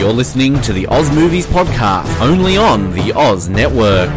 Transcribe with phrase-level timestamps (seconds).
[0.00, 4.08] You're listening to the Oz Movies Podcast, only on the Oz Network.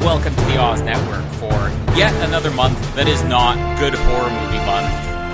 [0.00, 1.52] Welcome to the Oz Network for
[1.98, 4.88] yet another month that is not good horror movie month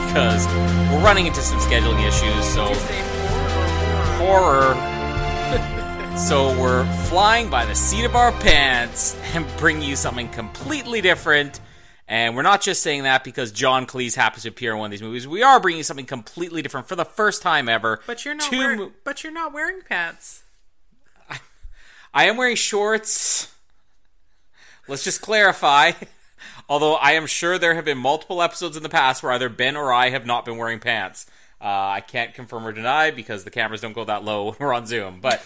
[0.09, 0.45] because
[0.91, 2.45] we're running into some scheduling issues.
[2.45, 2.75] So
[4.19, 4.75] horror.
[6.19, 11.61] so we're flying by the seat of our pants and bringing you something completely different.
[12.09, 14.91] And we're not just saying that because John Cleese happens to appear in one of
[14.91, 15.27] these movies.
[15.27, 18.01] We are bringing something completely different for the first time ever.
[18.07, 18.79] But you're not wearing.
[18.79, 20.43] mo- but you're not wearing pants.
[22.15, 23.55] I am wearing shorts.
[24.89, 25.93] Let's just clarify.
[26.69, 29.77] Although I am sure there have been multiple episodes in the past where either Ben
[29.77, 31.27] or I have not been wearing pants.
[31.61, 34.75] Uh, I can't confirm or deny because the cameras don't go that low when we're
[34.75, 35.21] on Zoom.
[35.21, 35.43] But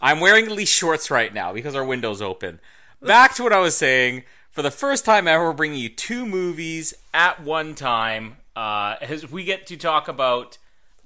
[0.00, 2.60] I'm wearing at least shorts right now because our window's open.
[3.02, 4.24] Back to what I was saying.
[4.56, 9.30] For the first time ever, we're bringing you two movies at one time uh, as
[9.30, 10.56] we get to talk about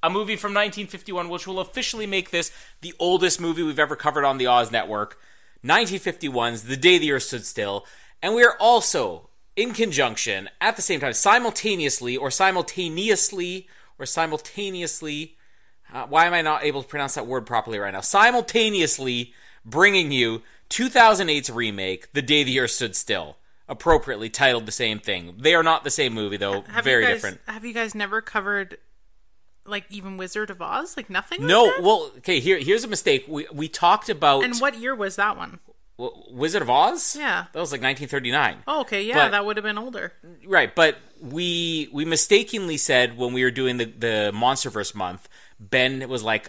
[0.04, 4.24] a movie from 1951, which will officially make this the oldest movie we've ever covered
[4.24, 5.18] on the Oz Network.
[5.64, 7.84] 1951's The Day the Earth Stood Still.
[8.22, 13.66] And we are also, in conjunction, at the same time, simultaneously, or simultaneously,
[13.98, 15.36] or simultaneously,
[15.92, 18.00] uh, why am I not able to pronounce that word properly right now?
[18.00, 19.34] Simultaneously
[19.64, 23.38] bringing you 2008's remake, The Day the Earth Stood Still.
[23.70, 25.36] Appropriately titled the same thing.
[25.38, 26.62] They are not the same movie, though.
[26.62, 27.40] Have very guys, different.
[27.46, 28.76] Have you guys never covered
[29.64, 30.96] like even Wizard of Oz?
[30.96, 31.38] Like nothing.
[31.40, 31.82] like No, that?
[31.82, 32.40] well, okay.
[32.40, 33.24] Here, here's a mistake.
[33.28, 35.60] We we talked about And what year was that one?
[35.98, 37.14] w- Wizard of Oz.
[37.16, 37.44] Yeah.
[37.52, 38.64] that was like 1939.
[38.66, 40.14] Oh, okay, yeah, But- that would have been older.
[40.44, 45.28] Right, but we we mistakenly said when we were doing the the MonsterVerse month,
[45.60, 46.48] Ben was like,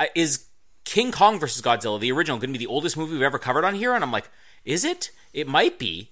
[0.00, 0.46] uh, "Is
[0.84, 3.64] King Kong versus Godzilla the original going to be the oldest movie we've ever covered
[3.64, 4.28] on here?" And I'm like,
[4.64, 5.12] "Is it?
[5.32, 6.10] It might be."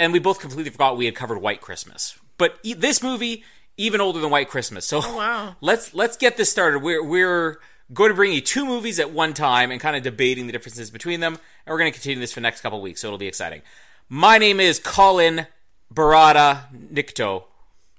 [0.00, 2.18] And we both completely forgot we had covered White Christmas.
[2.38, 3.44] But e- this movie
[3.76, 4.86] even older than White Christmas.
[4.86, 5.56] So oh, wow.
[5.60, 6.78] let's let's get this started.
[6.78, 7.60] We're we're
[7.92, 10.90] going to bring you two movies at one time and kind of debating the differences
[10.90, 11.34] between them.
[11.34, 13.26] And we're going to continue this for the next couple of weeks, so it'll be
[13.26, 13.60] exciting.
[14.08, 15.46] My name is Colin
[15.92, 17.44] Barada Nikto.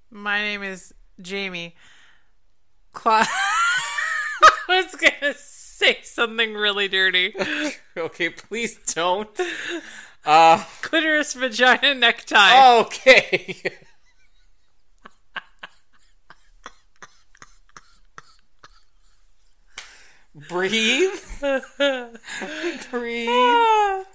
[0.10, 1.76] My name is Jamie.
[2.94, 3.28] Cla-
[4.68, 7.34] I was gonna say something really dirty.
[7.98, 9.30] Okay, please don't.
[10.82, 12.80] Clitoris, vagina, necktie.
[12.80, 13.62] Okay.
[20.50, 21.12] Breathe.
[22.92, 24.06] Breathe.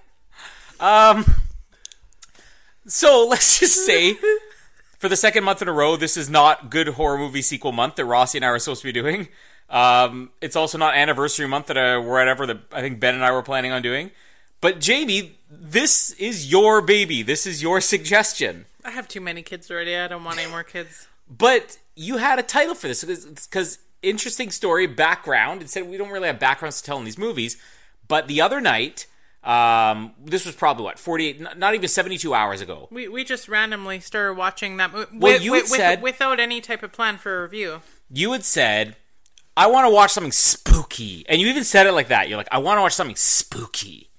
[0.79, 1.25] Um.
[2.87, 4.17] So let's just say,
[4.97, 7.95] for the second month in a row, this is not good horror movie sequel month
[7.95, 9.27] that Rossi and I were supposed to be doing.
[9.69, 13.31] Um, it's also not anniversary month that uh, whatever that I think Ben and I
[13.31, 14.11] were planning on doing.
[14.61, 17.21] But Jamie, this is your baby.
[17.23, 18.65] This is your suggestion.
[18.83, 19.95] I have too many kids already.
[19.95, 21.07] I don't want any more kids.
[21.29, 25.61] But you had a title for this because interesting story, background.
[25.61, 27.57] It said we don't really have backgrounds to tell in these movies.
[28.07, 29.05] But the other night,
[29.43, 32.87] um, this was probably what forty eight, not even seventy two hours ago.
[32.91, 36.81] We we just randomly started watching that movie Well, you had said- without any type
[36.83, 37.81] of plan for a review.
[38.09, 38.95] You had said,
[39.57, 42.29] "I want to watch something spooky," and you even said it like that.
[42.29, 44.09] You're like, "I want to watch something spooky."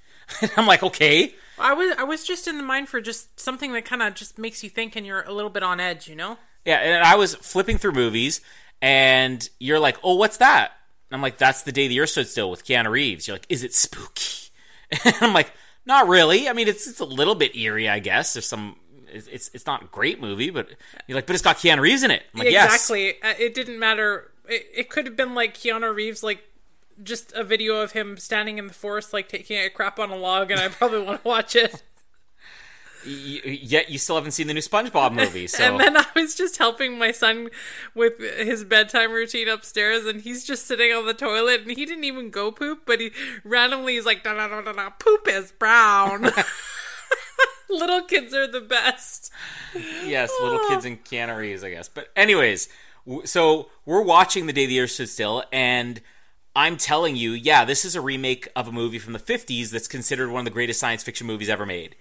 [0.42, 3.72] And I'm like, "Okay." I was I was just in the mind for just something
[3.72, 6.14] that kind of just makes you think and you're a little bit on edge, you
[6.14, 6.38] know?
[6.64, 8.40] Yeah, and I was flipping through movies,
[8.82, 10.72] and you're like, "Oh, what's that?"
[11.10, 13.46] And I'm like, "That's the day the Earth stood still with Keanu Reeves." You're like,
[13.48, 14.50] "Is it spooky?"
[15.04, 15.52] And I'm like,
[15.84, 16.48] "Not really.
[16.48, 18.34] I mean, it's it's a little bit eerie, I guess.
[18.34, 18.76] There's some.
[19.10, 20.68] It's it's, not a great movie, but
[21.06, 22.22] you're like, but it's got Keanu Reeves in it.
[22.34, 23.22] I'm like, exactly.
[23.22, 24.30] Uh, It didn't matter.
[24.46, 26.42] It, it could have been like Keanu Reeves, like
[27.02, 30.16] just a video of him standing in the forest, like taking a crap on a
[30.16, 31.82] log, and I probably want to watch it.
[33.04, 36.58] Yet you still haven't seen the new SpongeBob movie, so And then I was just
[36.58, 37.48] helping my son
[37.94, 42.04] with his bedtime routine upstairs, and he's just sitting on the toilet, and he didn't
[42.04, 43.12] even go poop, but he
[43.44, 46.30] randomly is like, da da da da da, poop is brown.
[47.70, 49.30] Little kids are the best.
[50.04, 50.88] yes, little kids oh.
[50.88, 51.88] in Keanu Reeves, I guess.
[51.88, 52.68] But anyways,
[53.06, 56.00] w- so we're watching The Day the Earth Stood Still, and
[56.58, 59.86] I'm telling you, yeah, this is a remake of a movie from the 50s that's
[59.86, 61.94] considered one of the greatest science fiction movies ever made.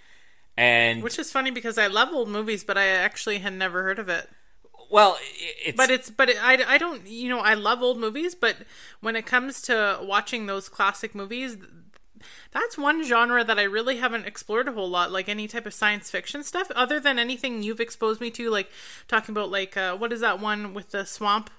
[0.58, 4.00] And Which is funny because I love old movies, but I actually had never heard
[4.00, 4.28] of it.
[4.90, 5.20] well,
[5.64, 8.56] it's But it's but it, I I don't you know I love old movies, but
[9.00, 11.58] when it comes to watching those classic movies,
[12.52, 15.12] that's one genre that I really haven't explored a whole lot.
[15.12, 18.72] Like any type of science fiction stuff, other than anything you've exposed me to, like
[19.08, 21.52] talking about like uh, what is that one with the swamp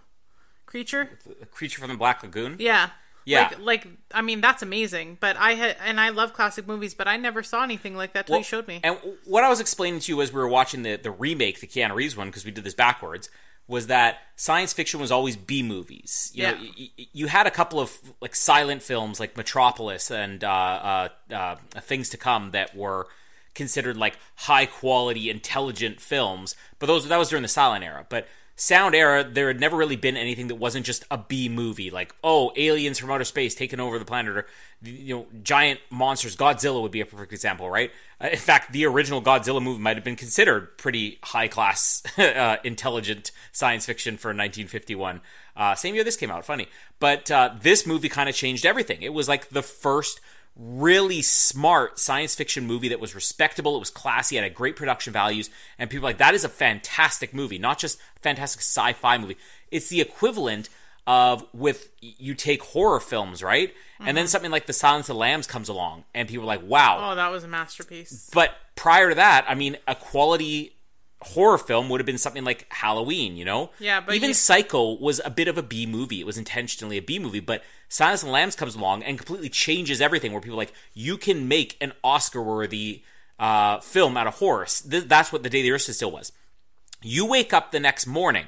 [0.69, 1.19] creature?
[1.43, 2.57] a creature from the Black Lagoon.
[2.61, 2.91] Yeah.
[3.25, 3.49] Yeah.
[3.59, 7.07] Like, like I mean that's amazing, but I had and I love classic movies, but
[7.09, 8.81] I never saw anything like that till Well, you showed me.
[8.83, 11.67] And what I was explaining to you as we were watching the, the remake, the
[11.67, 13.29] Keanu Reeves one, because we did this backwards,
[13.67, 16.31] was that science fiction was always B movies.
[16.35, 16.71] You know, Yeah.
[16.79, 21.09] y- y- you had a couple of like silent films like Metropolis and uh, uh,
[21.35, 23.09] uh, Things to Come that were
[23.55, 28.07] considered like high quality, intelligent films, but those that was during the silent era.
[28.09, 28.27] But
[28.59, 32.15] sound era, there had never really been anything that wasn't just a B movie, like
[32.23, 34.47] oh, aliens from outer space taking over the planet, or
[34.83, 36.37] you know, giant monsters.
[36.37, 37.91] Godzilla would be a perfect example, right?
[38.21, 42.57] Uh, in fact, the original Godzilla movie might have been considered pretty high class, uh,
[42.65, 45.21] intelligent science fiction for 1951.
[45.57, 46.69] Uh, same year this came out, funny.
[46.99, 49.03] But uh, this movie kind of changed everything.
[49.03, 50.21] It was like the first
[50.59, 53.77] really smart science fiction movie that was respectable.
[53.77, 56.49] It was classy, had a great production values, and people were like that is a
[56.49, 59.37] fantastic movie, not just a fantastic sci-fi movie.
[59.71, 60.69] It's the equivalent
[61.07, 63.73] of with you take horror films, right?
[63.99, 64.29] And then mm-hmm.
[64.29, 67.15] something like The Silence of the Lambs comes along, and people are like, "Wow!" oh,
[67.15, 68.31] that was a masterpiece.
[68.33, 70.75] But prior to that, I mean, a quality
[71.23, 73.71] horror film would have been something like Halloween, you know?
[73.81, 76.21] Yeah, but even you- Psycho was a bit of a B movie.
[76.21, 79.49] It was intentionally a B movie, but Silence of the Lambs comes along and completely
[79.49, 80.33] changes everything.
[80.33, 83.03] Where people are like you can make an Oscar-worthy
[83.39, 84.67] uh, film out of horror.
[84.91, 86.33] Th- that's what the Day the Earth Stood Still was.
[87.03, 88.47] You wake up the next morning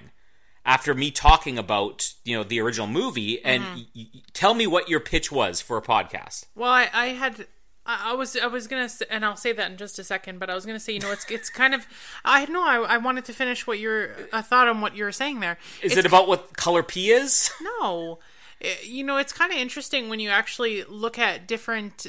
[0.66, 3.76] after me talking about you know the original movie and Mm-hmm.
[3.96, 6.44] y- y- tell me what your pitch was for a podcast.
[6.54, 7.46] Well, I, I had.
[7.90, 10.38] I I was I was gonna say, and I'll say that in just a second,
[10.40, 11.86] but I was gonna say you know it's it's kind of
[12.24, 15.12] I know I, I wanted to finish what you're I thought on what you were
[15.12, 15.58] saying there.
[15.82, 17.50] Is It's it about what color P is?
[17.80, 18.18] No.
[18.60, 22.06] Eh, You know, it's kind of interesting when you actually look at different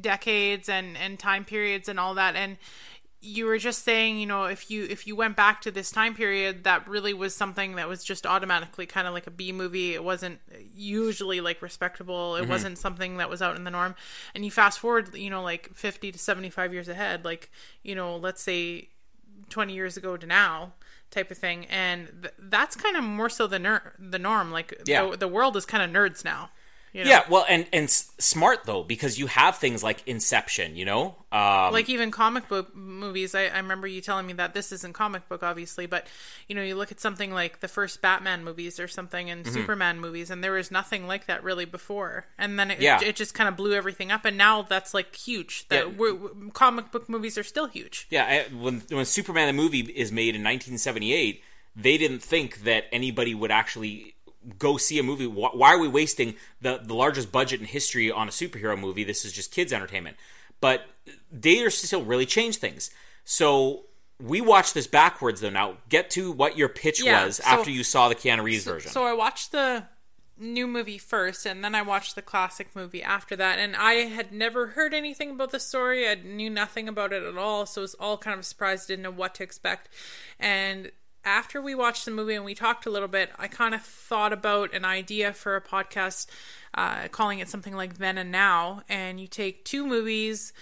[0.00, 2.56] decades and and time periods and all that and
[3.24, 6.14] you were just saying, you know, if you if you went back to this time
[6.14, 9.94] period that really was something that was just automatically kind of like a B movie.
[9.94, 10.40] It wasn't
[10.74, 12.36] usually like respectable.
[12.36, 12.50] It mm-hmm.
[12.50, 13.94] wasn't something that was out in the norm.
[14.34, 17.50] And you fast forward, you know, like 50 to 75 years ahead, like,
[17.82, 18.88] you know, let's say
[19.48, 20.74] 20 years ago to now
[21.10, 24.74] type of thing and th- that's kind of more so the ner- the norm like
[24.84, 25.10] Yeah.
[25.10, 26.50] the, the world is kind of nerds now
[26.94, 27.10] you know?
[27.10, 31.16] Yeah, well, and and s- smart though because you have things like Inception, you know.
[31.32, 34.92] Um, like even comic book movies I, I remember you telling me that this isn't
[34.92, 36.06] comic book obviously but
[36.46, 39.52] you know you look at something like the first batman movies or something and Mm-hmm.
[39.52, 43.00] superman movies and there was nothing like that really before and then it, Yeah.
[43.02, 46.50] it just kind of blew everything up and now that's like huge that Yeah.
[46.52, 50.36] comic book movies are still huge yeah, I, when when Superman the movie is made
[50.36, 51.42] in 1978,
[51.74, 54.14] they didn't think that anybody would actually
[54.58, 55.26] go see a movie.
[55.26, 59.04] Why, why are we wasting the the largest budget in history on a superhero movie?
[59.04, 60.16] This is just kids entertainment.
[60.60, 60.82] But
[61.38, 62.90] Day still really changed things.
[63.24, 63.84] So
[64.20, 65.50] we watched this backwards though.
[65.50, 68.64] Now get to what your pitch Yeah, was so- after you saw the Keanu Reeves
[68.64, 68.90] version.
[68.90, 69.84] So I watched the
[70.36, 73.58] new movie first, and then I watched the classic movie after that.
[73.58, 76.08] And I had never heard anything about the story.
[76.08, 78.88] I knew nothing about it at all, so it was all kind of surprised.
[78.88, 79.88] Didn't know what to expect.
[80.40, 80.90] And
[81.24, 84.32] after we watched the movie and we talked a little bit, I kind of thought
[84.32, 86.26] about an idea for a podcast,
[86.74, 88.82] uh, calling it something like Then and Now.
[88.88, 90.52] And you take two movies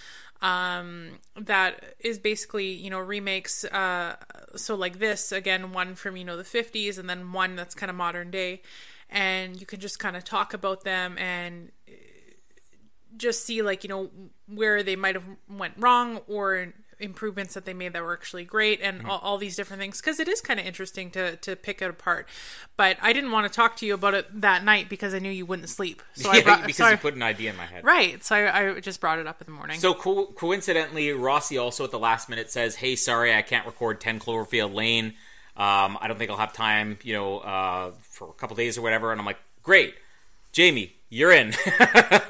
[0.42, 4.16] um, that is basically you know remakes uh,
[4.57, 7.88] so like this again one from you know the 50s and then one that's kind
[7.88, 8.61] of modern day
[9.09, 11.92] and you can just kind of talk about them and uh,
[13.16, 14.11] just see like you know
[14.49, 16.73] where they might have went wrong or
[17.03, 19.11] improvements that they made that were actually great and Mm-hmm.
[19.11, 21.91] all, all these different things because it is kind of interesting to to pick it
[21.91, 22.29] apart
[22.77, 25.31] but i didn't want to talk to you about it that night because i knew
[25.31, 27.57] you wouldn't sleep so i yeah, brought because so I- you put an idea in
[27.57, 27.85] my head.
[27.85, 31.59] right so I, I just brought it up in the morning So co- coincidentally, Rossi
[31.59, 35.15] also at the last minute says, "Hey, sorry, I can't record 10 Cloverfield Lane.
[35.57, 38.83] Um, I don't think I'll have time, you know, uh, for a couple days or
[38.83, 39.95] whatever." And I'm like, "Great,
[40.53, 41.52] Jamie, you're in.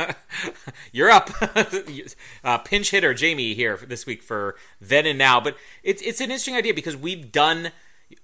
[0.92, 1.30] you're up.
[2.44, 6.26] uh, pinch hitter Jamie here this week for then and now." But it's it's an
[6.26, 7.70] interesting idea because we've done.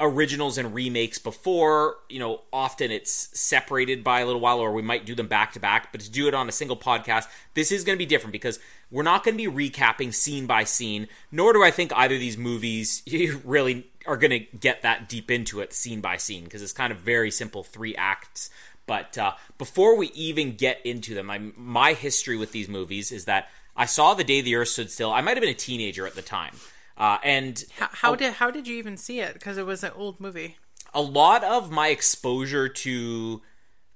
[0.00, 4.82] originals and remakes before, you know, often it's separated by a little while or we
[4.82, 7.24] might do them back to back, but to do it on a single podcast,
[7.54, 8.58] this is going to be different because
[8.90, 12.20] we're not going to be recapping scene by scene, nor do I think either of
[12.20, 13.02] these movies
[13.44, 16.92] really are going to get that deep into it scene by scene because it's kind
[16.92, 18.50] of very simple three acts.
[18.88, 23.26] But uh, before we even get into them, I, my history with these movies is
[23.26, 25.12] that I saw The Day the Earth Stood Still.
[25.12, 26.54] I might have been a teenager at the time.
[26.96, 29.34] Uh, and How, how did how did you even see it?
[29.34, 30.56] Because it was an old movie.
[30.92, 33.40] a lot of my exposure to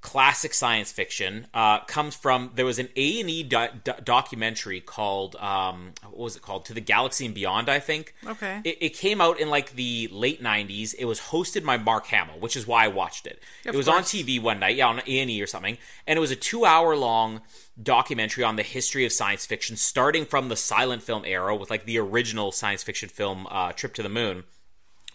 [0.03, 4.81] classic science fiction uh, comes from there was an A and E do- do- documentary
[4.81, 6.65] called um, what was it called?
[6.67, 8.15] To the Galaxy and Beyond I think.
[8.27, 8.61] Okay.
[8.65, 12.41] it, it came out in like the late 90s it was hosted by Mark Hamill
[12.41, 13.41] which is why I watched it.
[13.65, 14.03] Of it was on.
[14.03, 15.79] TV one night yeah on A and E or something.
[16.07, 17.41] And it was a two hour long
[17.81, 21.87] documentary on the history of science fiction starting from the silent film era with like
[21.87, 24.45] the original science fiction film uh, Trip to the Moon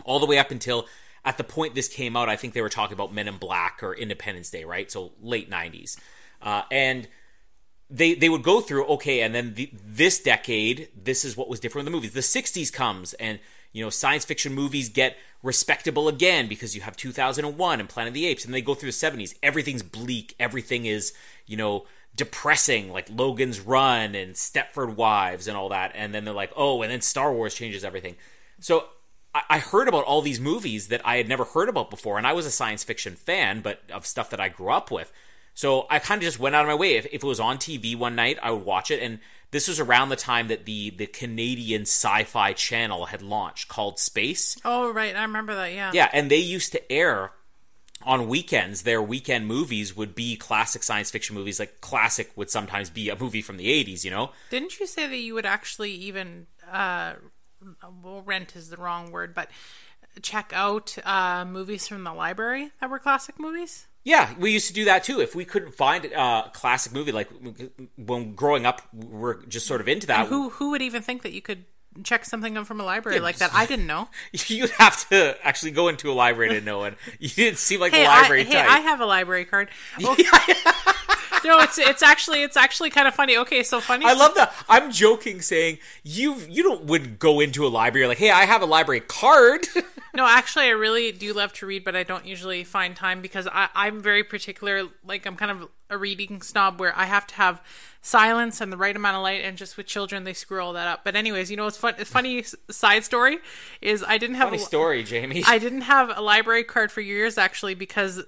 [0.05, 0.87] all the way up until
[1.25, 3.81] at the point this came out, I think they were talking about Men in Black
[3.81, 4.91] or Independence Day, right?
[4.91, 5.97] So late '90s,
[6.41, 7.07] uh, and
[7.89, 11.59] they they would go through okay, and then the, this decade, this is what was
[11.59, 12.13] different in the movies.
[12.13, 13.39] The '60s comes, and
[13.73, 18.13] you know, science fiction movies get respectable again because you have 2001 and Planet of
[18.13, 19.35] the Apes, and they go through the '70s.
[19.43, 20.35] Everything's bleak.
[20.39, 21.13] Everything is
[21.45, 21.85] you know
[22.17, 25.91] depressing, like Logan's Run and Stepford Wives and all that.
[25.95, 28.15] And then they're like, oh, and then Star Wars changes everything.
[28.59, 28.87] So
[29.33, 32.27] I, I heard about all these movies that I had never heard about before, and
[32.27, 35.11] I was a science fiction fan, but of stuff that I grew up with.
[35.53, 36.97] So I kind of just went out of my way.
[36.97, 39.01] If, if it was on TV one night, I would watch it.
[39.01, 39.19] And
[39.49, 44.57] this was around the time that the the Canadian Sci-Fi Channel had launched, called Space.
[44.63, 45.73] Oh right, I remember that.
[45.73, 45.91] Yeah.
[45.93, 47.31] Yeah, and they used to air
[48.03, 48.83] on weekends.
[48.83, 51.59] Their weekend movies would be classic science fiction movies.
[51.59, 54.03] Like classic would sometimes be a movie from the '80s.
[54.03, 57.13] You know, Didn't you say that you would actually even uh,
[58.03, 59.49] well, rent is the wrong word, but
[60.21, 63.87] check out uh, movies from the library that were classic movies?
[64.03, 65.19] Yeah, we used to do that too.
[65.19, 67.29] If we couldn't find uh, a classic movie, like
[67.97, 70.27] when growing up, we're just sort of into that.
[70.27, 71.65] Who who would even think that you could
[72.03, 73.51] check something up from a library like that?
[73.53, 74.07] I didn't know.
[74.31, 76.93] You'd have to actually go into a library to know it.
[77.19, 78.69] You didn't seem like Hey, a I, library hey, type.
[78.69, 79.69] I have a library card.
[80.01, 80.15] Well,
[81.43, 83.37] no, it's it's actually it's actually kind of funny.
[83.37, 84.05] Okay, so funny.
[84.05, 84.53] I love that.
[84.69, 88.61] I'm joking, saying you you don't wouldn't go into a library like, hey, I have
[88.61, 89.67] a library card.
[90.17, 93.45] No, actually, I really do love to read, but I don't usually find time because
[93.45, 94.85] I, I'm very particular.
[95.05, 97.61] Like, I'm kind of a reading snob where I have to have
[98.01, 100.87] silence and the right amount of light, and just with children, they screw all that
[100.87, 101.03] up.
[101.03, 101.93] But, anyways, you know what's fun?
[102.03, 103.37] Funny side story
[103.79, 105.43] is I didn't have Funny a, story, Jamie.
[105.45, 108.23] I didn't have a library card for years actually because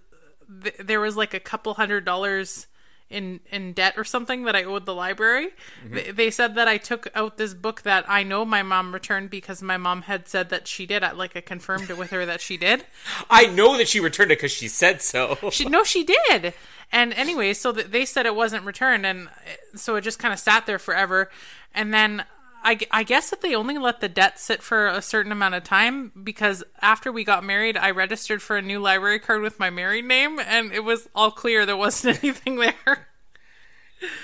[0.64, 2.68] th- there was like a couple hundred dollars
[3.10, 5.48] in in debt or something that I owed the library.
[5.84, 5.94] Mm-hmm.
[5.96, 9.30] Th- They said that I took out this book that I know my mom returned
[9.30, 11.04] because my mom had said that she did.
[11.04, 12.86] I, like I confirmed it with her that she did.
[13.30, 15.38] I know that she returned it because she said so.
[15.52, 16.54] She no, she did.
[16.92, 19.32] And anyway, so th- they said it wasn't returned, and uh,
[19.76, 21.30] so it just kind of sat there forever.
[21.74, 22.24] And then
[22.64, 25.64] I, I guess that they only let the debt sit for a certain amount of
[25.64, 29.70] time because after we got married, I registered for a new library card with my
[29.70, 33.08] married name, and it was all clear there wasn't anything there.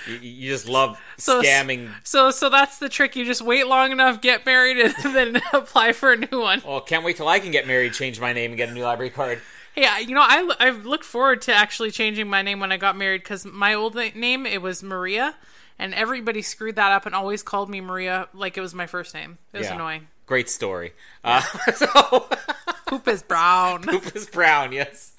[0.08, 1.92] you, you just love So scamming.
[2.04, 3.16] So so that's the trick.
[3.16, 6.62] You just wait long enough, get married, and then apply for a new one.
[6.66, 8.84] Well, can't wait till I can get married, change my name, and get a new
[8.84, 9.42] library card.
[9.74, 12.96] Hey, you know, I I've looked forward to actually changing my name when I got
[12.98, 15.36] married because my old name it was Maria,
[15.80, 19.14] and everybody screwed that up and always called me Maria like it was my first
[19.14, 19.38] name.
[19.54, 19.76] It was Yeah.
[19.76, 20.08] annoying.
[20.26, 20.94] Great story.
[21.24, 21.42] Uh,
[21.76, 22.28] so
[22.88, 23.82] Poop is brown.
[23.88, 25.14] Poop is brown, yes.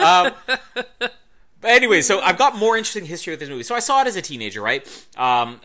[0.00, 0.32] um,
[1.60, 3.62] but anyway, so I've got more interesting history with this movie.
[3.64, 4.86] So I saw it as a teenager, right?
[5.16, 5.60] Um,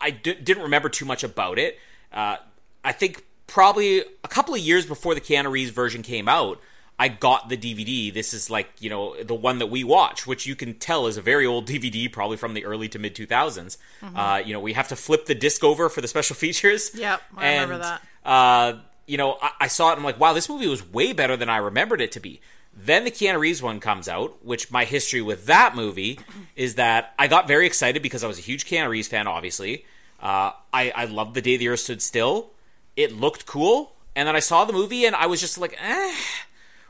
[0.00, 1.78] I d- didn't remember too much about it.
[2.12, 2.36] Uh,
[2.84, 6.60] I think probably a couple of years before the Keanu Reeves version came out,
[6.98, 8.12] I got the DVD.
[8.12, 11.16] This is like, you know, the one that we watch, which you can tell is
[11.16, 13.76] a very old DVD, probably from the early to mid 2000s.
[14.14, 16.90] Uh, you know, we have to flip the disc over for the special features.
[16.94, 18.02] Yep, I remember that.
[18.24, 21.12] Uh, you know, I, I saw it and I'm like, wow, this movie was way
[21.12, 22.40] better than I remembered it to be.
[22.76, 26.20] Then the Keanu Reeves one comes out, which my history with that movie
[26.56, 29.84] is that I got very excited because I was a huge Keanu Reeves fan, obviously.
[30.20, 32.50] Uh, I, I loved The Day the Earth Stood Still.
[32.96, 33.92] It looked cool.
[34.14, 36.14] And then I saw the movie and I was just like, eh,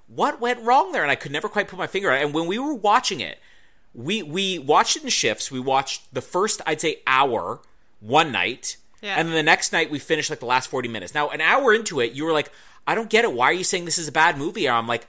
[0.09, 1.03] what went wrong there?
[1.03, 2.25] And I could never quite put my finger on it.
[2.25, 3.39] And when we were watching it,
[3.95, 5.51] we we watched it in shifts.
[5.51, 7.61] We watched the first, I'd say, hour
[8.01, 8.77] one night.
[9.03, 9.15] Yeah.
[9.17, 11.15] And then the next night we finished like the last 40 minutes.
[11.15, 12.51] Now, an hour into it, you were like,
[12.87, 13.33] I don't get it.
[13.33, 14.67] Why are you saying this is a bad movie?
[14.67, 15.07] And I'm like,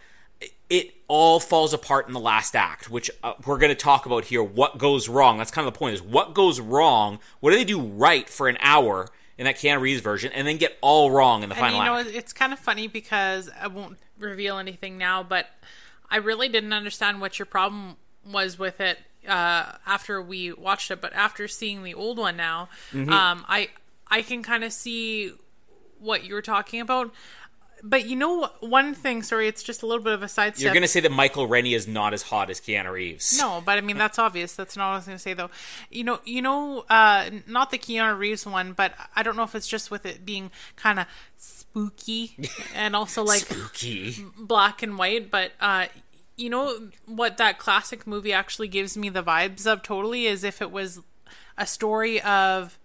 [0.69, 4.25] it all falls apart in the last act, which uh, we're going to talk about
[4.25, 4.43] here.
[4.43, 5.37] What goes wrong?
[5.37, 7.19] That's kind of the point is what goes wrong?
[7.39, 9.09] What do they do right for an hour
[9.39, 11.85] in that Keanu Reeves version, and then get all wrong in the And final you
[11.85, 12.09] know, act.
[12.13, 15.47] it's kind of funny because I won't reveal anything now, but
[16.11, 17.95] I really didn't understand what your problem
[18.29, 21.01] was with it uh, after we watched it.
[21.01, 23.11] But after seeing the old one now, Mm-hmm.
[23.11, 23.69] um, I
[24.07, 25.31] I can kind of see
[25.99, 27.11] what you were talking about.
[27.83, 29.23] But you know, one thing.
[29.23, 30.63] Sorry, it's just a little bit of a sidestep.
[30.63, 33.37] You're going to say that Michael Rennie is not as hot as Keanu Reeves.
[33.37, 34.55] No, but I mean that's obvious.
[34.55, 35.49] That's not what I was going to say though.
[35.89, 39.55] You know, you know, uh, not the Keanu Reeves one, but I don't know if
[39.55, 41.05] it's just with it being kind of
[41.37, 42.35] spooky
[42.75, 44.25] and also like Spooky.
[44.37, 45.29] black and white.
[45.31, 45.87] But uh,
[46.35, 50.61] you know what that classic movie actually gives me the vibes of totally is if
[50.61, 51.01] it was
[51.57, 52.78] a story of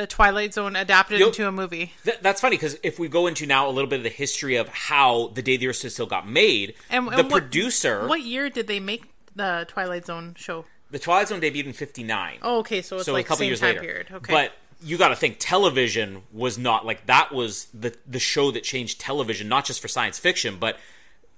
[0.00, 1.92] the Twilight Zone adapted Yo- into a movie.
[2.04, 4.56] Th- that's funny because if we go into now a little bit of the history
[4.56, 8.06] of how the Day the Earth Stood Still got made, And, the and what- producer,
[8.06, 9.04] What year did they make
[9.36, 10.64] the Twilight Zone show?
[10.90, 12.38] the Twilight Zone debuted in '59.
[12.42, 13.80] Oh, okay, so it's so like a couple years later.
[13.80, 14.06] period.
[14.12, 14.52] Okay, But
[14.82, 18.98] you got to think television was not like that was the the show that changed
[19.00, 20.78] television, not just for science fiction, but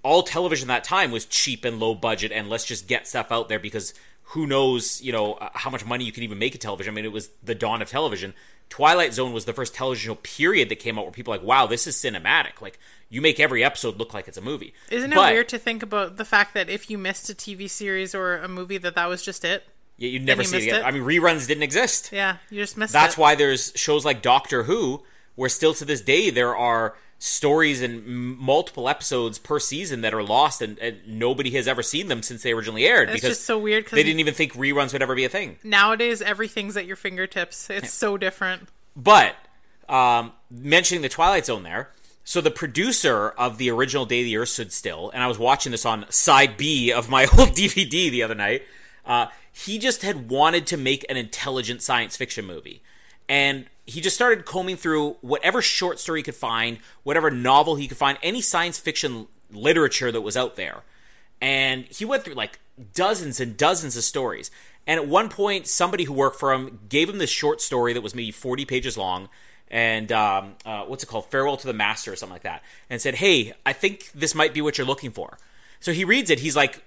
[0.04, 3.48] all television that time was cheap and low budget, and let's just get stuff out
[3.48, 3.92] there because
[4.32, 6.92] who knows, you know, uh, how much money you can even make a television.
[6.92, 8.32] I mean, it was the dawn of television.
[8.70, 11.66] Twilight Zone was the first television period that came out where people were like, wow,
[11.66, 12.62] this is cinematic.
[12.62, 12.78] Like
[13.10, 14.72] you make every episode look like it's a movie.
[14.90, 18.14] Isn't it weird to think about the fact that if you missed a TV series
[18.14, 19.64] or a movie, that that was just it?
[19.98, 20.80] Yeah, you'd never you see it again.
[20.80, 20.86] it?
[20.86, 22.10] I mean, reruns didn't exist.
[22.10, 22.94] Yeah, you just missed it.
[22.94, 23.20] That's it.
[23.20, 25.02] why there's shows like Doctor Who,
[25.34, 28.04] where still to this day there are stories and
[28.36, 32.42] multiple episodes per season that are lost, and, and nobody has ever seen them since
[32.42, 35.14] they originally aired It's because just so weird they didn't even think reruns would ever
[35.14, 35.56] be a thing.
[35.62, 37.70] nowadays everything's at your fingertips.
[37.70, 38.68] It's so different.
[38.96, 39.36] But
[39.88, 41.90] um, mentioning the Twilight Zone there,
[42.24, 45.70] so the producer of the original Day the Earth Stood Still, and I was watching
[45.70, 48.62] this on side B of my old DVD the other night.
[49.06, 52.82] Uh, he just had wanted to make an intelligent science fiction movie,
[53.28, 57.88] and he just started combing through whatever short story he could find, whatever novel he
[57.88, 60.82] could find, any science fiction literature that was out there
[61.42, 62.60] and he went through like
[62.94, 64.50] dozens and dozens of stories.
[64.86, 68.00] And at one point, somebody who worked for him gave him this short story that
[68.00, 69.28] was maybe 40 pages long,
[69.68, 71.30] and um, uh, what's it called?
[71.30, 74.54] Farewell to the Master or something like that, and said, Hey, I think this might
[74.54, 75.38] be what you're looking for.
[75.80, 76.40] So he reads it.
[76.40, 76.82] He's like,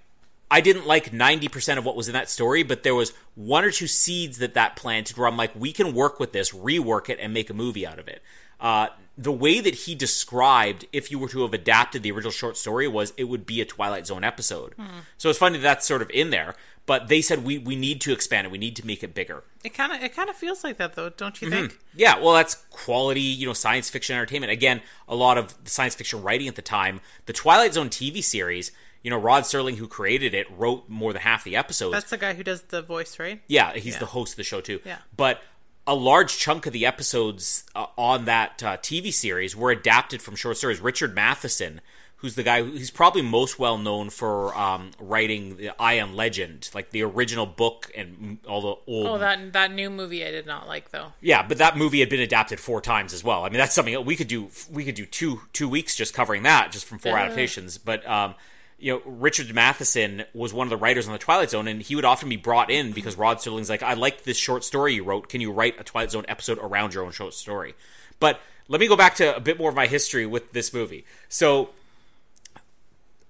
[0.50, 3.72] I didn't like 90% of what was in that story, but there was one or
[3.72, 7.18] two seeds that that planted where I'm like, we can work with this, rework it,
[7.20, 8.22] and make a movie out of it.
[8.60, 12.58] Uh, the way that he described, if you were to have adapted the original short
[12.58, 14.76] story, was it would be a Twilight Zone episode.
[15.18, 16.56] So it's funny that that's sort of in there,
[16.86, 19.44] but they said we, we need to expand it, we need to make it bigger.
[19.64, 21.80] It kind of it kind of feels like that though, don't you think?
[21.96, 24.52] Yeah, well, that's quality, you know, science fiction entertainment.
[24.52, 27.00] Again, a lot of science fiction writing at the time.
[27.26, 28.72] The Twilight Zone TV series,
[29.06, 31.94] you know, Rod Serling, who created it, wrote more than half the episodes.
[31.94, 33.40] That's the guy who does the voice, right?
[33.48, 34.00] Yeah, he's Yeah.
[34.00, 34.80] the host of the show too.
[34.84, 34.98] Yeah.
[35.16, 35.44] But
[35.86, 40.36] a large chunk of the episodes uh, on that uh, TV series were adapted from
[40.36, 40.80] short stories.
[40.80, 41.82] Richard Matheson,
[42.16, 46.16] who's the guy who- he's probably most well known for um, writing the I Am
[46.16, 49.06] Legend, like the original book and all the old.
[49.06, 51.14] Oh, that that new movie I did not like though.
[51.22, 53.44] Yeah, but that movie had been adapted four times as well.
[53.46, 54.50] I mean, that's something that we could do.
[54.72, 57.78] We could do two two weeks just covering that, just from four adaptations.
[57.78, 58.34] But um,
[58.78, 61.96] you know, Richard Matheson was one of the writers on the Twilight Zone, and he
[61.96, 65.04] would often be brought in because Rod Serling's like, "I liked this short story you
[65.04, 65.30] wrote.
[65.30, 67.76] Can you write a Twilight Zone episode around your own short story?"
[68.20, 71.06] But let me go back to a bit more of my history with this movie.
[71.30, 71.70] So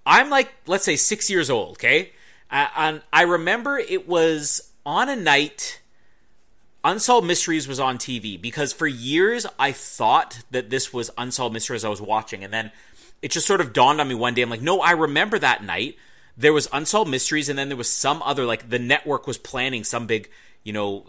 [0.05, 2.11] I'm like, let's say, six years old, okay?
[2.49, 5.81] And I remember it was on a night.
[6.83, 11.83] Unsolved Mysteries was on TV because for years I thought that this was Unsolved Mysteries
[11.83, 12.71] I was watching, and then
[13.25, 14.43] it just sort of dawned on me one day.
[14.43, 15.97] I'm like, no, I remember that night.
[16.37, 19.83] There was Unsolved Mysteries, and then there was some other like the network was planning
[19.83, 20.29] some big,
[20.63, 21.07] you know,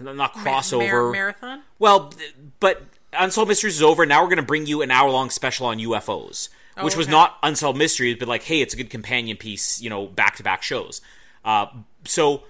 [0.00, 0.92] not crossover.
[0.92, 1.62] Mar- marathon.
[1.80, 2.12] Well,
[2.60, 4.06] but Unsolved Mysteries is over.
[4.06, 7.10] Now we're going to bring you an hour long special on UFOs, which was okay.
[7.10, 10.44] not Unsolved Mysteries, but like, hey, it's a good companion piece, you know, back to
[10.44, 11.00] back shows.
[11.44, 11.66] Uh,
[12.04, 12.44] so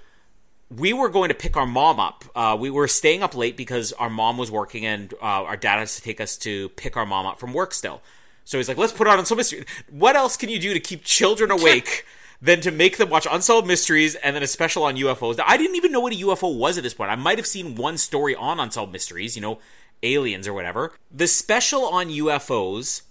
[0.69, 2.27] we were going to pick our mom up.
[2.35, 5.79] Uh, we were staying up late because our mom was working and uh, our dad
[5.79, 8.03] has to take us to pick our mom up from work still.
[8.45, 9.65] So he's like, let's put on Unsolved Mysteries.
[9.91, 12.05] What else can you do to keep children awake?
[12.43, 15.39] than to make them watch Unsolved Mysteries and then a special on UFOs.
[15.47, 17.09] I didn't even know what a UFO was at this point.
[17.09, 19.61] I might have seen one story on Unsolved Mysteries, you know,
[20.03, 20.93] aliens or whatever.
[21.11, 23.03] The special on UFOs,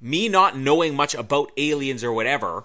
[0.00, 2.64] me not knowing much about aliens or whatever,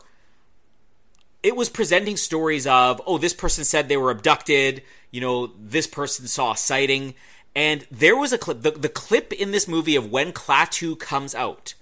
[1.43, 5.85] it was presenting stories of, oh, this person said they were abducted, you know, this
[5.85, 7.13] person saw a sighting.
[7.53, 11.35] And there was a clip, the, the clip in this movie of when Klaatu comes
[11.35, 11.73] out.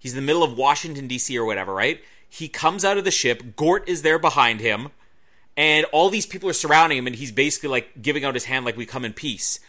[0.00, 1.38] He's in the middle of Washington, D.C.
[1.38, 2.02] or whatever, right?
[2.28, 4.88] He comes out of the ship, Gort is there behind him,
[5.56, 8.64] and all these people are surrounding him, and he's basically like giving out his hand
[8.64, 9.60] like we come in peace.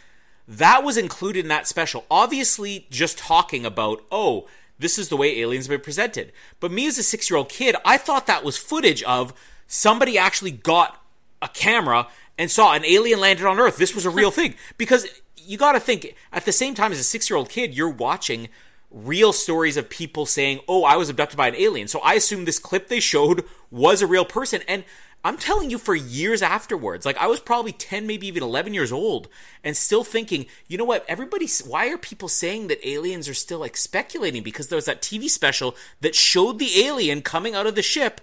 [0.47, 2.05] that was included in that special.
[2.09, 4.47] Obviously, just talking about, oh,
[4.79, 6.31] this is the way aliens have been presented.
[6.59, 9.33] But me as a six year old kid, I thought that was footage of
[9.67, 11.01] somebody actually got
[11.41, 13.77] a camera and saw an alien landed on Earth.
[13.77, 14.55] This was a real thing.
[14.77, 17.75] Because you got to think, at the same time as a six year old kid,
[17.75, 18.49] you're watching
[18.91, 21.87] real stories of people saying, oh, I was abducted by an alien.
[21.87, 24.61] So I assume this clip they showed was a real person.
[24.67, 24.83] And
[25.23, 28.91] I'm telling you, for years afterwards, like I was probably 10, maybe even 11 years
[28.91, 29.27] old,
[29.63, 33.59] and still thinking, you know what, everybody, why are people saying that aliens are still
[33.59, 34.43] like speculating?
[34.43, 38.19] Because there was that TV special that showed the alien coming out of the ship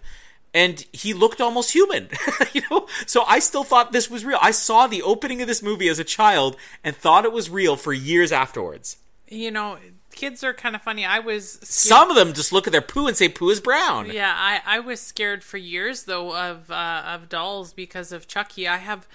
[0.54, 2.08] and he looked almost human
[2.54, 5.62] you know so i still thought this was real i saw the opening of this
[5.62, 8.96] movie as a child and thought it was real for years afterwards
[9.30, 9.78] You know,
[10.18, 11.04] kids are kind of funny.
[11.04, 13.60] I was scared- some of them just look at their poo and say poo is
[13.60, 18.26] brown Yeah, I, I was scared for years though of uh, of dolls because of
[18.26, 18.66] Chucky.
[18.66, 19.06] I have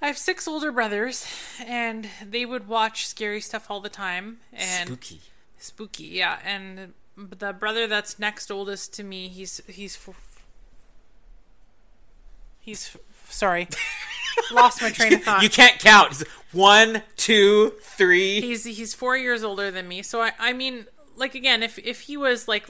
[0.00, 1.26] I have six older brothers,
[1.66, 4.38] and they would watch scary stuff all the time.
[4.52, 5.20] And spooky
[5.58, 6.38] spooky, yeah.
[6.44, 10.42] And the brother that's next oldest to me, he's he's f-
[12.60, 12.96] he's
[13.28, 13.68] sorry,
[14.52, 15.42] lost my train of thought.
[15.42, 16.12] you can't count.
[16.12, 18.40] It's one two three.
[18.40, 20.02] He's he's four years older than me.
[20.02, 22.68] So i i mean like again if if he was like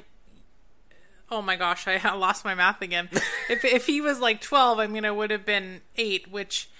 [1.31, 3.09] oh my gosh i lost my math again.
[3.49, 6.71] If if he was like 12 i mean i would have been eight which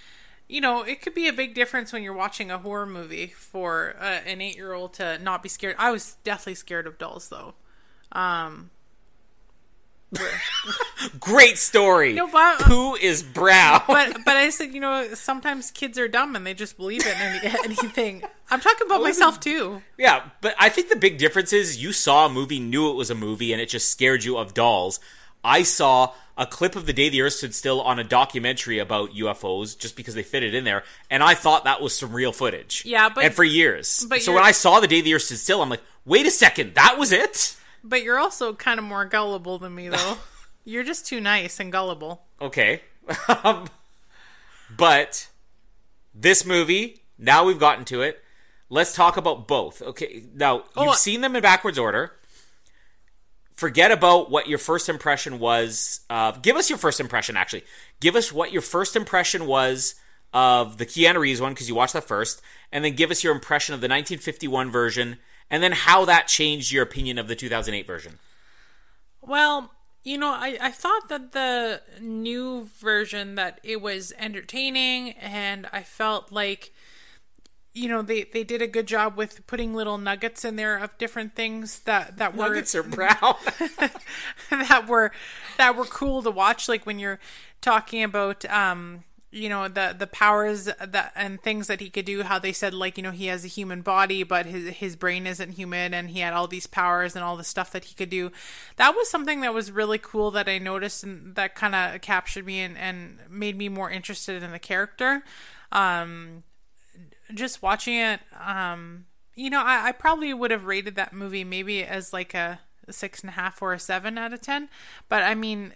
[0.49, 3.97] you know it could be a big difference when you're watching a horror movie for
[4.01, 5.75] uh, an eight year old to not be scared.
[5.79, 7.55] I was definitely scared of dolls though.
[8.13, 8.71] Um
[11.21, 15.71] great story No, but- uh, poo is brown but but i said you know sometimes
[15.71, 17.15] kids are dumb and they just believe in
[17.65, 21.93] anything i'm talking about myself too Yeah, but I think the big difference is you
[21.93, 24.99] saw a movie, knew it was a movie, and it just scared you of dolls.
[25.45, 29.11] I saw a clip of the day the Earth stood still on a documentary about
[29.13, 32.33] UFOs just because they fit it in there, and I thought that was some real
[32.33, 32.83] footage.
[32.87, 34.05] Yeah, but- and for years.
[34.09, 36.31] but so when I saw the day the Earth stood still, I'm like, wait a
[36.31, 37.55] second, that was it?
[37.83, 40.19] But you're also kind of more gullible than me, though.
[40.65, 42.23] you're just too nice and gullible.
[42.41, 42.83] Okay,
[43.45, 43.69] um,
[44.77, 45.29] but
[46.15, 48.23] this movie now we've gotten to it.
[48.69, 49.83] Let's talk about both.
[49.83, 52.13] Okay, now you've Oh, seen them in backwards order.
[53.55, 56.01] Forget about what your first impression was.
[56.09, 57.37] Of, give us your first impression.
[57.37, 57.65] Actually,
[58.01, 59.97] give us what your first impression was
[60.33, 62.41] of the Keanu Reeves one because you watched that first,
[62.73, 65.19] and then give us your impression of the 1951 version,
[65.51, 68.19] and then how that changed your opinion of the 2008 version.
[69.21, 75.69] Well, you know, I, I thought that the new version that it was entertaining, and
[75.73, 76.73] I felt like,
[77.75, 80.97] you know, they, they did a good job with putting little nuggets in there of
[80.97, 83.35] different things that that were Nuggets are brown.
[84.51, 85.13] that were
[85.59, 87.21] that were cool to watch like when you're
[87.61, 92.23] talking about um you know the the powers that and things that he could do
[92.23, 95.27] how they said like you know he has a human body but his his brain
[95.27, 98.11] isn't human and he had all these powers and all the stuff that he could
[98.11, 98.33] do.
[98.77, 102.45] That was something that was really cool that i noticed and that kind of captured
[102.45, 105.23] me and and made me more interested in the character.
[105.71, 106.43] Um
[107.33, 111.85] just watching it um you know i, I probably would have rated that movie maybe
[111.85, 112.59] as like a,
[112.91, 114.69] six and a half or a seven out of ten
[115.09, 115.73] but i mean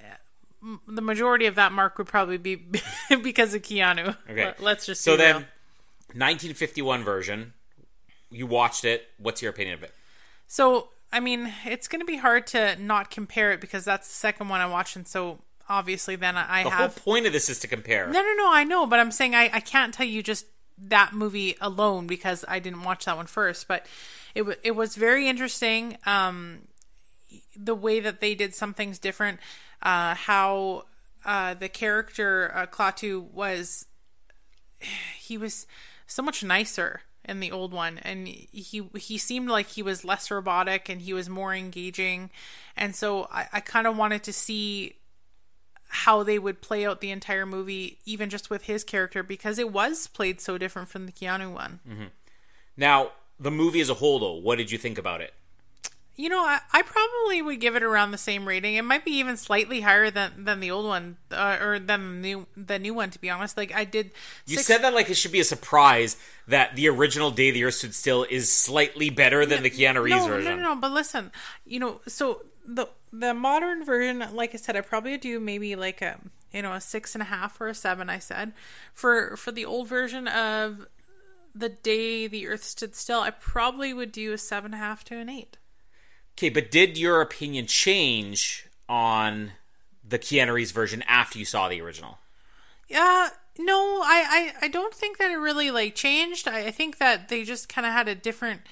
[0.87, 2.57] the majority of that mark would probably be
[3.23, 4.45] because of keanu Okay.
[4.47, 5.45] Let- let's just so then real.
[6.15, 7.53] 1951 version.
[8.31, 9.09] You watched it.
[9.19, 9.93] What's your opinion of it?
[10.47, 14.15] so i mean it's going to be hard to not compare it because that's the
[14.15, 15.39] second one i watched and so
[15.71, 18.07] obviously then i, The have whole point of this is to compare.
[18.09, 18.53] No, no, no.
[18.53, 20.45] I know, but I'm saying I, I can't tell you just
[20.77, 23.67] that movie alone because I didn't watch that one first.
[23.69, 23.87] But
[24.35, 25.97] it it was very interesting.
[26.05, 26.69] Um,
[27.57, 29.41] the way that they did some things different.
[29.85, 30.85] Uh, how
[31.25, 33.87] uh, the character uh, Klaatu was
[35.19, 35.67] he was
[36.07, 40.31] so much nicer in the old one and he he seemed like he was less
[40.31, 42.31] robotic and he was more engaging
[42.77, 44.95] and so I, I kind of wanted to see
[45.95, 49.71] how they would play out the entire movie, even just with his character, because it
[49.71, 51.79] was played so different from the Keanu one.
[52.77, 55.35] Now, the movie as a whole, though, what did you think about it?
[56.17, 58.77] You know, I, I probably would give it around the same rating.
[58.77, 62.29] It might be even slightly higher than than the old one, uh, or than the
[62.29, 63.11] new the new one.
[63.11, 64.13] To be honest, like I did.
[64.47, 67.65] You six- said that like it should be a surprise that the original Day the
[67.65, 70.57] Earth Stood Still is slightly better than the Keanu Reeves no, version.
[70.57, 70.81] No, no, no.
[70.81, 71.33] But listen,
[71.67, 76.01] you know, so the the modern version, like I said, I probably do maybe like
[76.01, 76.21] a
[76.53, 78.09] you know a six and a half or a seven.
[78.09, 78.53] I said
[78.93, 80.87] for for the old version of
[81.55, 85.03] the day the Earth stood still, I probably would do a seven and a half
[85.05, 85.57] to an eight.
[86.37, 89.53] Okay, but did your opinion change on
[90.07, 92.19] the Keanu Reeves version after you saw the original?
[92.89, 96.49] Yeah, No, I, I, I don't think that it really like changed.
[96.49, 98.63] I, I think that they just kind of had a different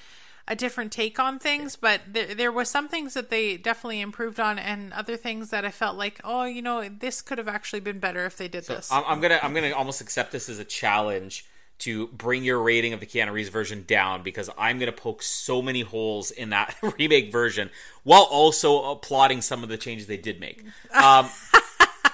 [0.45, 4.41] a different take on things, but there there was some things that they definitely improved
[4.41, 7.79] on, and other things that I felt like, oh, you know, this could have actually
[7.79, 8.91] been better if they did this.
[8.91, 11.45] I'm, I'm gonna I'm gonna almost accept this as a challenge
[11.83, 15.61] to bring your rating of the Keanu Reeves version down because I'm gonna poke so
[15.61, 17.69] many holes in that remake version
[18.03, 20.63] while also applauding some of the changes they did make.
[20.93, 21.29] Um,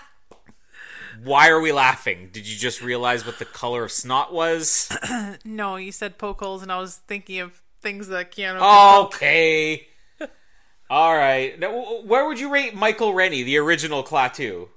[1.24, 2.30] why are we laughing?
[2.32, 4.92] Did you just realize what the color of snot was?
[5.46, 9.06] no, you said poke holes, and I was thinking of things that Keanu.
[9.06, 9.88] Okay.
[10.90, 11.60] All right.
[11.60, 14.70] Now, where would you rate Michael Rennie, the original Klaatu?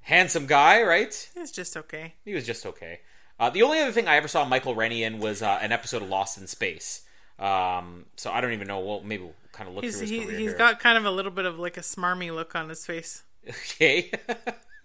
[0.00, 1.30] Handsome guy, right?
[1.36, 2.14] It's just okay.
[2.24, 3.00] He was just okay.
[3.38, 6.02] Uh, the only other thing I ever saw Michael Rennie in was uh, an episode
[6.02, 7.02] of Lost in Space.
[7.38, 8.80] Um, so I don't even know.
[8.80, 10.58] Well, maybe we'll kind of look He's through his he, career he's here.
[10.58, 13.22] got kind of a little bit of like a smarmy look on his face.
[13.48, 14.10] okay.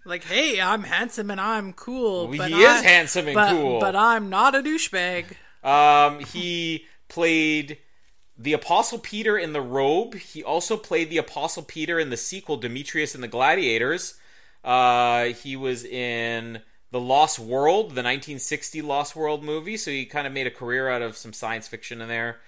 [0.04, 2.26] Like, hey, I'm handsome and I'm cool.
[2.26, 3.78] Well, but he is I- handsome and but, cool.
[3.78, 5.26] But I'm not a douchebag.
[5.62, 7.78] Um, he played
[8.36, 10.16] the Apostle Peter in The Robe.
[10.16, 14.14] He also played the Apostle Peter in the sequel Demetrius and the Gladiators.
[14.64, 16.62] Uh, he was in
[16.92, 19.76] The Lost World, the 1960 Lost World movie.
[19.76, 22.38] So he kind of made a career out of some science fiction in there.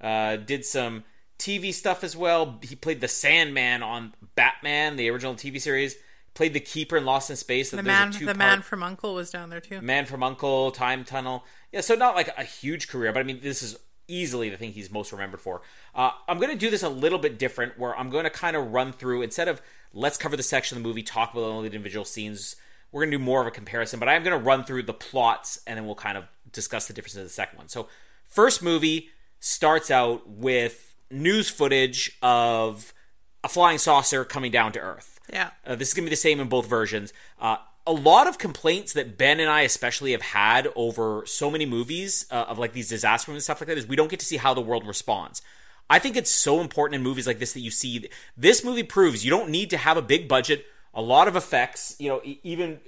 [0.00, 1.04] Uh, did some
[1.38, 2.58] TV stuff as well.
[2.62, 5.96] He played the Sandman on Batman, the original TV series.
[6.34, 7.70] Played the Keeper in Lost in Space.
[7.70, 9.14] The man, the man from U.N.C.L.E.
[9.14, 9.80] was down there too.
[9.80, 11.44] Man from U.N.C.L.E., Time Tunnel.
[11.72, 14.72] Yeah, so not like a huge career, but I mean, this is easily the thing
[14.72, 15.62] he's most remembered for.
[15.94, 18.56] Uh, I'm going to do this a little bit different, where I'm going to kind
[18.56, 19.62] of run through instead of
[19.92, 22.56] let's cover the section of the movie, talk about all the individual scenes.
[22.94, 24.94] We're going to do more of a comparison, but I'm going to run through the
[24.94, 27.68] plots, and then we'll kind of discuss the differences of the second one.
[27.68, 27.88] So,
[28.24, 29.08] first movie
[29.40, 32.94] starts out with news footage of
[33.42, 35.18] a flying saucer coming down to Earth.
[35.28, 35.50] Yeah.
[35.66, 37.12] Uh, this is going to be the same in both versions.
[37.40, 41.66] Uh, a lot of complaints that Ben and I especially have had over so many
[41.66, 44.20] movies uh, of like these disaster movies and stuff like that is we don't get
[44.20, 45.42] to see how the world responds.
[45.90, 49.24] I think it's so important in movies like this that you see this movie proves
[49.24, 52.78] you don't need to have a big budget, a lot of effects, you know, even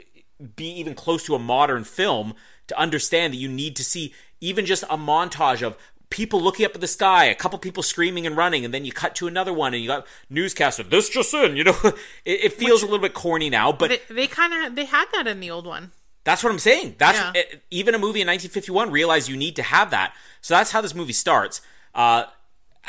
[0.54, 2.34] be even close to a modern film
[2.68, 5.76] to understand that you need to see even just a montage of
[6.10, 8.92] people looking up at the sky, a couple people screaming and running, and then you
[8.92, 11.76] cut to another one and you got newscaster, this just in, you know,
[12.24, 15.06] it, it feels a little bit corny now, but They, they kind of they had
[15.14, 15.90] that in the old one.
[16.24, 16.96] that's what I'm saying.
[16.98, 17.32] That's Yeah.
[17.34, 20.14] eh, even a movie in 1951 realized you need to have that.
[20.42, 21.60] So that's how this movie starts.
[21.94, 22.24] Uh,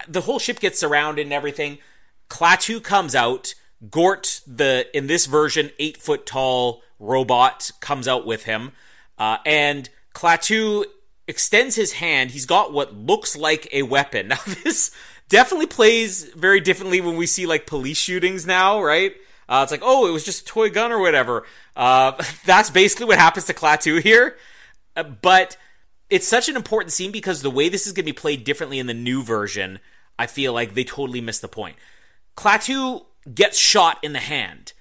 [0.08, 1.80] the whole ship gets surrounded and everything.
[2.30, 3.56] Klaatu comes out.
[3.90, 8.72] Gort, the in this version eight foot tall robot, comes out with him,
[9.18, 10.86] uh, and Klaatu
[11.28, 12.32] extends his hand.
[12.32, 14.28] He's got what looks like a weapon.
[14.38, 14.92] Now this
[15.30, 19.14] definitely plays very differently when we see like police shootings now, right?
[19.50, 21.46] Uh, it's like, oh, it was just a toy gun or whatever.
[21.76, 22.14] Uh,
[22.46, 24.38] that's basically what happens to Klaatu here.
[24.96, 25.58] Uh, but
[26.10, 28.80] it's such an important scene because the way this is going to be played differently
[28.80, 29.80] in the new version,
[30.18, 31.76] I feel like they totally missed the point.
[32.36, 34.74] Klaatu gets shot in the hand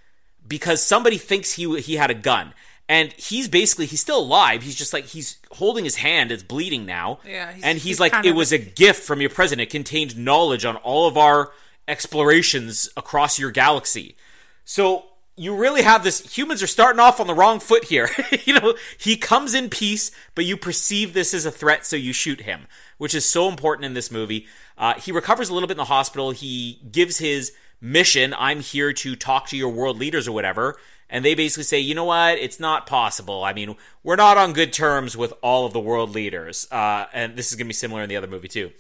[0.47, 2.55] because somebody thinks he he had a gun.
[2.89, 4.63] And he's basically he's still alive.
[4.63, 6.31] He's just like he's holding his hand.
[6.31, 7.19] It's bleeding now.
[7.27, 9.69] Yeah, he's- and he's, he's like, it was a gift from your president.
[9.69, 11.51] It contained knowledge on all of our
[11.89, 14.17] explorations across your galaxy.
[14.65, 15.07] So
[15.37, 16.37] you really have this.
[16.39, 18.09] Humans are starting off on the wrong foot here.
[18.45, 22.13] you know, he comes in peace, but you perceive this as a threat, so you
[22.13, 22.67] shoot him,
[22.99, 24.47] which is so important in this movie.
[24.79, 26.31] Uh, he recovers a little bit in the hospital.
[26.31, 30.77] He gives his mission I'm here to talk to your world leaders or whatever.
[31.09, 32.39] And they basically say, you know what?
[32.39, 33.45] It's not possible.
[33.45, 36.67] I mean, we're not on good terms with all of the world leaders.
[36.73, 38.73] Uh, and this is going to be similar in the other movie, too.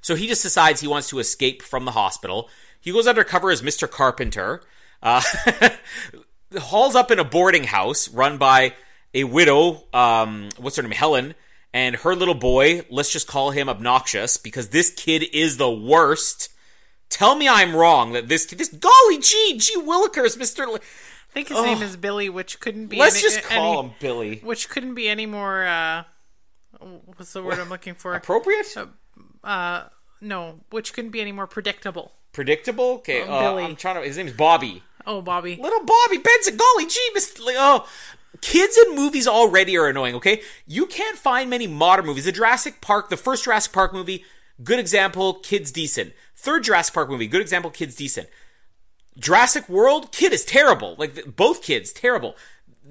[0.00, 2.48] So he just decides he wants to escape from the hospital.
[2.80, 3.90] He goes undercover as Mr.
[3.90, 4.62] Carpenter.
[5.02, 5.20] Uh,
[6.58, 8.74] hauls up in a boarding house run by
[9.14, 11.34] a widow, um, what's her name, Helen,
[11.72, 12.84] and her little boy.
[12.90, 16.50] Let's just call him obnoxious because this kid is the worst.
[17.12, 20.64] Tell me I'm wrong that this this golly gee gee willikers, Mister.
[20.64, 20.78] I
[21.34, 22.96] think his name is Billy, which couldn't be.
[22.96, 24.40] Let's any, just call any- him Billy.
[24.42, 25.64] Which couldn't be any more.
[25.66, 26.04] Uh,
[27.16, 28.14] what's the word I'm looking for?
[28.14, 28.74] Appropriate,
[29.44, 29.84] uh
[30.22, 32.12] no, which couldn't be any more predictable.
[32.32, 32.92] predictable.
[32.94, 33.64] Okay, uh, Billy.
[33.64, 34.02] I'm trying to.
[34.02, 34.82] His name's Bobby.
[35.06, 35.56] Oh, Bobby.
[35.56, 37.44] Little Bobby Benson, golly gee, Mr.
[37.44, 37.86] Like, oh,
[38.40, 40.14] kids in movies already are annoying.
[40.14, 42.24] Okay, you can't find many modern movies.
[42.24, 44.24] The Jurassic Park, the first Jurassic Park movie,
[44.64, 45.34] good example.
[45.34, 46.14] Kids decent.
[46.42, 47.70] Third Jurassic Park movie, good example.
[47.70, 48.28] Kids decent.
[49.18, 50.96] Jurassic World, kid is terrible.
[50.98, 52.36] Like both kids, terrible.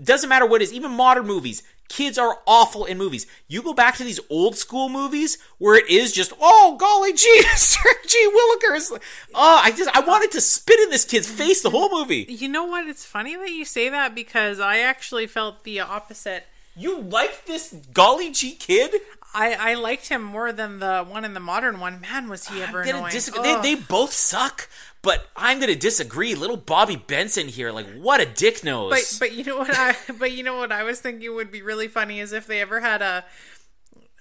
[0.02, 0.74] Doesn't matter what it is.
[0.74, 3.28] Even modern movies, Kids are awful in movies.
[3.50, 7.42] You go back to these old school movies where it is just, oh golly gee,
[7.58, 8.30] Sir G.
[8.30, 8.98] Willikers.
[9.36, 12.26] Oh, I just I wanted to spit in this kid's face the whole movie.
[12.30, 12.88] You know what?
[12.88, 16.46] It's funny that you say that because I actually felt the opposite.
[16.78, 18.96] You like this golly gee kid?
[19.34, 22.02] I, I liked him more than the one in the modern one.
[22.02, 23.12] Man, was he ever annoying?
[23.12, 23.44] disagree.
[23.44, 24.68] They, they both suck,
[25.02, 26.36] but I'm gonna disagree.
[26.36, 28.90] Little Bobby Benson here, like what a dick nose.
[28.90, 31.62] But but you know what I but you know what I was thinking would be
[31.62, 33.24] really funny is if they ever had a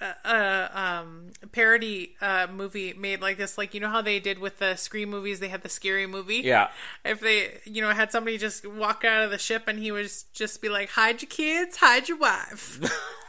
[0.01, 4.39] a, a um parody uh movie made like this like you know how they did
[4.39, 6.69] with the scream movies they had the scary movie yeah,
[7.05, 10.25] if they you know had somebody just walk out of the ship and he was
[10.33, 12.81] just be like hide your kids hide your wife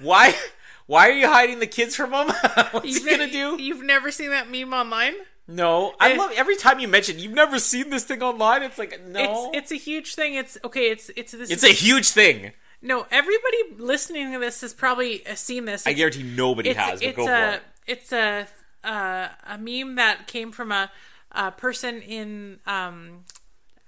[0.00, 0.34] why?
[0.90, 2.26] Why are you hiding the kids from him?
[2.72, 3.62] What's You've he gonna ne- do?
[3.62, 5.14] you've never seen that meme online
[5.46, 8.64] No, I love every time you mention you've never seen this thing online.
[8.64, 11.68] It's like no, it's it's a huge thing it's okay it's it's this it's a
[11.68, 12.50] huge thing.
[12.82, 16.98] no everybody listening to this has probably uh, seen this I guarantee nobody it's, has.
[16.98, 17.62] But it's for a it.
[17.86, 18.48] it's a
[18.82, 20.90] uh, a meme that came from a,
[21.30, 23.24] a person in um,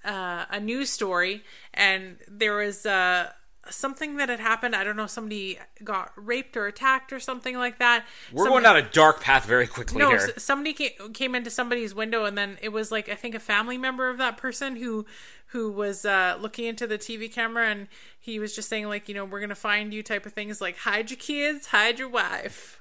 [0.04, 1.42] uh, a news story,
[1.74, 3.30] and there was uh,
[3.70, 4.74] something that had happened.
[4.74, 8.04] I don't know, somebody got raped or attacked or something like that.
[8.32, 10.32] We're Some- going down a dark path very quickly no, here.
[10.36, 13.78] somebody came, came into somebody's window, and then it was like I think a family
[13.78, 15.06] member of that person who
[15.46, 19.14] who was uh, looking into the TV camera, and he was just saying like, you
[19.14, 22.80] know, we're gonna find you type of things like hide your kids, hide your wife.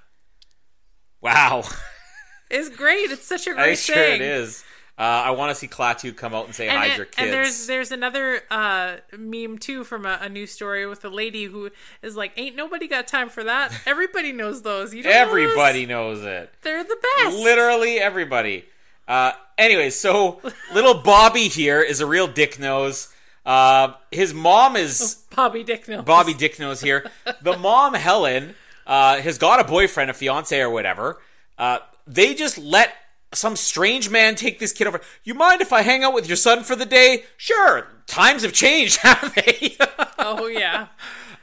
[1.21, 1.63] Wow,
[2.49, 3.11] It's great.
[3.11, 4.15] It's such a great sure thing.
[4.15, 4.63] it is.
[5.01, 7.17] Uh, I want to see Klaatu come out and say And, hide and- your kids.
[7.17, 11.45] and there's there's another uh, meme too from a, a news story with a lady
[11.45, 11.71] who
[12.03, 13.73] is like, "Ain't nobody got time for that.
[13.87, 14.93] Everybody knows those.
[14.93, 15.17] You don't know?
[15.17, 16.53] Everybody knows it.
[16.61, 17.35] They're the best.
[17.37, 18.65] Literally everybody.
[19.07, 20.39] Uh, anyway, so
[20.73, 23.07] little Bobby here is a real dick nose.
[23.43, 26.05] Uh, his mom is Bobby Dick knows.
[26.05, 27.09] Bobby Dick nose here.
[27.41, 28.53] The mom Helen
[28.85, 31.19] uh, has got a boyfriend, a fiance, or whatever.
[31.57, 32.93] Uh, they just let
[33.33, 35.01] some strange man take this kid over.
[35.23, 37.23] You mind if I hang out with your son for the day?
[37.37, 37.87] Sure.
[38.07, 39.77] Times have changed, haven't they?
[40.19, 40.87] Oh yeah.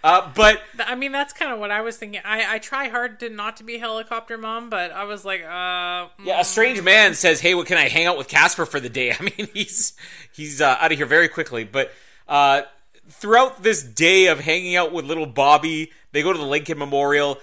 [0.05, 2.21] uh, but I mean, that's kind of what I was thinking.
[2.25, 5.49] I, I try hard to not to be helicopter mom, but I was like, uh,
[5.49, 6.09] mm.
[6.25, 8.91] Yeah, a strange man says, "Hey, what can I hang out with Casper for the
[8.91, 9.95] day?" I mean, he's
[10.33, 11.65] he's uh, out of here very quickly.
[11.65, 11.91] But
[12.29, 12.63] uh,
[13.09, 17.39] throughout this day of hanging out with little Bobby, they go to the Lincoln Memorial.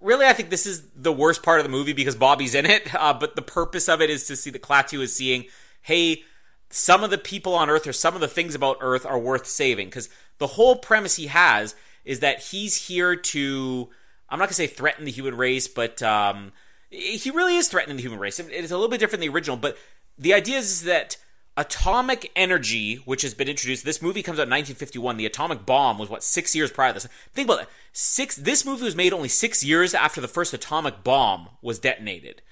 [0.00, 2.94] Really, I think this is the worst part of the movie because Bobby's in it.
[2.94, 5.46] Uh, but the purpose of it is to see the Klaatu is seeing,
[5.82, 6.22] hey,
[6.70, 9.46] some of the people on Earth or some of the things about Earth are worth
[9.46, 9.88] saving.
[9.88, 13.88] Because the whole premise he has is that he's here to,
[14.28, 16.52] I'm not going to say threaten the human race, but um,
[16.90, 18.38] he really is threatening the human race.
[18.38, 19.76] It is a little bit different than the original, but
[20.18, 21.16] the idea is that
[21.56, 25.16] atomic energy, which has been introduced, this movie comes out in 1951.
[25.16, 27.08] The atomic bomb was what six years prior to this.
[27.32, 27.70] Think about that.
[27.92, 28.36] Six.
[28.36, 32.42] This movie was made only six years after the first atomic bomb was detonated.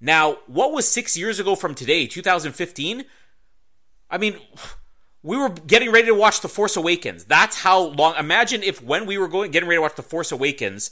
[0.00, 3.04] Now, what was six years ago from today, 2015?
[4.10, 4.36] I mean,
[5.22, 7.24] we were getting ready to watch The Force Awakens.
[7.24, 8.16] That's how long.
[8.16, 10.90] Imagine if when we were going getting ready to watch The Force Awakens,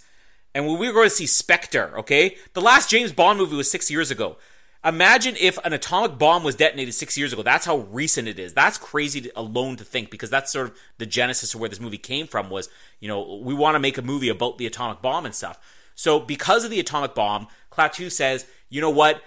[0.54, 1.98] and when we were going to see Spectre.
[1.98, 4.37] Okay, the last James Bond movie was six years ago.
[4.83, 7.43] Imagine if an atomic bomb was detonated six years ago.
[7.43, 8.55] That's how recent it is.
[8.55, 11.81] That's crazy to, alone to think because that's sort of the genesis of where this
[11.81, 12.49] movie came from.
[12.49, 15.61] Was you know we want to make a movie about the atomic bomb and stuff.
[15.95, 19.23] So because of the atomic bomb, Klaatu says, you know what,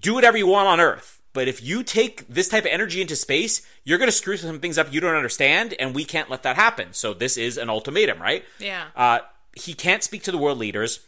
[0.00, 1.20] do whatever you want on Earth.
[1.32, 4.58] But if you take this type of energy into space, you're going to screw some
[4.58, 6.88] things up you don't understand, and we can't let that happen.
[6.92, 8.44] So this is an ultimatum, right?
[8.58, 8.86] Yeah.
[8.96, 9.20] Uh,
[9.54, 11.00] he can't speak to the world leaders,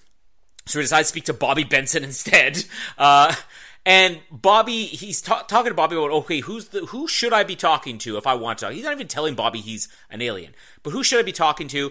[0.66, 2.64] so he decides to speak to Bobby Benson instead.
[2.96, 3.34] Uh,
[3.84, 7.56] and Bobby, he's ta- talking to Bobby about, okay, who's the who should I be
[7.56, 8.70] talking to if I want to?
[8.70, 11.90] He's not even telling Bobby he's an alien, but who should I be talking to?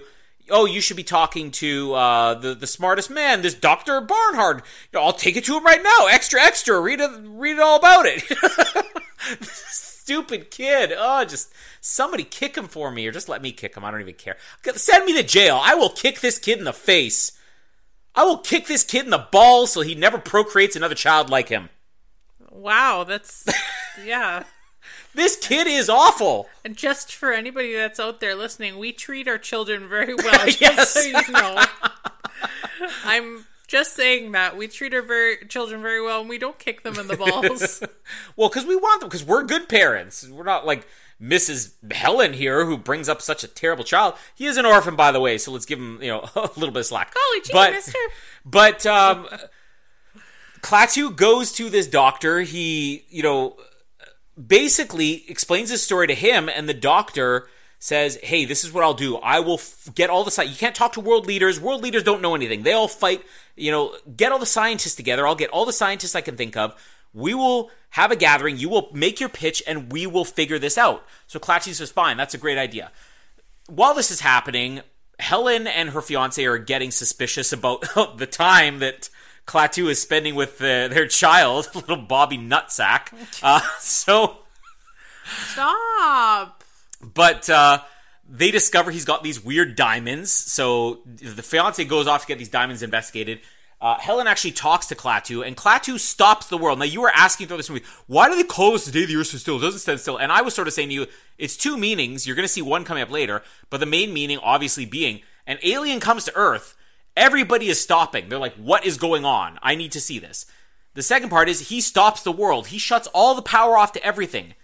[0.50, 4.60] Oh, you should be talking to uh, the the smartest man, this Doctor Barnhardt.
[4.60, 6.08] You know, I'll take it to him right now.
[6.08, 6.80] Extra, extra.
[6.80, 8.24] Read it, read it all about it.
[9.42, 10.94] Stupid kid.
[10.98, 13.84] Oh, just somebody kick him for me, or just let me kick him.
[13.84, 14.38] I don't even care.
[14.76, 15.60] Send me to jail.
[15.62, 17.34] I will kick this kid in the face.
[18.16, 21.50] I will kick this kid in the balls so he never procreates another child like
[21.50, 21.70] him.
[22.52, 23.48] Wow, that's
[24.04, 24.44] yeah.
[25.14, 26.50] This kid is awful.
[26.66, 30.48] And just for anybody that's out there listening, we treat our children very well.
[30.60, 30.94] Yes.
[30.94, 31.64] so you know,
[33.06, 36.84] I'm just saying that we treat our very children very well, and we don't kick
[36.84, 37.84] them in the balls.
[38.36, 40.28] Well, because we want them, because we're good parents.
[40.28, 40.88] We're not like
[41.22, 41.74] Mrs.
[41.92, 44.16] Helen here, who brings up such a terrible child.
[44.34, 46.72] He is an orphan, by the way, so let's give him, you know, a little
[46.72, 47.14] bit of slack.
[47.14, 48.00] Golly gee, but, mister.
[48.46, 49.28] But um,
[50.62, 52.42] Klaatu goes to this doctor.
[52.42, 53.58] He, you know,
[54.48, 57.48] basically explains his story to him, and the doctor
[57.80, 59.18] says, "Hey, this is what I'll do.
[59.18, 61.60] I will f- get all the sci- you can't talk to world leaders.
[61.60, 62.64] World leaders don't know anything.
[62.64, 63.24] They all fight.
[63.56, 65.28] You know, get all the scientists together.
[65.28, 66.76] I'll get all the scientists I can think of.
[67.14, 68.58] We will have a gathering.
[68.58, 72.18] You will make your pitch, and we will figure this out." So Klaatu says, "Fine,
[72.18, 72.92] that's a great idea."
[73.68, 74.82] While this is happening,
[75.20, 77.84] Helen and her fiance are getting suspicious about
[78.18, 79.10] the time that
[79.52, 83.10] Klaatu is spending with the, their child, little Bobby Nutsack.
[83.44, 84.38] Uh, so
[85.26, 86.64] Stop.
[87.14, 87.80] but uh,
[88.30, 90.32] they discover he's got these weird diamonds.
[90.32, 93.42] So the fiance goes off to get these diamonds investigated.
[93.82, 96.78] Uh, Helen actually talks to Klaatu, and Klaatu stops the world.
[96.78, 99.16] Now, you were asking throughout this movie, why do they call us the day the
[99.16, 99.58] Earth stood still?
[99.58, 100.18] It doesn't stand still.
[100.18, 101.08] And I was sort of saying to you,
[101.40, 102.28] it's two meanings.
[102.28, 103.42] You're going to see one coming up later,
[103.72, 106.76] but the main meaning obviously being an alien comes to Earth,
[107.16, 108.30] everybody is stopping.
[108.30, 109.60] They're like, what is going on?
[109.62, 110.46] I need to see this.
[110.94, 112.68] The second part is he stops the world.
[112.68, 114.56] He shuts all the power off to everything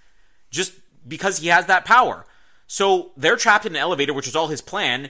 [0.49, 0.73] just
[1.07, 2.25] because he has that power.
[2.67, 5.09] So they're trapped in an elevator, which is all his plan.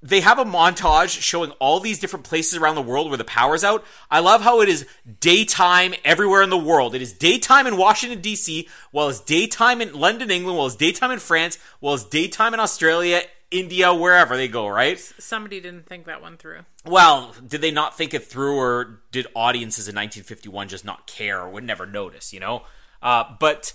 [0.00, 3.64] They have a montage showing all these different places around the world where the power's
[3.64, 3.84] out.
[4.10, 4.86] I love how it is
[5.18, 6.94] daytime everywhere in the world.
[6.94, 11.10] It is daytime in Washington, D.C., while it's daytime in London, England, while it's daytime
[11.10, 13.22] in France, while it's daytime in Australia,
[13.54, 14.98] India, wherever they go, right?
[14.98, 16.62] Somebody didn't think that one through.
[16.84, 21.40] Well, did they not think it through, or did audiences in 1951 just not care
[21.40, 22.64] or would never notice, you know?
[23.00, 23.72] Uh, but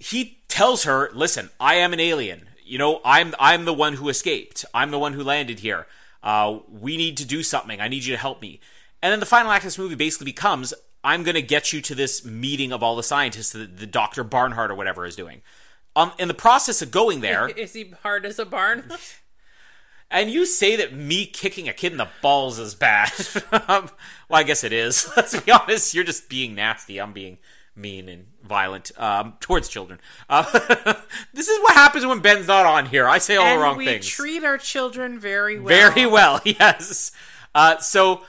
[0.00, 2.48] he tells her, "Listen, I am an alien.
[2.64, 4.64] You know, I'm I'm the one who escaped.
[4.74, 5.86] I'm the one who landed here.
[6.20, 7.80] Uh, we need to do something.
[7.80, 8.58] I need you to help me."
[9.00, 10.74] And then the final act of this movie basically becomes,
[11.04, 14.24] "I'm going to get you to this meeting of all the scientists that the Doctor
[14.24, 15.42] Barnhardt or whatever is doing."
[15.98, 18.84] Um, in the process of going there, Is he hard as a barn?
[20.12, 23.10] and you say that me kicking a kid in the balls is bad.
[23.52, 23.90] um,
[24.28, 25.10] well, I guess it is.
[25.16, 25.94] Let's be honest.
[25.94, 27.00] You're just being nasty.
[27.00, 27.38] I'm being
[27.74, 29.98] mean and violent um, towards children.
[30.30, 30.44] Uh,
[31.34, 33.08] this is what happens when Ben's not on here.
[33.08, 34.04] I say all and the wrong we things.
[34.06, 35.68] We treat our children very well.
[35.68, 37.10] Very well, yes.
[37.56, 38.22] Uh, so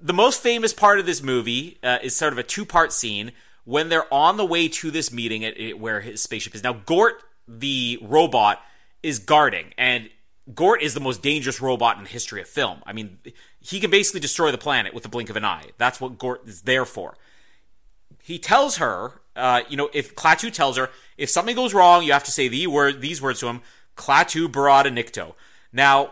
[0.00, 3.32] the most famous part of this movie uh, is sort of a two-part scene
[3.70, 6.64] when they're on the way to this meeting at, at where his spaceship is.
[6.64, 8.60] Now, Gort, the robot,
[9.00, 10.10] is guarding, and
[10.52, 12.82] Gort is the most dangerous robot in the history of film.
[12.84, 13.18] I mean,
[13.60, 15.66] he can basically destroy the planet with the blink of an eye.
[15.78, 17.14] That's what Gort is there for.
[18.24, 22.12] He tells her, uh, you know, if Klaatu tells her, if something goes wrong, you
[22.12, 23.62] have to say the word, these words to him,
[23.96, 25.34] Klaatu Barada Nikto.
[25.72, 26.10] Now,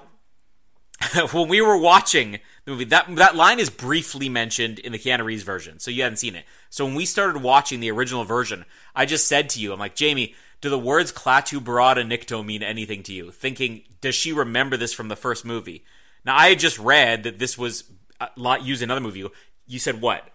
[1.33, 2.39] when we were watching
[2.69, 6.03] the movie, that that line is briefly mentioned in the Keanu Reeves version, so you
[6.03, 6.45] hadn't seen it.
[6.71, 8.65] So when we started watching the original version,
[8.95, 12.63] I just said to you, I'm like, Jamie, do the words Klaatu Barada Nikto mean
[12.63, 13.31] anything to you?
[13.31, 15.85] Thinking, does she remember this from the first movie?
[16.25, 17.85] Now, I had just read that this was
[18.21, 19.25] uh, a lot used in another movie.
[19.67, 20.29] You said what?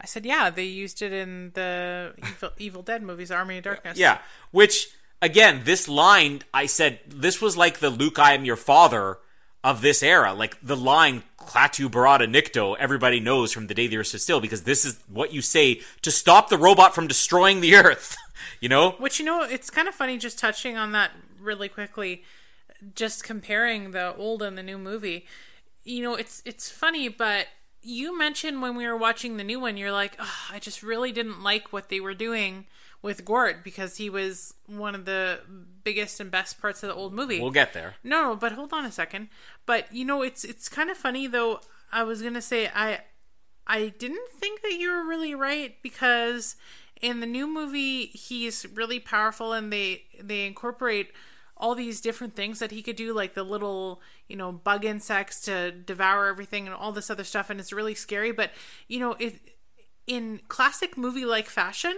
[0.00, 3.98] I said, yeah, they used it in the Evil, Evil Dead movies, Army of Darkness.
[3.98, 4.18] Yeah,
[4.50, 4.88] which
[5.20, 9.18] again, this line I said this was like the Luke, I am your father
[9.62, 10.32] of this era.
[10.32, 14.62] Like the line Klaatu Barada Nikto, everybody knows from the day the Earth still because
[14.62, 18.16] this is what you say to stop the robot from destroying the Earth.
[18.60, 18.92] you know?
[18.92, 22.22] Which you know, it's kind of funny just touching on that really quickly,
[22.94, 25.26] just comparing the old and the new movie.
[25.82, 27.48] You know, it's it's funny, but
[27.82, 31.10] you mentioned when we were watching the new one, you're like, oh, I just really
[31.10, 32.66] didn't like what they were doing
[33.02, 35.40] with Gort because he was one of the
[35.84, 37.40] biggest and best parts of the old movie.
[37.40, 37.94] We'll get there.
[38.04, 39.28] No, but hold on a second.
[39.66, 41.60] But you know, it's it's kind of funny though.
[41.92, 43.00] I was gonna say I
[43.66, 46.56] I didn't think that you were really right because
[47.00, 51.10] in the new movie he's really powerful and they they incorporate
[51.56, 55.40] all these different things that he could do like the little you know bug insects
[55.42, 58.50] to devour everything and all this other stuff and it's really scary but
[58.88, 59.40] you know it
[60.06, 61.94] in classic movie like fashion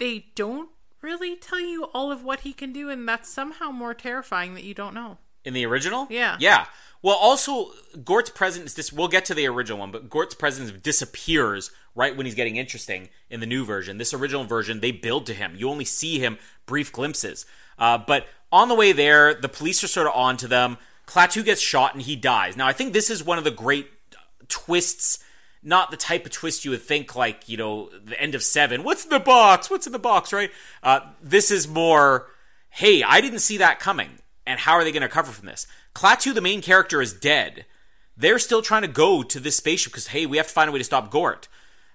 [0.00, 0.70] they don't
[1.00, 4.64] really tell you all of what he can do and that's somehow more terrifying that
[4.64, 6.08] you don't know In the original?
[6.10, 6.36] Yeah.
[6.40, 6.66] Yeah.
[7.02, 7.70] Well, also,
[8.04, 12.26] Gort's presence, this, we'll get to the original one, but Gort's presence disappears right when
[12.26, 13.96] he's getting interesting in the new version.
[13.96, 15.54] This original version, they build to him.
[15.56, 16.36] You only see him
[16.66, 17.46] brief glimpses.
[17.78, 20.76] Uh, but on the way there, the police are sort of on to them.
[21.06, 22.54] Klaatu gets shot and he dies.
[22.56, 23.88] Now, I think this is one of the great
[24.48, 25.24] twists,
[25.62, 28.82] not the type of twist you would think like, you know, the end of Seven.
[28.82, 29.70] What's in the box?
[29.70, 30.50] What's in the box, right?
[30.82, 32.28] Uh, this is more,
[32.70, 34.10] hey, I didn't see that coming.
[34.46, 35.66] And how are they going to recover from this?
[35.94, 37.66] Klaatu, the main character, is dead.
[38.16, 40.72] They're still trying to go to this spaceship because, hey, we have to find a
[40.72, 41.48] way to stop Gort.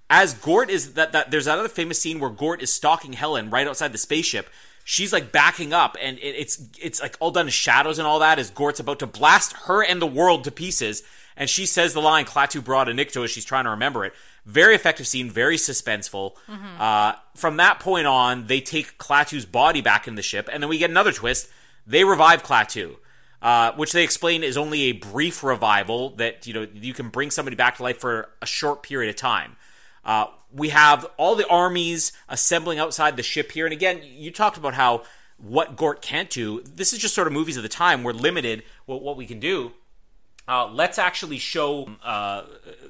[0.09, 3.49] As Gort is that, that there's that other famous scene where Gort is stalking Helen
[3.49, 4.49] right outside the spaceship.
[4.83, 8.19] She's like backing up, and it, it's it's like all done in shadows and all
[8.19, 8.37] that.
[8.37, 11.01] As Gort's about to blast her and the world to pieces,
[11.37, 14.13] and she says the line "Klaatu Barada Nikto" as she's trying to remember it.
[14.45, 16.33] Very effective scene, very suspenseful.
[16.79, 20.69] Uh, from that point on, they take Klaatu's body back in the ship, and then
[20.69, 21.49] we get another twist.
[21.87, 22.97] they revive Klaatu.
[23.41, 27.29] Uh, which they explain is only a brief revival that you know you can bring
[27.29, 29.55] somebody back to life for a short period of time.
[30.03, 34.57] Uh, we have all the armies assembling outside the ship here, and again, you talked
[34.57, 35.03] about how
[35.37, 36.61] what Gort can't do.
[36.61, 38.03] This is just sort of movies of the time.
[38.03, 39.73] We're limited what, what we can do.
[40.47, 42.43] Uh, let's actually show uh,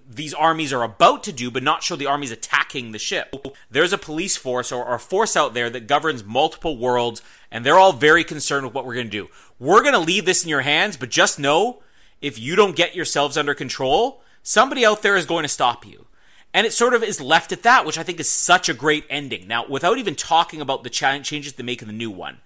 [0.10, 3.34] these armies are about to do, but not show the armies attacking the ship.
[3.72, 7.66] There's a police force or, or a force out there that governs multiple worlds, and
[7.66, 9.30] they're all very concerned with what we're going to do.
[9.58, 11.82] We're going to leave this in your hands, but just know
[12.22, 16.08] if you don't get yourselves under control, somebody out there is going to stop you.
[16.54, 19.06] And it sort of is left at that, which I think is such a great
[19.10, 19.48] ending.
[19.48, 22.40] Now, without even talking about the changes they make in the new one,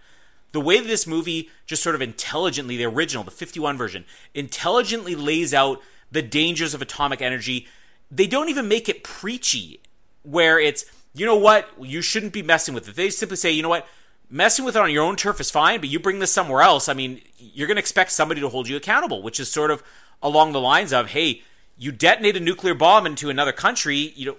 [0.51, 5.53] the way this movie just sort of intelligently, the original, the 51 version, intelligently lays
[5.53, 5.81] out
[6.11, 7.67] the dangers of atomic energy,
[8.09, 9.79] they don't even make it preachy,
[10.23, 12.95] where it's, you know what, you shouldn't be messing with it.
[12.95, 13.87] They simply say, you know what,
[14.29, 16.89] messing with it on your own turf is fine, but you bring this somewhere else,
[16.89, 19.83] I mean, you're going to expect somebody to hold you accountable, which is sort of
[20.21, 21.43] along the lines of, hey,
[21.77, 24.35] you detonate a nuclear bomb into another country, you know,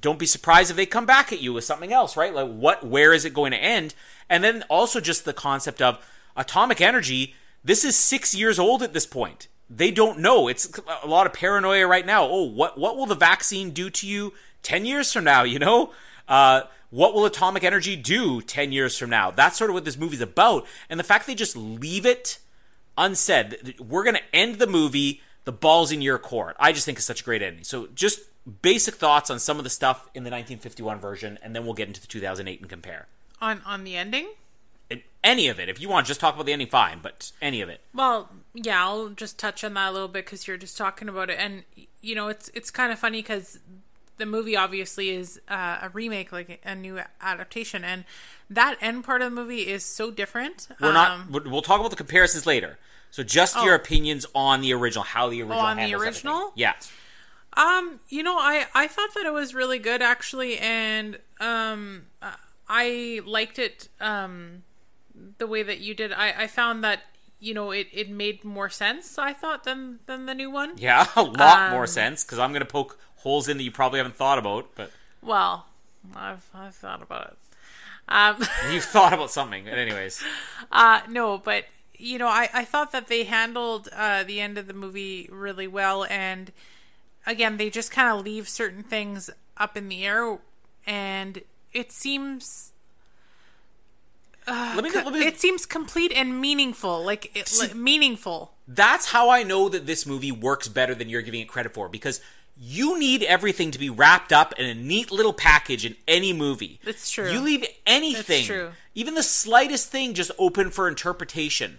[0.00, 2.34] don't be surprised if they come back at you with something else, right?
[2.34, 3.94] Like what where is it going to end?
[4.28, 6.04] And then also just the concept of
[6.36, 9.48] atomic energy, this is 6 years old at this point.
[9.70, 10.48] They don't know.
[10.48, 12.24] It's a lot of paranoia right now.
[12.24, 14.32] Oh, what what will the vaccine do to you
[14.62, 15.92] 10 years from now, you know?
[16.28, 19.30] Uh, what will atomic energy do 10 years from now?
[19.30, 20.64] That's sort of what this movie's about.
[20.88, 22.38] And the fact they just leave it
[22.96, 26.56] unsaid, we're going to end the movie the ball's in your court.
[26.58, 27.64] I just think it's such a great ending.
[27.64, 28.20] So just
[28.62, 31.88] basic thoughts on some of the stuff in the 1951 version, and then we'll get
[31.88, 33.06] into the 2008 and compare.
[33.40, 34.28] On on the ending?
[35.22, 35.70] Any of it.
[35.70, 37.80] If you want to just talk about the ending, fine, but any of it.
[37.94, 41.30] Well, yeah, I'll just touch on that a little bit because you're just talking about
[41.30, 41.64] it, and
[42.02, 43.58] you know, it's it's kind of funny because
[44.18, 48.04] the movie obviously is uh, a remake, like a new adaptation, and
[48.50, 50.68] that end part of the movie is so different.
[50.80, 51.46] We're um, not.
[51.46, 52.78] We'll talk about the comparisons later.
[53.10, 53.64] So just oh.
[53.64, 55.60] your opinions on the original, how the original.
[55.60, 56.52] Oh, on the original, everything.
[56.56, 56.74] yeah.
[57.56, 62.06] Um, you know, I I thought that it was really good actually, and um,
[62.68, 63.88] I liked it.
[64.00, 64.64] Um,
[65.38, 67.02] the way that you did, I I found that
[67.38, 69.18] you know it it made more sense.
[69.18, 70.72] I thought than than the new one.
[70.76, 73.98] Yeah, a lot um, more sense because I'm gonna poke holes in that you probably
[73.98, 74.90] haven't thought about, but
[75.22, 75.66] well,
[76.14, 77.36] I've I've thought about it.
[78.08, 78.36] Um,
[78.72, 80.22] You've thought about something, anyways.
[80.72, 84.66] Uh, no, but you know, I, I thought that they handled uh, the end of
[84.66, 86.04] the movie really well.
[86.04, 86.50] And
[87.26, 90.38] again, they just kind of leave certain things up in the air.
[90.86, 92.72] And it seems.
[94.46, 98.52] Uh, me, me, it seems complete and meaningful, like, it, see, like meaningful.
[98.68, 101.88] That's how I know that this movie works better than you're giving it credit for
[101.88, 102.20] because
[102.60, 106.78] you need everything to be wrapped up in a neat little package in any movie.
[106.84, 107.32] That's true.
[107.32, 111.78] You leave anything, even the slightest thing, just open for interpretation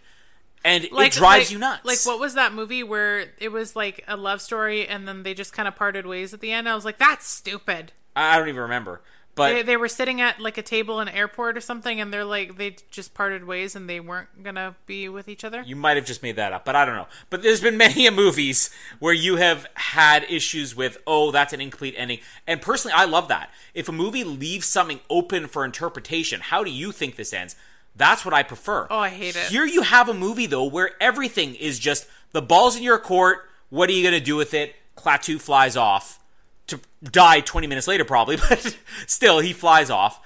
[0.66, 1.86] and like, it drives like, you nuts.
[1.86, 5.36] Like what was that movie where it was like a love story and then they
[5.36, 6.68] just kind of parted ways at the end?
[6.68, 7.92] I was like, that's stupid.
[8.16, 9.02] I don't even remember.
[9.36, 12.12] But they, they, were sitting at like a table in an airport or something, and
[12.12, 15.62] they're like they just parted ways and they weren't gonna be with each other.
[15.62, 17.08] You might have just made that up, but I don't know.
[17.30, 21.96] But there's been many movies where you have had issues with, oh, that's an incomplete
[21.98, 22.20] ending.
[22.48, 23.52] And personally, I love that.
[23.74, 27.58] If a movie leaves something open for interpretation, how do you think this ends?
[27.96, 28.88] That's what I prefer.
[28.90, 29.44] Oh, I hate it.
[29.44, 33.50] Here you have a movie though where everything is just the ball's in your court.
[33.70, 34.76] What are you going to do with it?
[34.98, 36.20] Klaatu flies off
[36.68, 38.78] to die 20 minutes later, probably, but
[39.08, 40.20] still, he flies off.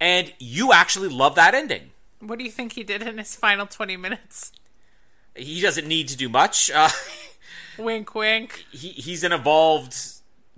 [0.00, 1.90] And you actually love that ending.
[2.20, 4.52] What do you think he did in his final 20 minutes?
[5.34, 6.70] He doesn't need to do much.
[7.78, 8.64] Uh, wink, wink.
[8.70, 9.94] He, he's an evolved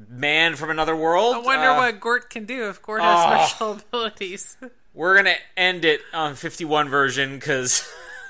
[0.09, 1.35] man from another world.
[1.35, 3.47] I wonder uh, what Gort can do if Gort has oh.
[3.47, 4.57] special abilities.
[4.99, 7.89] We're gonna end it on 51 version because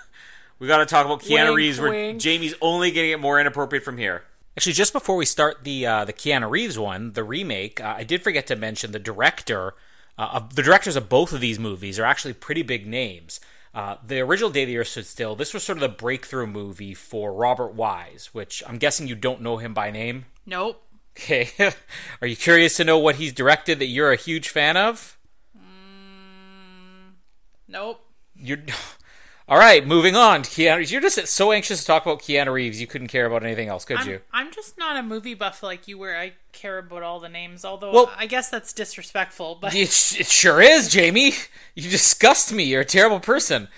[0.58, 1.80] we got to talk about Keanu wink, Reeves.
[1.80, 2.12] Where.
[2.12, 4.24] Jamie's only gonna get more inappropriate from here.
[4.56, 8.04] Actually, just before we start the uh, the Keanu Reeves one, the remake, uh, I
[8.04, 9.74] did forget to mention the director.
[10.18, 13.40] Uh, the directors of both of these movies are actually pretty big names.
[13.74, 16.92] Uh, the original Day the Earth Stood Still, this was sort of the breakthrough movie
[16.92, 20.26] for Robert Wise, which I'm guessing you don't know him by name.
[20.44, 20.82] Nope.
[21.16, 21.50] Okay.
[22.20, 25.17] are you curious to know what he's directed that you're a huge fan of?
[27.68, 28.00] Nope.
[28.34, 28.58] You're
[29.48, 29.86] all right.
[29.86, 30.42] Moving on.
[30.42, 32.80] Keanu, you're just so anxious to talk about Keanu Reeves.
[32.80, 34.20] You couldn't care about anything else, could I'm, you?
[34.32, 37.64] I'm just not a movie buff like you, where I care about all the names.
[37.64, 39.58] Although, well, I guess that's disrespectful.
[39.60, 41.32] But it, it sure is, Jamie.
[41.74, 42.64] You disgust me.
[42.64, 43.68] You're a terrible person.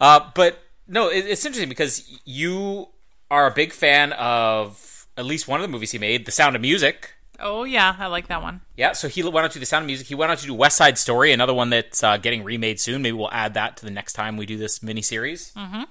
[0.00, 2.88] Uh, but no, it, it's interesting because you
[3.30, 6.56] are a big fan of at least one of the movies he made, The Sound
[6.56, 7.14] of Music.
[7.40, 8.60] Oh yeah, I like that one.
[8.76, 10.06] Yeah, so he went on to do The Sound of Music.
[10.06, 13.02] He went on to do West Side Story, another one that's uh, getting remade soon.
[13.02, 15.52] Maybe we'll add that to the next time we do this miniseries.
[15.54, 15.82] Mm-hmm.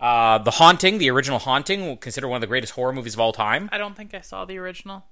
[0.00, 3.32] Uh, the Haunting, the original Haunting, considered one of the greatest horror movies of all
[3.32, 3.68] time.
[3.72, 5.04] I don't think I saw the original.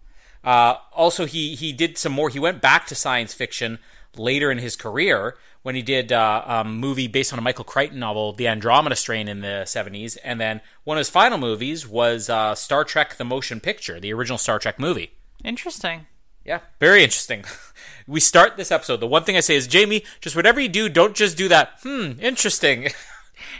[0.43, 2.29] Uh, also, he he did some more.
[2.29, 3.79] He went back to science fiction
[4.17, 8.01] later in his career when he did uh, a movie based on a Michael Crichton
[8.01, 12.29] novel, The Andromeda Strain, in the '70s, and then one of his final movies was
[12.29, 15.13] uh, Star Trek: The Motion Picture, the original Star Trek movie.
[15.45, 16.07] Interesting.
[16.45, 17.45] Yeah, very interesting.
[18.07, 19.01] we start this episode.
[19.01, 21.79] The one thing I say is, Jamie, just whatever you do, don't just do that.
[21.83, 22.89] Hmm, interesting.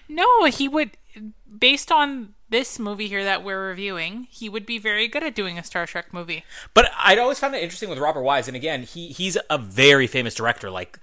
[0.09, 0.97] No, he would,
[1.59, 5.59] based on this movie here that we're reviewing, he would be very good at doing
[5.59, 6.45] a Star Trek movie.
[6.75, 10.07] But I'd always found it interesting with Robert Wise, and again, he he's a very
[10.07, 10.71] famous director.
[10.71, 10.99] Like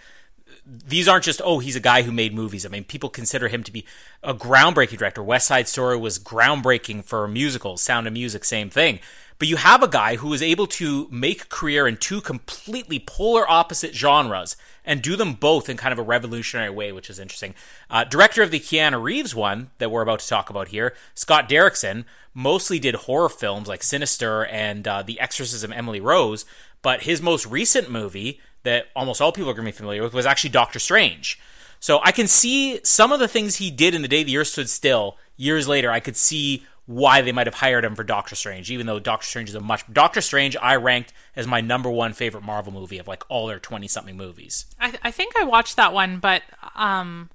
[0.65, 2.65] these aren't just oh he's a guy who made movies.
[2.65, 3.85] I mean, people consider him to be
[4.21, 5.23] a groundbreaking director.
[5.23, 7.81] West Side Story was groundbreaking for musicals.
[7.81, 8.99] Sound of Music, same thing.
[9.39, 12.97] But you have a guy who is able to make a career in two completely
[12.99, 17.19] polar opposite genres and do them both in kind of a revolutionary way, which is
[17.19, 17.53] interesting.
[17.89, 21.47] Uh, director of the Keanu Reeves one that we're about to talk about here, Scott
[21.47, 26.45] Derrickson, mostly did horror films like Sinister and uh, The Exorcism Emily Rose,
[26.81, 30.13] but his most recent movie that almost all people are going to be familiar with
[30.13, 31.39] was actually Doctor Strange.
[31.79, 34.47] So I can see some of the things he did in The Day the Earth
[34.47, 35.91] Stood Still years later.
[35.91, 39.27] I could see why they might have hired him for Doctor Strange, even though Doctor
[39.27, 42.97] Strange is a much Doctor Strange I ranked as my number one favorite Marvel movie
[42.97, 44.65] of like all their twenty something movies.
[44.79, 46.43] I, I think I watched that one, but
[46.75, 47.29] um,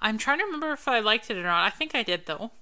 [0.00, 1.66] I'm trying to remember if I liked it or not.
[1.66, 2.52] I think I did though,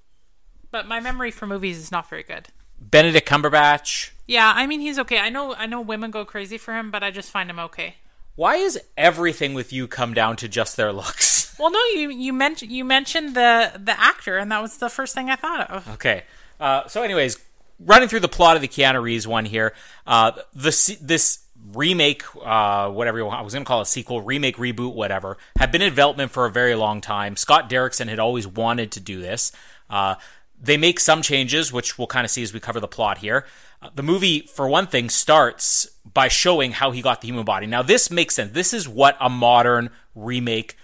[0.71, 2.49] but my memory for movies is not very good.
[2.81, 4.11] Benedict Cumberbatch.
[4.27, 5.19] Yeah, I mean he's okay.
[5.19, 7.97] I know I know women go crazy for him, but I just find him okay.
[8.35, 11.44] Why is everything with you come down to just their looks?
[11.59, 15.15] Well, no, you you mentioned you mentioned the the actor, and that was the first
[15.15, 15.89] thing I thought of.
[15.95, 16.25] Okay.
[16.61, 17.39] Uh, so, anyways,
[17.79, 19.75] running through the plot of the Keanu Reeves one here,
[20.07, 21.41] uh, this this
[21.73, 25.39] remake, uh, whatever you want, I was going to call it sequel, remake, reboot, whatever,
[25.59, 27.37] had been in development for a very long time.
[27.37, 29.51] Scott Derrickson had always wanted to do this.
[29.89, 30.17] Uh,
[30.61, 33.47] they make some changes, which we'll kind of see as we cover the plot here.
[33.83, 37.67] Uh, the movie, for one thing, starts by showing how he got the human body.
[37.67, 38.53] Now, this makes sense.
[38.53, 40.77] This is what a modern remake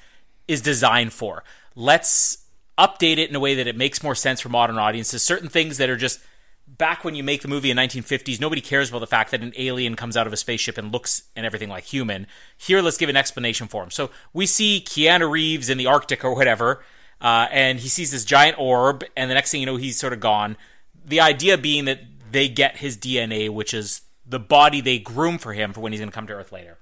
[0.51, 1.45] is designed for.
[1.77, 2.39] Let's
[2.77, 5.23] update it in a way that it makes more sense for modern audiences.
[5.23, 6.21] Certain things that are just
[6.67, 9.53] back when you make the movie in 1950s, nobody cares about the fact that an
[9.57, 12.27] alien comes out of a spaceship and looks and everything like human.
[12.57, 13.91] Here, let's give an explanation for him.
[13.91, 16.83] So we see Keanu Reeves in the Arctic or whatever,
[17.21, 20.13] uh, and he sees this giant orb, and the next thing you know, he's sort
[20.13, 20.57] of gone.
[21.05, 22.01] The idea being that
[22.33, 26.01] they get his DNA, which is the body they groom for him for when he's
[26.01, 26.79] going to come to Earth later.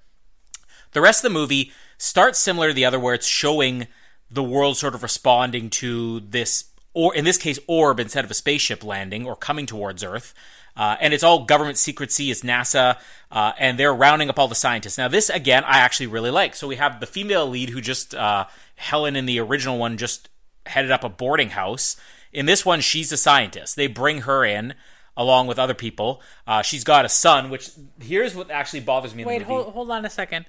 [0.92, 3.86] The rest of the movie starts similar to the other, where it's showing
[4.30, 8.34] the world sort of responding to this, or in this case, orb instead of a
[8.34, 10.34] spaceship landing or coming towards Earth.
[10.76, 12.30] Uh, and it's all government secrecy.
[12.30, 12.98] It's NASA,
[13.32, 14.96] uh, and they're rounding up all the scientists.
[14.96, 16.54] Now, this again, I actually really like.
[16.54, 20.28] So we have the female lead who just uh, Helen in the original one just
[20.66, 21.96] headed up a boarding house.
[22.32, 23.74] In this one, she's a scientist.
[23.74, 24.74] They bring her in
[25.16, 26.22] along with other people.
[26.46, 27.70] Uh, she's got a son, which
[28.00, 29.24] here's what actually bothers me.
[29.24, 30.46] Wait, hold hold on a second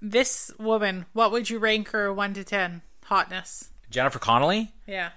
[0.00, 3.70] this woman, what would you rank her one to ten hotness?
[3.90, 4.72] Jennifer Connelly.
[4.86, 5.10] Yeah.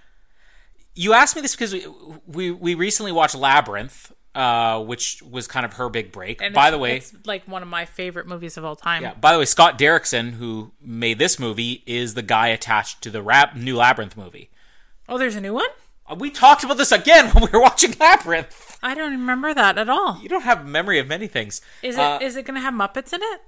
[0.95, 1.85] You asked me this because we
[2.25, 6.41] we, we recently watched Labyrinth, uh, which was kind of her big break.
[6.41, 9.03] And by the way, it's like one of my favorite movies of all time.
[9.03, 9.13] Yeah.
[9.13, 13.21] By the way, Scott Derrickson, who made this movie, is the guy attached to the
[13.21, 14.49] rap, new Labyrinth movie.
[15.09, 15.69] Oh, there's a new one.
[16.09, 18.77] Uh, we talked about this again when we were watching Labyrinth.
[18.81, 20.19] I don't remember that at all.
[20.21, 21.61] You don't have memory of many things.
[21.81, 22.01] Is it?
[22.01, 23.41] Uh, is it going to have Muppets in it?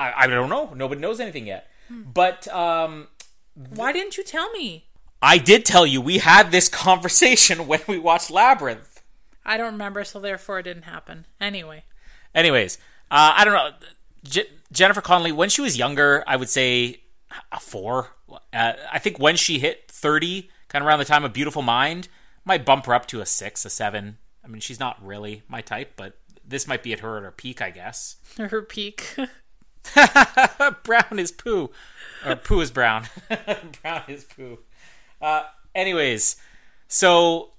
[0.00, 0.72] I, I don't know.
[0.74, 1.68] Nobody knows anything yet.
[1.88, 2.02] Hmm.
[2.12, 3.08] But um,
[3.54, 4.86] why didn't you tell me?
[5.22, 6.00] I did tell you.
[6.00, 9.02] We had this conversation when we watched Labyrinth.
[9.44, 11.26] I don't remember, so therefore it didn't happen.
[11.40, 11.84] Anyway.
[12.34, 12.78] Anyways,
[13.10, 13.70] uh, I don't know.
[14.24, 17.02] J- Jennifer Connelly, when she was younger, I would say
[17.50, 18.10] a four.
[18.52, 22.08] Uh, I think when she hit 30, kind of around the time of Beautiful Mind,
[22.44, 24.18] might bump her up to a six, a seven.
[24.44, 27.32] I mean, she's not really my type, but this might be at her at her
[27.32, 28.16] peak, I guess.
[28.36, 29.16] Her peak.
[30.84, 31.70] brown is poo.
[32.26, 33.06] Or poo is brown.
[33.82, 34.58] brown is poo.
[35.20, 36.36] Uh, anyways,
[36.88, 37.50] so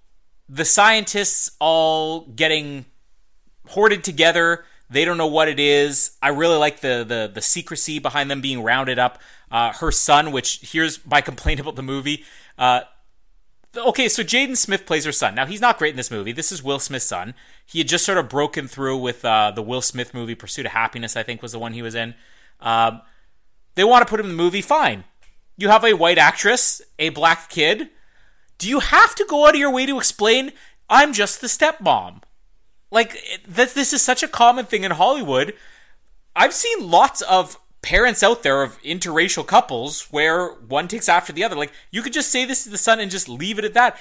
[0.47, 2.85] the scientists all getting
[3.67, 4.65] hoarded together.
[4.89, 6.17] They don't know what it is.
[6.21, 9.19] I really like the the, the secrecy behind them being rounded up.
[9.49, 12.23] Uh, her son, which here's my complaint about the movie.
[12.57, 12.81] Uh,
[13.75, 15.35] okay, so Jaden Smith plays her son.
[15.35, 16.31] Now he's not great in this movie.
[16.31, 17.33] This is Will Smith's son.
[17.65, 20.71] He had just sort of broken through with uh, the Will Smith movie Pursuit of
[20.73, 21.15] Happiness.
[21.15, 22.15] I think was the one he was in.
[22.59, 23.01] Um,
[23.75, 24.61] they want to put him in the movie.
[24.61, 25.05] Fine.
[25.57, 27.89] You have a white actress, a black kid.
[28.57, 30.51] Do you have to go out of your way to explain?
[30.89, 32.21] I'm just the stepmom.
[32.91, 33.17] Like
[33.47, 33.73] that.
[33.73, 35.53] This is such a common thing in Hollywood.
[36.35, 41.43] I've seen lots of parents out there of interracial couples where one takes after the
[41.43, 41.55] other.
[41.55, 43.97] Like you could just say this to the son and just leave it at that.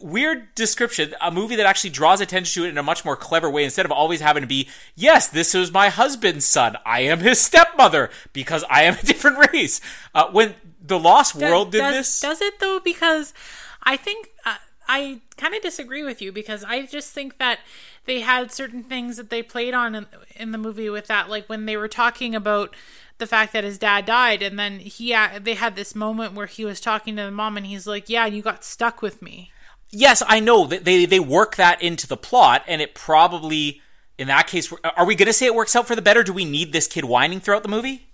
[0.00, 3.50] Weird description, a movie that actually draws attention to it in a much more clever
[3.50, 6.76] way instead of always having to be, yes, this is my husband's son.
[6.86, 9.80] I am his stepmother because I am a different race.
[10.14, 12.20] Uh, when The Lost World did does, this.
[12.20, 12.80] Does it though?
[12.82, 13.34] Because
[13.82, 14.56] I think uh,
[14.88, 17.60] I kind of disagree with you because I just think that
[18.04, 21.48] they had certain things that they played on in, in the movie with that, like
[21.48, 22.74] when they were talking about
[23.18, 26.46] the fact that his dad died, and then he uh, they had this moment where
[26.46, 29.52] he was talking to the mom, and he's like, "Yeah, you got stuck with me."
[29.92, 33.80] yes, I know that they they work that into the plot, and it probably
[34.18, 36.22] in that case, are we going to say it works out for the better?
[36.22, 38.08] Do we need this kid whining throughout the movie?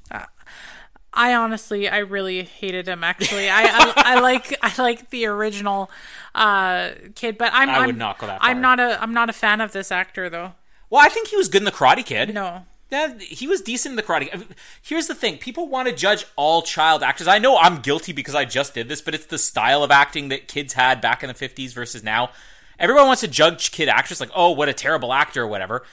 [1.12, 3.02] I honestly, I really hated him.
[3.02, 5.90] Actually, I, I, I like I like the original
[6.34, 8.48] uh, kid, but I'm I would I'm- not go that far.
[8.50, 10.52] I'm not a I'm not a fan of this actor though.
[10.90, 12.32] Well, I think he was good in the Karate Kid.
[12.32, 14.30] No, Yeah, he was decent in the Karate.
[14.30, 14.54] Kid.
[14.82, 17.26] Here's the thing: people want to judge all child actors.
[17.28, 20.28] I know I'm guilty because I just did this, but it's the style of acting
[20.28, 22.30] that kids had back in the '50s versus now.
[22.78, 25.84] Everyone wants to judge kid actors like, "Oh, what a terrible actor" or whatever.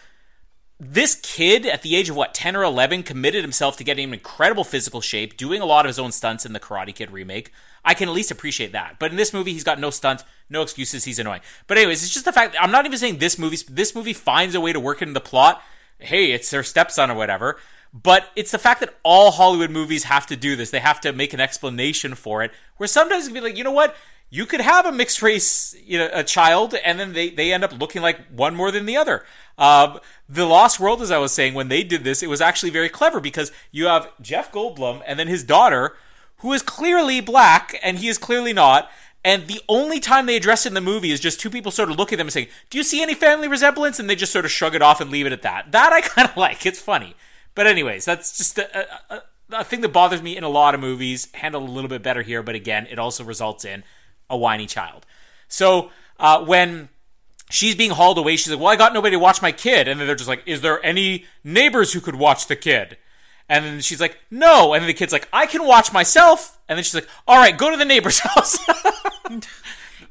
[0.78, 4.14] This kid, at the age of what 10 or 11, committed himself to getting an
[4.14, 7.54] incredible physical shape, doing a lot of his own stunts in the Karate Kid remake.
[7.86, 8.98] I can at least appreciate that.
[9.00, 11.06] But in this movie, he's got no stunts, no excuses.
[11.06, 11.42] He's annoying.
[11.68, 12.54] But anyways, it's just the fact.
[12.54, 13.58] That I'm not even saying this movie.
[13.70, 15.62] This movie finds a way to work into the plot.
[16.00, 17.58] Hey, it's their stepson or whatever.
[17.94, 20.72] But it's the fact that all Hollywood movies have to do this.
[20.72, 22.52] They have to make an explanation for it.
[22.76, 23.96] Where sometimes it can be like, you know what?
[24.30, 27.64] You could have a mixed race, you know, a child, and then they, they end
[27.64, 29.24] up looking like one more than the other.
[29.58, 32.72] Um, the Lost World, as I was saying, when they did this, it was actually
[32.72, 35.96] very clever because you have Jeff Goldblum and then his daughter,
[36.38, 38.90] who is clearly black and he is clearly not.
[39.24, 41.90] And the only time they address it in the movie is just two people sort
[41.90, 44.32] of look at them and saying, "Do you see any family resemblance?" And they just
[44.32, 45.72] sort of shrug it off and leave it at that.
[45.72, 46.64] That I kind of like.
[46.64, 47.16] It's funny.
[47.56, 50.76] But anyways, that's just a, a, a, a thing that bothers me in a lot
[50.76, 51.30] of movies.
[51.34, 53.84] Handled a little bit better here, but again, it also results in
[54.30, 55.06] a whiny child.
[55.48, 56.90] So uh, when
[57.50, 60.00] she's being hauled away, she's like, "Well, I got nobody to watch my kid," and
[60.00, 62.98] then they're just like, "Is there any neighbors who could watch the kid?"
[63.48, 66.78] And then she's like, "No," and then the kid's like, "I can watch myself," and
[66.78, 68.58] then she's like, "All right, go to the neighbor's house."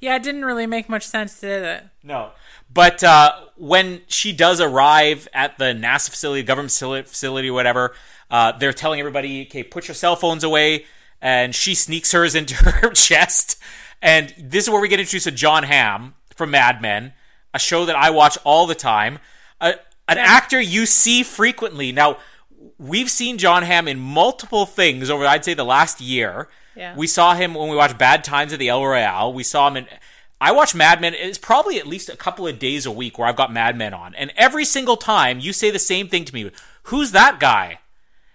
[0.00, 1.84] yeah, it didn't really make much sense, did it?
[2.02, 2.30] No.
[2.72, 7.94] But uh, when she does arrive at the NASA facility, government facility, whatever,
[8.30, 10.86] uh, they're telling everybody, okay, put your cell phones away.
[11.22, 13.58] And she sneaks hers into her chest.
[14.04, 17.14] And this is where we get introduced to Jon Hamm from Mad Men,
[17.54, 19.18] a show that I watch all the time.
[19.62, 19.72] Uh,
[20.06, 21.90] an actor you see frequently.
[21.90, 22.18] Now,
[22.78, 26.50] we've seen Jon Hamm in multiple things over, I'd say, the last year.
[26.76, 26.94] Yeah.
[26.94, 29.32] We saw him when we watched Bad Times at the El Royale.
[29.32, 29.86] We saw him in.
[30.38, 31.14] I watch Mad Men.
[31.14, 33.94] It's probably at least a couple of days a week where I've got Mad Men
[33.94, 34.14] on.
[34.16, 36.50] And every single time you say the same thing to me
[36.84, 37.78] Who's that guy?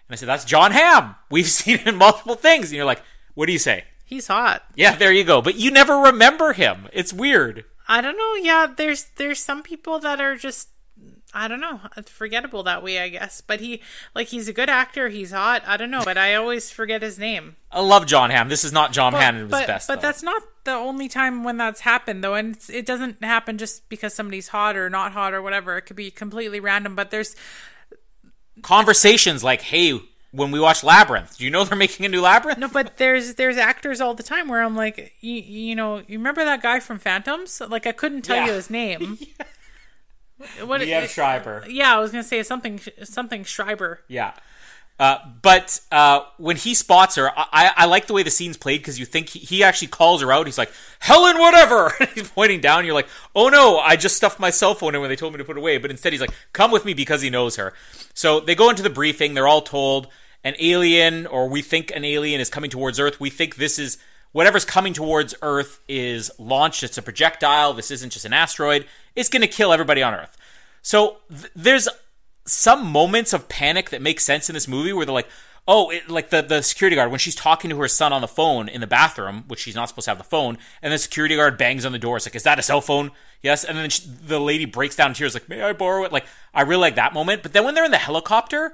[0.08, 1.16] And I said, That's Jon Hamm.
[1.30, 2.70] We've seen him in multiple things.
[2.70, 3.04] And you're like,
[3.36, 3.84] What do you say?
[4.10, 4.64] He's hot.
[4.74, 5.40] Yeah, there you go.
[5.40, 6.90] But you never remember him.
[6.92, 7.64] It's weird.
[7.88, 8.34] I don't know.
[8.42, 10.70] Yeah, there's there's some people that are just
[11.32, 13.40] I don't know, forgettable that way, I guess.
[13.40, 13.84] But he
[14.16, 15.10] like he's a good actor.
[15.10, 15.62] He's hot.
[15.68, 17.56] I don't know, but I always forget his name.
[17.72, 18.50] I love Jon Hamm.
[18.50, 19.88] This is not Jon But, Hamm at his but, best.
[19.88, 20.08] but though.
[20.08, 23.88] that's not the only time when that's happened, though, and it's, it doesn't happen just
[23.90, 25.78] because somebody's hot or not hot or whatever.
[25.78, 26.96] It could be completely random.
[26.96, 27.36] But there's
[28.64, 30.02] conversations like, Hey,
[30.32, 32.60] when we watch Labyrinth, do you know they're making a new Labyrinth?
[32.60, 36.18] no, but there's there's actors all the time where I'm like, you, you know, you
[36.18, 37.62] remember that guy from Phantoms?
[37.68, 38.46] Like I couldn't tell Yeah.
[38.48, 39.18] you his name.
[40.64, 40.80] What?
[40.80, 41.66] Liev Schreiber.
[41.68, 44.00] Yeah, I was gonna say something something Schreiber.
[44.08, 44.34] Yeah.
[45.00, 48.82] Uh, but uh, when he spots her, I, I like the way the scene's played
[48.82, 50.46] because you think he, he actually calls her out.
[50.46, 51.94] He's like, Helen, whatever.
[52.16, 52.86] he's pointing down.
[52.86, 55.38] You're like, oh no, I just stuffed my cell phone in when they told me
[55.38, 55.78] to put it away.
[55.78, 57.74] But instead, he's like, come with me because he knows her.
[58.14, 59.36] So they go into the briefing.
[59.36, 60.10] They're all told
[60.44, 63.22] an alien, or we think an alien is coming towards Earth.
[63.22, 63.98] We think this is
[64.34, 66.84] whatever's coming towards Earth is launched.
[66.84, 67.74] It's a projectile.
[67.74, 68.86] This isn't just an asteroid.
[69.16, 70.36] It's going to kill everybody on Earth.
[70.82, 71.88] So th- there's
[72.50, 75.30] some moments of panic that make sense in this movie where they're like,
[75.68, 78.28] oh, it, like the, the security guard, when she's talking to her son on the
[78.28, 81.36] phone in the bathroom, which she's not supposed to have the phone, and the security
[81.36, 82.18] guard bangs on the door.
[82.18, 83.12] It's like, is that a cell phone?
[83.44, 83.64] Yes.
[83.64, 86.12] And then she, the lady breaks down in tears, like, may I borrow it?
[86.12, 87.44] Like, I really like that moment.
[87.44, 88.74] But then when they're in the helicopter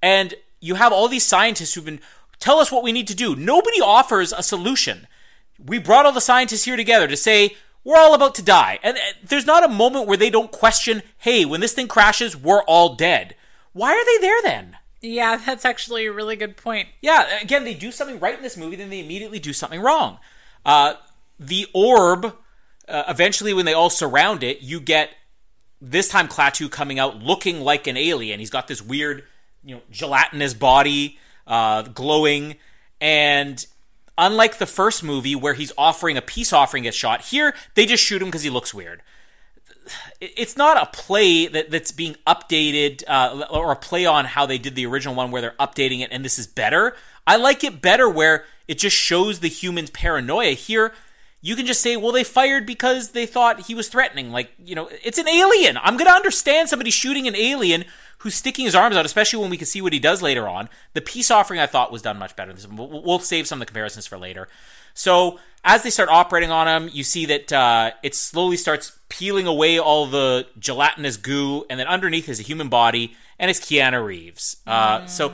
[0.00, 2.00] and you have all these scientists who've been,
[2.38, 5.08] tell us what we need to do, nobody offers a solution.
[5.58, 8.78] We brought all the scientists here together to say, we're all about to die.
[8.82, 12.62] And there's not a moment where they don't question, hey, when this thing crashes, we're
[12.62, 13.34] all dead.
[13.72, 14.76] Why are they there then?
[15.00, 16.88] Yeah, that's actually a really good point.
[17.00, 20.18] Yeah, again, they do something right in this movie, then they immediately do something wrong.
[20.66, 20.94] Uh,
[21.38, 22.36] the orb,
[22.88, 25.10] uh, eventually, when they all surround it, you get
[25.80, 28.40] this time Klaatu coming out looking like an alien.
[28.40, 29.22] He's got this weird
[29.64, 32.56] you know gelatinous body, uh, glowing,
[33.00, 33.64] and
[34.18, 38.04] unlike the first movie where he's offering a peace offering gets shot, here they just
[38.04, 39.02] shoot him because he looks weird.
[40.20, 44.58] It's not a play that, that's being updated uh, or a play on how they
[44.58, 46.94] did the original one where they're updating it and this is better.
[47.26, 50.50] I like it better where it just shows the human's paranoia.
[50.50, 50.92] Here,
[51.40, 54.30] you can just say, well, they fired because they thought he was threatening.
[54.30, 55.78] Like, you know, it's an alien.
[55.78, 57.84] I'm going to understand somebody shooting an alien
[58.18, 60.68] who's sticking his arms out, especially when we can see what he does later on.
[60.94, 62.54] The peace offering I thought was done much better.
[62.70, 64.48] We'll save some of the comparisons for later.
[64.94, 69.46] So as they start operating on him, you see that uh, it slowly starts peeling
[69.46, 74.04] away all the gelatinous goo, and then underneath is a human body, and it's Keanu
[74.04, 74.56] Reeves.
[74.66, 75.32] Uh, so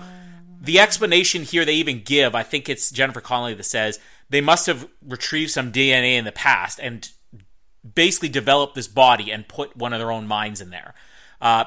[0.60, 4.66] the explanation here they even give, I think it's Jennifer Connelly that says they must
[4.66, 7.08] have retrieved some DNA in the past and
[7.94, 10.94] basically developed this body and put one of their own minds in there.
[11.40, 11.64] Uh,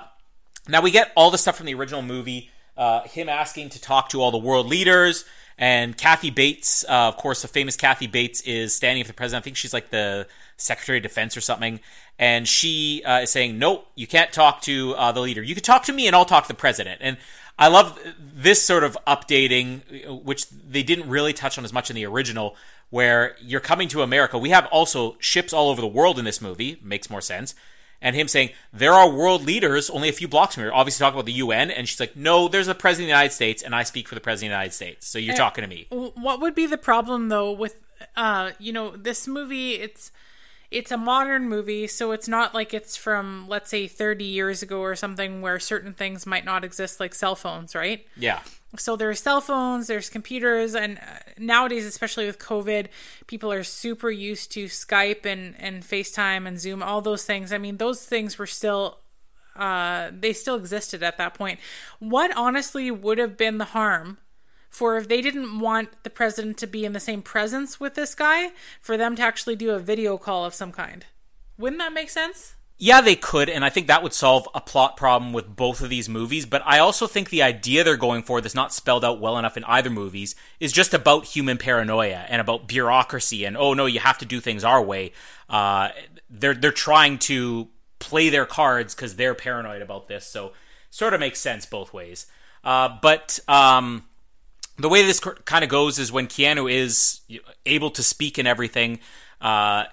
[0.68, 2.49] now we get all the stuff from the original movie.
[2.76, 5.26] Uh, him asking to talk to all the world leaders,
[5.57, 9.41] and Kathy Bates, uh, of course, the famous Kathy Bates is standing for the president.
[9.41, 11.80] I think she's like the Secretary of Defense or something,
[12.20, 15.41] and she uh, is saying, "Nope, you can't talk to uh, the leader.
[15.41, 17.18] You can talk to me, and I'll talk to the president." And
[17.57, 21.95] I love this sort of updating, which they didn't really touch on as much in
[21.95, 22.55] the original,
[22.91, 24.38] where you're coming to America.
[24.38, 26.80] We have also ships all over the world in this movie.
[26.84, 27.55] Makes more sense
[28.01, 30.73] and him saying there are world leaders only a few blocks from here.
[30.73, 33.33] Obviously, talking about the UN, and she's like, "No, there's a president of the United
[33.33, 35.07] States, and I speak for the president of the United States.
[35.07, 37.75] So you're uh, talking to me." What would be the problem though with,
[38.15, 39.73] uh, you know, this movie?
[39.73, 40.11] It's
[40.70, 44.80] it's a modern movie, so it's not like it's from let's say 30 years ago
[44.80, 48.05] or something where certain things might not exist, like cell phones, right?
[48.18, 48.41] Yeah.
[48.78, 52.88] So there's cell phones there's computers and uh, nowadays especially with covid
[53.26, 57.53] people are super used to skype and and facetime and zoom all those things.
[57.53, 58.99] I mean those things were still
[59.55, 61.59] uh, they still existed at that point.
[61.99, 64.18] What honestly would have been the harm
[64.70, 68.15] for if they didn't want the president to be in the same presence with this
[68.15, 68.51] guy
[68.82, 71.05] for them to actually do a video call of some kind
[71.57, 74.97] wouldn't that make sense yeah, they could, and I think that would solve a plot
[74.97, 76.45] problem with both of these movies.
[76.45, 79.57] But I also think the idea they're going for that's not spelled out well enough
[79.57, 83.99] in either movies is just about human paranoia and about bureaucracy and oh no, you
[83.99, 85.11] have to do things our way.
[85.49, 85.89] Uh,
[86.30, 90.53] they're they're trying to play their cards because they're paranoid about this, so
[90.91, 92.28] sort of makes sense both ways.
[92.63, 94.03] Uh, but um,
[94.78, 97.21] the way this kind of goes is when Keanu is
[97.65, 98.99] able to speak and everything.
[99.41, 99.86] Uh,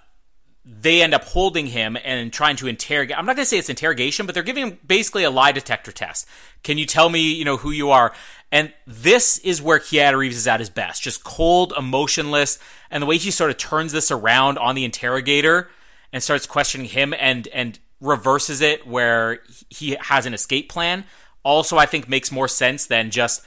[0.67, 3.19] they end up holding him and trying to interrogate.
[3.19, 5.93] I'm not going to say it's interrogation, but they're giving him basically a lie detector
[5.93, 6.27] test.
[6.63, 8.15] Can you tell me, you know, who you are?
[8.51, 12.59] And this is where Keanu Reeves is at his best, just cold, emotionless,
[12.91, 15.69] and the way he sort of turns this around on the interrogator
[16.13, 21.05] and starts questioning him and and reverses it where he has an escape plan.
[21.43, 23.45] Also, I think makes more sense than just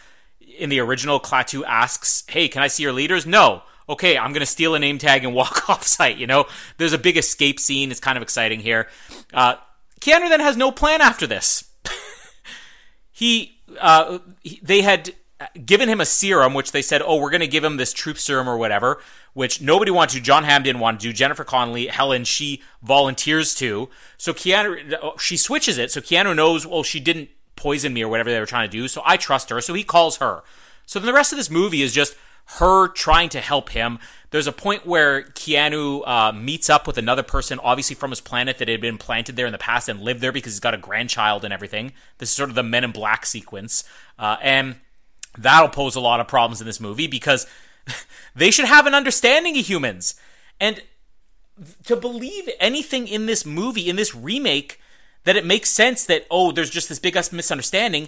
[0.58, 1.20] in the original.
[1.20, 4.97] Klaatu asks, "Hey, can I see your leaders?" No okay, I'm to steal a name
[4.97, 6.18] tag and walk off site.
[6.18, 6.45] You know,
[6.78, 7.91] there's a big escape scene.
[7.91, 8.88] It's kind of exciting here.
[9.34, 9.55] Uh,
[10.01, 11.64] Keanu then has no plan after this.
[13.12, 14.20] he, uh,
[14.62, 15.14] they had
[15.66, 18.49] given him a serum, which they said, oh, we're to give him this truth serum
[18.49, 18.99] or whatever,
[19.34, 20.22] which nobody wanted to.
[20.22, 21.14] Jon Hamm didn't want to do.
[21.14, 23.89] Jennifer Connelly, Helen, she volunteers to.
[24.18, 25.91] So Keanu, she switches it.
[25.91, 28.88] So Keanu knows, well, she didn't poison me or whatever they were trying to do.
[28.88, 29.60] So I trust her.
[29.60, 30.43] So he calls her.
[30.86, 32.16] So then the rest of this movie is just
[32.60, 33.99] her trying to help him.
[34.30, 38.58] There's a point where Keanu uh, meets up with another person, obviously from his planet
[38.58, 40.78] that had been planted there in the past and lived there because he's got a
[40.78, 41.91] grandchild and everything.
[42.20, 43.84] This is sort of the Men in Black sequence.
[44.18, 44.78] Uh, and
[45.38, 47.47] that'll pose a lot of problems in this movie because
[48.36, 50.16] they should have an understanding of humans.
[50.60, 50.82] And
[51.86, 54.80] to believe anything in this movie, in this remake,
[55.28, 58.08] that it makes sense that, oh, there's just this big misunderstanding,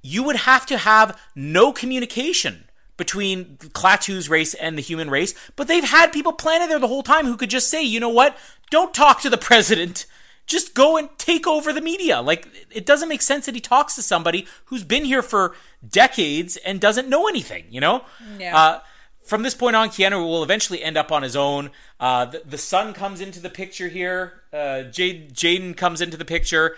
[0.00, 2.64] you would have to have no communication
[2.96, 7.02] between Klaatu's race and the human race, but they've had people planted there the whole
[7.02, 8.36] time who could just say, you know what,
[8.70, 10.06] don't talk to the president.
[10.46, 12.22] Just go and take over the media.
[12.22, 15.54] Like, it doesn't make sense that he talks to somebody who's been here for
[15.86, 18.04] decades and doesn't know anything, you know?
[18.38, 18.56] Yeah.
[18.56, 18.80] Uh,
[19.24, 21.70] from this point on, Keanu will eventually end up on his own.
[21.98, 24.42] Uh, the, the, son comes into the picture here.
[24.52, 26.76] Uh, Jade, Jaden comes into the picture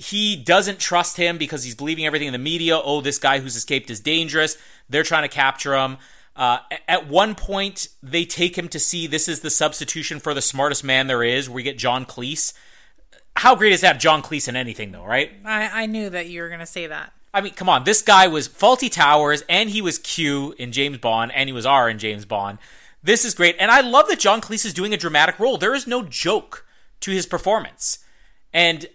[0.00, 2.78] he doesn't trust him because he's believing everything in the media.
[2.78, 4.56] Oh, this guy who's escaped is dangerous.
[4.88, 5.98] They're trying to capture him.
[6.34, 10.40] Uh, at one point, they take him to see this is the substitution for the
[10.40, 11.50] smartest man there is.
[11.50, 12.54] We get John Cleese.
[13.36, 15.32] How great is that, John Cleese in anything, though, right?
[15.44, 17.12] I, I knew that you were going to say that.
[17.32, 17.84] I mean, come on.
[17.84, 21.66] This guy was Fawlty Towers, and he was Q in James Bond, and he was
[21.66, 22.58] R in James Bond.
[23.02, 23.56] This is great.
[23.58, 25.56] And I love that John Cleese is doing a dramatic role.
[25.56, 26.66] There is no joke
[27.00, 27.98] to his performance
[28.52, 28.86] And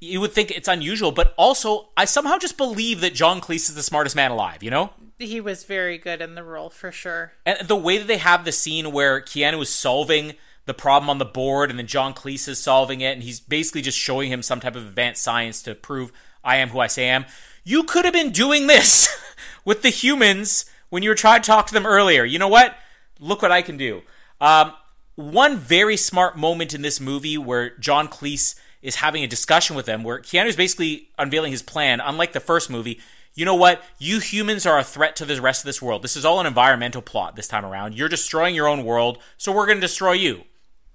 [0.00, 3.74] you would think it's unusual, but also I somehow just believe that John Cleese is
[3.74, 4.90] the smartest man alive, you know?
[5.18, 7.32] He was very good in the role for sure.
[7.46, 10.34] And the way that they have the scene where Keanu is solving
[10.66, 13.82] the problem on the board and then John Cleese is solving it and he's basically
[13.82, 17.10] just showing him some type of advanced science to prove I am who I say
[17.10, 17.26] I am.
[17.64, 19.08] You could have been doing this
[19.64, 22.24] with the humans when you were trying to talk to them earlier.
[22.24, 22.76] You know what?
[23.18, 24.02] Look what I can do.
[24.40, 24.74] Um,
[25.14, 29.86] one very smart moment in this movie where John Cleese is having a discussion with
[29.86, 33.00] them where Keanu's basically unveiling his plan, unlike the first movie.
[33.32, 33.82] You know what?
[33.98, 36.02] You humans are a threat to the rest of this world.
[36.02, 37.94] This is all an environmental plot this time around.
[37.94, 40.44] You're destroying your own world, so we're going to destroy you.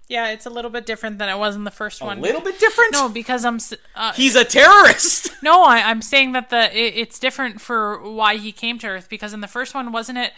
[0.10, 2.18] Yeah, it's a little bit different than it was in the first one.
[2.18, 2.94] A little bit different?
[2.94, 3.60] No, because I'm.
[3.96, 5.32] Uh, He's a terrorist.
[5.44, 9.08] no, I, I'm saying that the it, it's different for why he came to Earth
[9.08, 10.32] because in the first one wasn't it?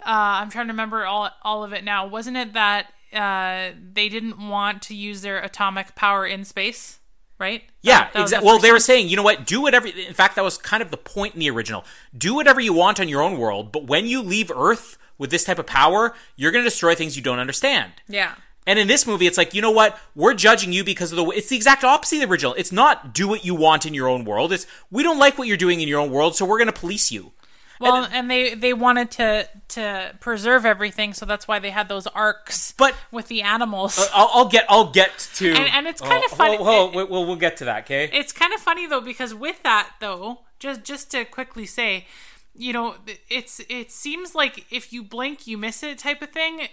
[0.00, 2.06] Uh, I'm trying to remember all all of it now.
[2.06, 6.98] Wasn't it that uh, they didn't want to use their atomic power in space?
[7.38, 7.62] Right?
[7.82, 8.46] Yeah, That- was the exactly.
[8.46, 9.46] Well, they were saying, you know what?
[9.46, 9.86] Do whatever.
[9.86, 11.84] In fact, that was kind of the point in the original.
[12.16, 15.44] Do whatever you want on your own world, but when you leave Earth with this
[15.44, 17.92] type of power, you're going to destroy things you don't understand.
[18.08, 18.34] Yeah.
[18.68, 19.98] And in this movie, it's like, you know what?
[20.14, 21.36] We're judging you because of the way.
[21.36, 22.52] It's the exact opposite of the original.
[22.54, 24.52] It's not do what you want in your own world.
[24.52, 26.78] It's we don't like what you're doing in your own world, so we're going to
[26.78, 27.32] police you.
[27.80, 32.06] Well, and, they they wanted to to preserve everything, so that's why they had those
[32.08, 32.74] arcs.
[32.76, 34.66] But- with the animals, uh, I'll, I'll get.
[34.68, 35.50] I'll get to.
[35.52, 37.84] And- and it's kind of Oh, funny- oh, oh, we'll, we'll, we'll get to that.
[37.84, 38.10] Okay.
[38.12, 42.06] it's kind of funny though because with that though, just just to quickly say,
[42.54, 42.96] you know,
[43.30, 46.68] it's it seems like if you blink, you miss it type of thing.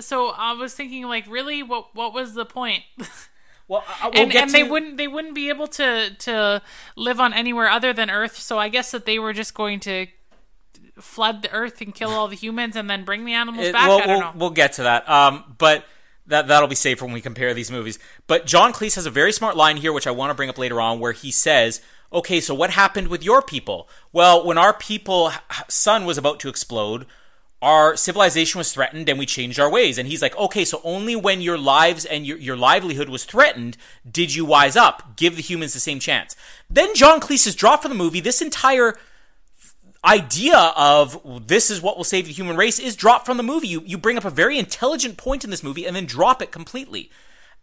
[0.00, 2.82] So I was thinking, like, really, what what was the point?
[3.68, 6.62] well, I- we'll and and to, they wouldn't they wouldn't be able to to
[6.96, 8.36] live on anywhere other than Earth.
[8.38, 10.06] So I guess that they were just going to
[11.00, 13.88] flood the Earth and kill all the humans and then bring the animals It- back.
[13.88, 14.32] We'll, I don't we'll, know.
[14.36, 15.08] we'll get to that.
[15.08, 15.84] Um, but
[16.26, 17.98] that that'll be safe when we compare these movies.
[18.26, 20.56] But John Cleese has a very smart line here, which I want to bring up
[20.58, 21.80] later on, where he says,
[22.12, 23.88] "Okay, so what happened with your people?
[24.12, 25.32] Well, when our people
[25.68, 27.06] sun was about to explode."
[27.62, 29.96] Our civilization was threatened and we changed our ways.
[29.96, 33.76] And he's like, okay, so only when your lives and your, your livelihood was threatened
[34.10, 36.34] did you wise up, give the humans the same chance.
[36.68, 38.18] Then John Cleese is dropped from the movie.
[38.18, 38.98] This entire
[40.04, 43.68] idea of this is what will save the human race is dropped from the movie.
[43.68, 46.50] You, you bring up a very intelligent point in this movie and then drop it
[46.50, 47.10] completely.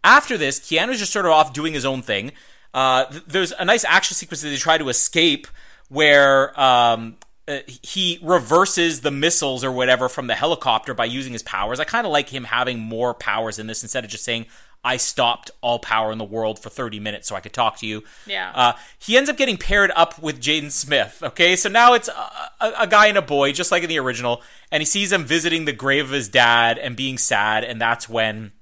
[0.02, 2.32] After this, Keanu's just sort of off doing his own thing.
[2.72, 5.46] Uh, th- there's a nice action sequence that they try to escape
[5.90, 7.16] where um,
[7.48, 11.80] uh, he reverses the missiles or whatever from the helicopter by using his powers.
[11.80, 14.46] I kind of like him having more powers in this instead of just saying,
[14.82, 17.86] I stopped all power in the world for 30 minutes so I could talk to
[17.86, 18.02] you.
[18.26, 18.52] Yeah.
[18.54, 21.22] Uh, he ends up getting paired up with Jaden Smith.
[21.22, 22.30] Okay, so now it's a,
[22.60, 25.24] a, a guy and a boy, just like in the original, and he sees him
[25.24, 28.52] visiting the grave of his dad and being sad, and that's when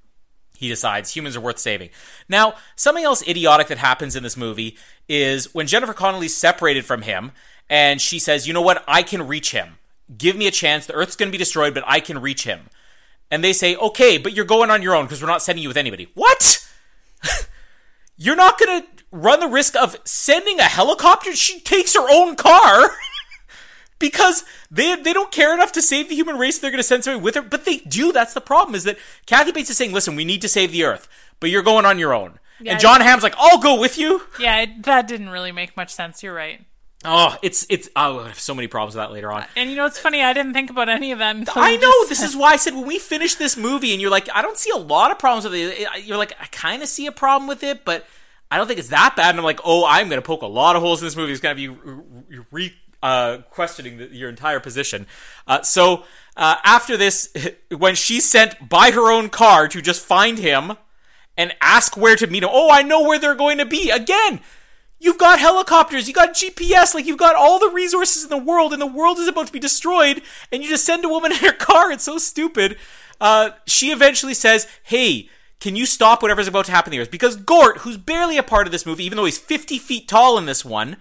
[0.57, 1.91] he decides humans are worth saving.
[2.29, 4.77] Now, something else idiotic that happens in this movie
[5.09, 7.31] is when Jennifer Connelly's separated from him,
[7.71, 8.85] and she says, "You know what?
[8.87, 9.79] I can reach him.
[10.17, 10.87] Give me a chance.
[10.87, 12.71] The Earth's going to be destroyed, but I can reach him."
[13.31, 15.69] And they say, "Okay, but you're going on your own because we're not sending you
[15.69, 16.67] with anybody." What?
[18.17, 21.35] you're not going to run the risk of sending a helicopter?
[21.35, 22.91] She takes her own car.
[23.99, 26.59] because they they don't care enough to save the human race.
[26.59, 28.13] They're going to send somebody with her, but they do.
[28.13, 28.75] That's the problem.
[28.75, 31.09] Is that Kathy Bates is saying, "Listen, we need to save the Earth,
[31.41, 34.23] but you're going on your own." Yeah, and Jon Hamm's like, "I'll go with you."
[34.39, 36.23] yeah, it, that didn't really make much sense.
[36.23, 36.65] You're right.
[37.11, 37.89] Oh, it's it's.
[37.97, 39.47] Oh, I have so many problems with that later on.
[39.57, 40.23] And you know, it's funny.
[40.23, 41.37] I didn't think about any of that.
[41.37, 44.01] Until I know just this is why I said when we finish this movie, and
[44.01, 45.89] you're like, I don't see a lot of problems with it.
[46.05, 48.07] You're like, I kind of see a problem with it, but
[48.51, 49.31] I don't think it's that bad.
[49.31, 51.33] And I'm like, oh, I'm going to poke a lot of holes in this movie.
[51.33, 55.07] It's going to be re, re uh, questioning the, your entire position.
[55.47, 56.05] Uh, so
[56.37, 57.33] uh, after this,
[57.77, 60.73] when she's sent by her own car to just find him
[61.37, 63.91] and ask where to meet him, oh, I know where they're going to be.
[63.91, 64.41] Again,
[65.01, 68.73] You've got helicopters, you got GPS, like you've got all the resources in the world,
[68.73, 71.39] and the world is about to be destroyed, and you just send a woman in
[71.39, 71.93] her car.
[71.93, 72.77] It's so stupid.
[73.21, 75.29] Uh, she eventually says, Hey,
[75.61, 77.11] can you stop whatever's about to happen to the Earth?
[77.11, 80.39] Because Gort, who's barely a part of this movie, even though he's 50 feet tall
[80.39, 80.97] in this one,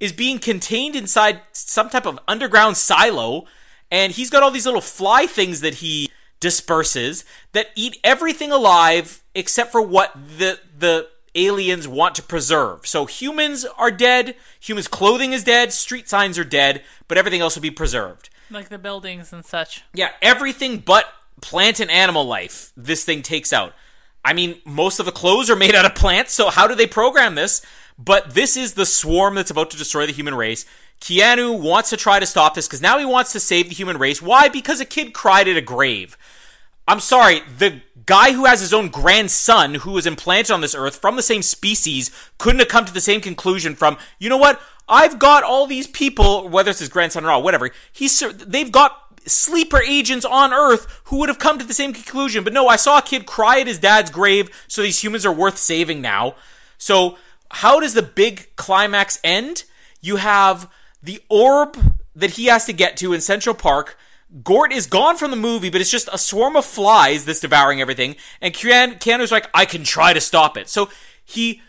[0.00, 3.46] is being contained inside some type of underground silo,
[3.90, 9.22] and he's got all these little fly things that he disperses that eat everything alive
[9.32, 12.86] except for what the the aliens want to preserve.
[12.86, 17.54] So humans are dead, humans' clothing is dead, street signs are dead, but everything else
[17.54, 18.28] will be preserved.
[18.50, 19.82] like the buildings and such.
[19.94, 21.06] Yeah, everything but
[21.40, 23.74] plant and animal life this thing takes out.
[24.24, 26.86] I mean, most of the clothes are made out of plants, so how do they
[26.86, 27.62] program this?
[27.98, 30.64] But this is the swarm that's about to destroy the human race.
[31.00, 33.98] Keanu wants to try to stop this because now he wants to save the human
[33.98, 34.22] race.
[34.22, 34.48] Why?
[34.48, 36.16] Because a kid cried at a grave.
[36.86, 40.96] I'm sorry, the guy who has his own grandson who was implanted on this earth
[40.96, 44.60] from the same species couldn't have come to the same conclusion from, you know what?
[44.88, 47.70] I've got all these people, whether it's his grandson or not, whatever.
[47.92, 52.44] He's they've got sleeper agents on Earth who would have come to the same conclusion.
[52.44, 55.32] But no, I saw a kid cry at his dad's grave, so these humans are
[55.32, 56.34] worth saving now.
[56.78, 57.16] So
[57.50, 59.64] how does the big climax end?
[60.00, 60.70] You have
[61.02, 61.76] the orb
[62.14, 63.96] that he has to get to in Central Park.
[64.42, 67.80] Gort is gone from the movie, but it's just a swarm of flies that's devouring
[67.80, 68.16] everything.
[68.40, 70.68] And Keanu, Keanu's like, I can try to stop it.
[70.68, 70.88] So
[71.24, 71.60] he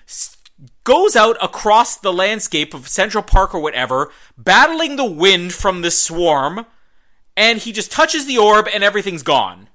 [0.84, 5.91] goes out across the landscape of Central Park or whatever, battling the wind from the
[5.91, 6.66] swarm,
[7.36, 9.68] and he just touches the orb and everything's gone.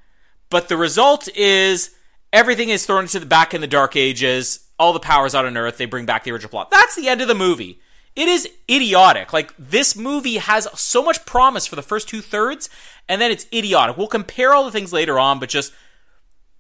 [0.49, 1.95] But the result is
[2.33, 4.61] everything is thrown into the back in the Dark Ages.
[4.79, 5.77] All the powers out on Earth.
[5.77, 6.71] They bring back the original plot.
[6.71, 7.81] That's the end of the movie.
[8.19, 9.33] It is idiotic.
[9.33, 12.69] Like this movie has so much promise for the first two thirds,
[13.09, 13.97] and then it's idiotic.
[13.97, 15.73] We'll compare all the things later on, but just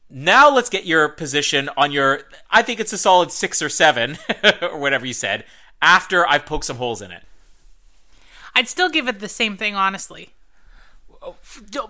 [0.08, 2.20] now let's get your position on your.
[2.48, 4.18] I think it's a solid six or seven,
[4.62, 5.44] or whatever you said.
[5.82, 7.24] After I've poked some holes in it,
[8.54, 10.34] I'd still give it the same thing, honestly.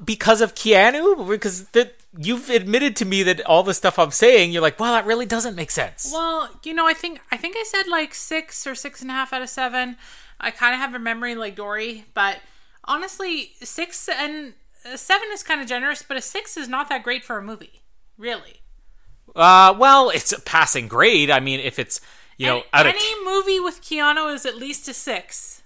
[0.05, 4.53] Because of Keanu, because that you've admitted to me that all the stuff I'm saying,
[4.53, 6.11] you're like, well, that really doesn't make sense.
[6.13, 9.15] Well, you know, I think I think I said like six or six and a
[9.15, 9.97] half out of seven.
[10.41, 12.39] I kind of have a memory like Dory, but
[12.85, 14.55] honestly, six and
[14.85, 17.43] uh, seven is kind of generous, but a six is not that great for a
[17.43, 17.83] movie,
[18.17, 18.61] really.
[19.35, 21.31] Uh, well, it's a passing grade.
[21.31, 22.01] I mean, if it's
[22.37, 25.63] you know any, any movie with Keanu is at least a six.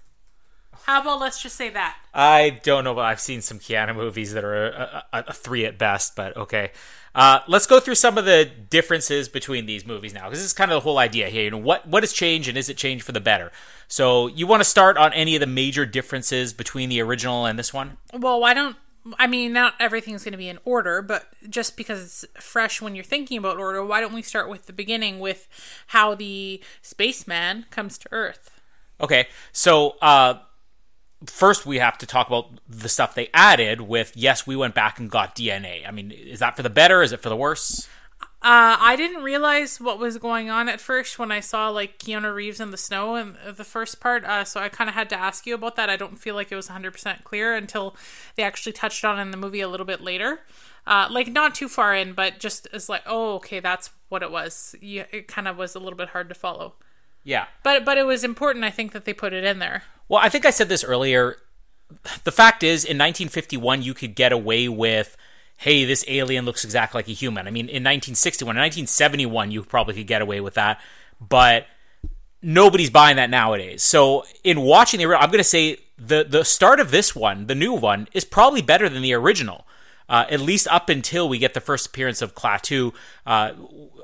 [0.85, 1.97] How about let's just say that?
[2.13, 5.65] I don't know, but I've seen some Keanu movies that are a, a, a three
[5.65, 6.15] at best.
[6.15, 6.71] But okay,
[7.15, 10.53] uh, let's go through some of the differences between these movies now, because this is
[10.53, 11.43] kind of the whole idea here.
[11.43, 13.51] You know, what what has changed, and is it changed for the better?
[13.87, 17.57] So, you want to start on any of the major differences between the original and
[17.57, 17.97] this one?
[18.13, 18.75] Well, why don't
[19.17, 22.93] I mean not everything's going to be in order, but just because it's fresh when
[22.93, 25.47] you're thinking about order, why don't we start with the beginning with
[25.87, 28.49] how the spaceman comes to Earth?
[28.99, 30.35] Okay, so uh,
[31.25, 34.99] first we have to talk about the stuff they added with yes we went back
[34.99, 37.87] and got dna i mean is that for the better is it for the worse
[38.41, 42.33] Uh, I didn't realize what was going on at first when I saw like Keanu
[42.35, 44.25] Reeves in the snow in the first part.
[44.25, 45.89] Uh, so I kind of had to ask you about that.
[45.89, 47.95] I don't feel like it was 100% clear until
[48.35, 50.41] they actually touched on in the movie a little bit later.
[50.85, 54.31] Uh, like not too far in, but just as like, oh, okay, that's what it
[54.31, 54.75] was.
[54.81, 56.73] Yeah, it kind of was a little bit hard to follow.
[57.23, 59.83] yeah But but it was important, I think, that they put it in there.
[60.07, 61.37] Well i think i said this earlier
[62.23, 65.15] the fact is in 1951 you could get away with
[65.57, 69.63] hey this alien looks exactly like a human i mean in 1961 in 1971 you
[69.63, 70.81] probably could get away with that
[71.19, 71.67] but
[72.43, 73.81] nobody's buying that nowadays.
[73.81, 77.55] So in watching the, I'm going to say the the start of this one, the
[77.55, 79.65] new one, is probably better than the original.
[80.09, 82.93] Uh, at least up until we get the first appearance of Klaatu.
[83.25, 83.53] Uh,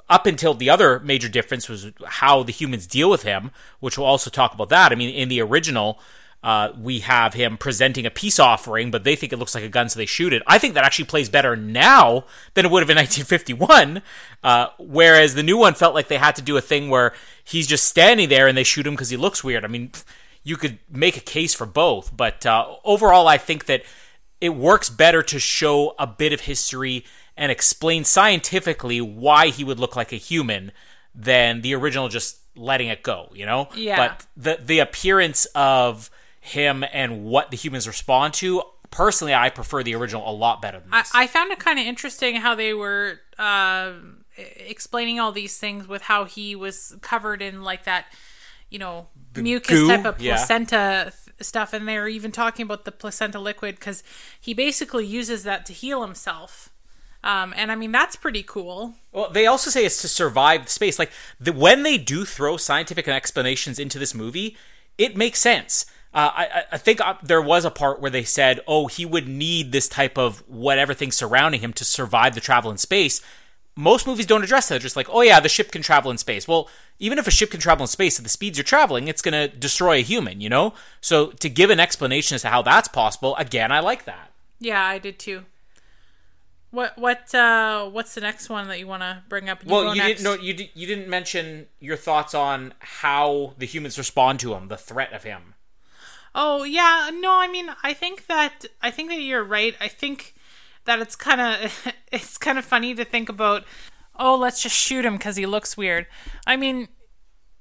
[0.09, 4.07] up until the other major difference was how the humans deal with him, which we'll
[4.07, 4.91] also talk about that.
[4.91, 5.99] I mean, in the original,
[6.41, 9.69] uh, we have him presenting a peace offering, but they think it looks like a
[9.69, 10.41] gun, so they shoot it.
[10.47, 14.01] I think that actually plays better now than it would have in 1951.
[14.43, 17.67] Uh, whereas the new one felt like they had to do a thing where he's
[17.67, 19.65] just standing there and they shoot him because he looks weird.
[19.65, 19.91] I mean,
[20.43, 23.83] you could make a case for both, but uh, overall, I think that
[24.39, 27.03] it works better to show a bit of history
[27.39, 30.73] and explain scientifically why he would look like a human
[31.15, 33.69] than the original just letting it go, you know?
[33.73, 33.95] Yeah.
[33.95, 36.11] But the the appearance of
[36.41, 38.61] him and what the humans respond to,
[38.91, 41.11] personally I prefer the original a lot better than I, this.
[41.15, 43.93] I found it kind of interesting how they were uh,
[44.37, 48.07] explaining all these things with how he was covered in like that,
[48.69, 50.35] you know, mucus goo, type of yeah.
[50.35, 54.03] placenta th- stuff, and they were even talking about the placenta liquid because
[54.39, 56.68] he basically uses that to heal himself.
[57.23, 58.93] Um, and I mean that's pretty cool.
[59.11, 60.97] Well, they also say it's to survive space.
[60.97, 64.55] Like the, when they do throw scientific explanations into this movie,
[64.97, 65.85] it makes sense.
[66.13, 69.27] Uh, I, I- think uh, there was a part where they said, "Oh, he would
[69.27, 73.21] need this type of whatever thing surrounding him to survive the travel in space."
[73.75, 74.75] Most movies don't address that.
[74.75, 76.67] They're just like, "Oh yeah, the ship can travel in space." Well,
[76.99, 79.33] even if a ship can travel in space at the speeds you're traveling, it's going
[79.33, 80.41] to destroy a human.
[80.41, 84.05] You know, so to give an explanation as to how that's possible, again, I like
[84.05, 84.31] that.
[84.59, 85.45] Yeah, I did too.
[86.71, 89.65] What what uh what's the next one that you want to bring up?
[89.65, 90.21] Well, you next.
[90.21, 94.53] didn't know you di- you didn't mention your thoughts on how the humans respond to
[94.53, 95.55] him, the threat of him.
[96.35, 99.75] Oh yeah, no, I mean, I think that I think that you're right.
[99.81, 100.35] I think
[100.85, 103.63] that it's kind of it's kind of funny to think about.
[104.15, 106.05] Oh, let's just shoot him because he looks weird.
[106.45, 106.89] I mean,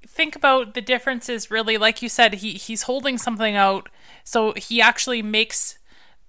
[0.05, 1.49] think about the differences.
[1.49, 3.89] Really, like you said, he he's holding something out,
[4.23, 5.78] so he actually makes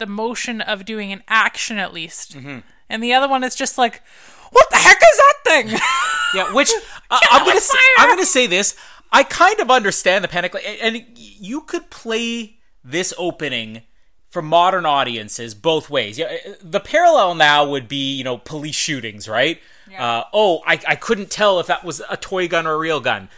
[0.00, 2.34] the motion of doing an action at least.
[2.34, 4.02] and the other one is just like,
[4.50, 5.78] what the heck is that thing?
[6.32, 6.70] Yeah, which
[7.10, 8.76] uh, I'm gonna say, I'm gonna say this.
[9.10, 13.82] I kind of understand the panic, and you could play this opening
[14.28, 16.18] for modern audiences both ways.
[16.18, 19.58] Yeah, uh, the parallel now would be you know police shootings, right?
[19.98, 23.00] Uh, oh, I I couldn't tell if that was a toy gun or a real
[23.00, 23.28] gun.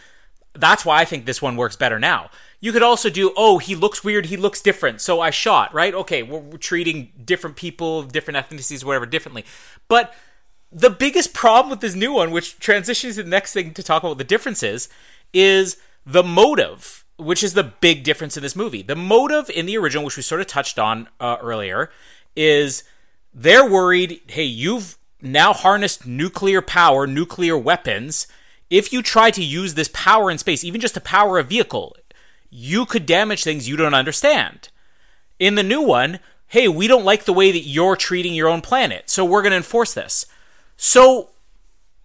[0.53, 2.29] That's why I think this one works better now.
[2.63, 5.93] You could also do, oh, he looks weird, he looks different, so I shot, right?
[5.93, 9.43] Okay, we're, we're treating different people, different ethnicities, whatever, differently.
[9.89, 10.13] But
[10.71, 14.01] the biggest problem with this new one, which transitions to the next thing to talk
[14.01, 14.87] about the difference is,
[16.05, 18.81] the motive, which is the big difference in this movie.
[18.81, 21.91] The motive in the original, which we sort of touched on uh, earlier,
[22.33, 22.85] is
[23.33, 28.25] they're worried hey, you've now harnessed nuclear power, nuclear weapons.
[28.69, 31.95] If you try to use this power in space, even just to power a vehicle,
[32.53, 34.69] you could damage things you don't understand.
[35.39, 38.61] In the new one, hey, we don't like the way that you're treating your own
[38.61, 40.27] planet, so we're going to enforce this.
[40.77, 41.31] So,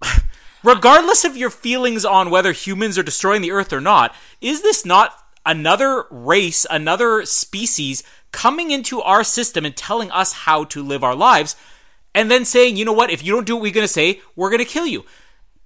[0.64, 4.86] regardless of your feelings on whether humans are destroying the earth or not, is this
[4.86, 8.02] not another race, another species
[8.32, 11.56] coming into our system and telling us how to live our lives
[12.14, 14.22] and then saying, you know what, if you don't do what we're going to say,
[14.34, 15.04] we're going to kill you?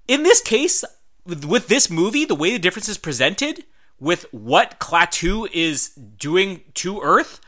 [0.09, 0.84] In this case,
[1.24, 3.64] with this movie, the way the difference is presented,
[4.02, 7.40] with what Klaatu is doing to Earth,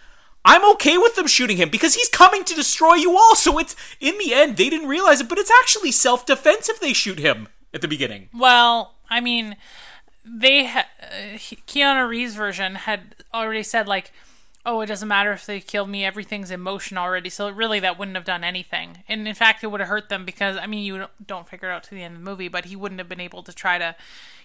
[0.44, 3.34] I'm okay with them shooting him because he's coming to destroy you all.
[3.34, 6.78] So it's in the end they didn't realize it, but it's actually self defense if
[6.78, 8.28] they shoot him at the beginning.
[8.32, 9.56] Well, I mean,
[10.24, 14.12] they ha- uh, Keanu Reeves' version had already said like,
[14.64, 17.98] "Oh, it doesn't matter if they killed me; everything's in motion already." So really, that
[17.98, 20.84] wouldn't have done anything, and in fact, it would have hurt them because I mean,
[20.84, 23.08] you don't figure it out to the end of the movie, but he wouldn't have
[23.08, 23.96] been able to try to,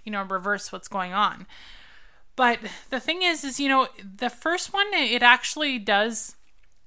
[0.03, 1.45] you know, reverse what's going on.
[2.39, 2.59] But
[2.89, 3.89] the thing is, is you know,
[4.23, 6.35] the first one it actually does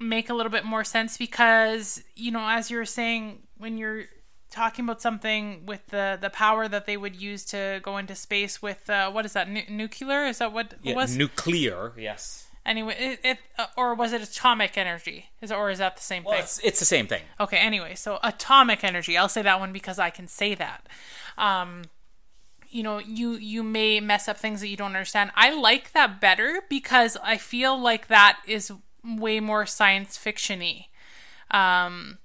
[0.00, 3.22] make a little bit more sense because you know, as you were saying,
[3.58, 4.04] when you're
[4.50, 8.62] talking about something with the the power that they would use to go into space
[8.62, 10.24] with uh, what is that nu- nuclear?
[10.24, 11.16] Is that what it was?
[11.16, 12.46] nuclear, yes.
[12.64, 15.26] anyway, it, it uh, or was it atomic energy?
[15.42, 16.42] Is it, or is that the same Well, thing?
[16.44, 17.22] it's, it's the same thing.
[17.38, 19.18] Okay, anyway, so atomic energy.
[19.18, 20.88] I'll say that one because I can say that.
[21.36, 21.82] Um,
[22.72, 25.30] you know, you you may mess up things that you don't understand.
[25.34, 28.72] I like that better because I feel like that is
[29.04, 30.86] way more science fictiony.
[31.50, 32.18] Um,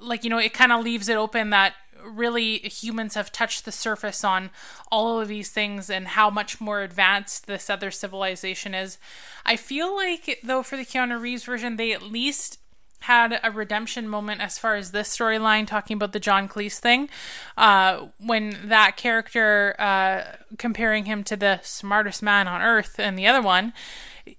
[0.00, 1.74] like you know, it kind of leaves it open that
[2.04, 4.50] really humans have touched the surface on
[4.90, 8.98] all of these things and how much more advanced this other civilization is.
[9.46, 12.58] I feel like though for the Keanu Reeves version, they at least
[13.02, 17.08] had a redemption moment as far as this storyline talking about the John Cleese thing
[17.56, 20.22] uh, when that character uh,
[20.58, 23.72] comparing him to the smartest man on earth and the other one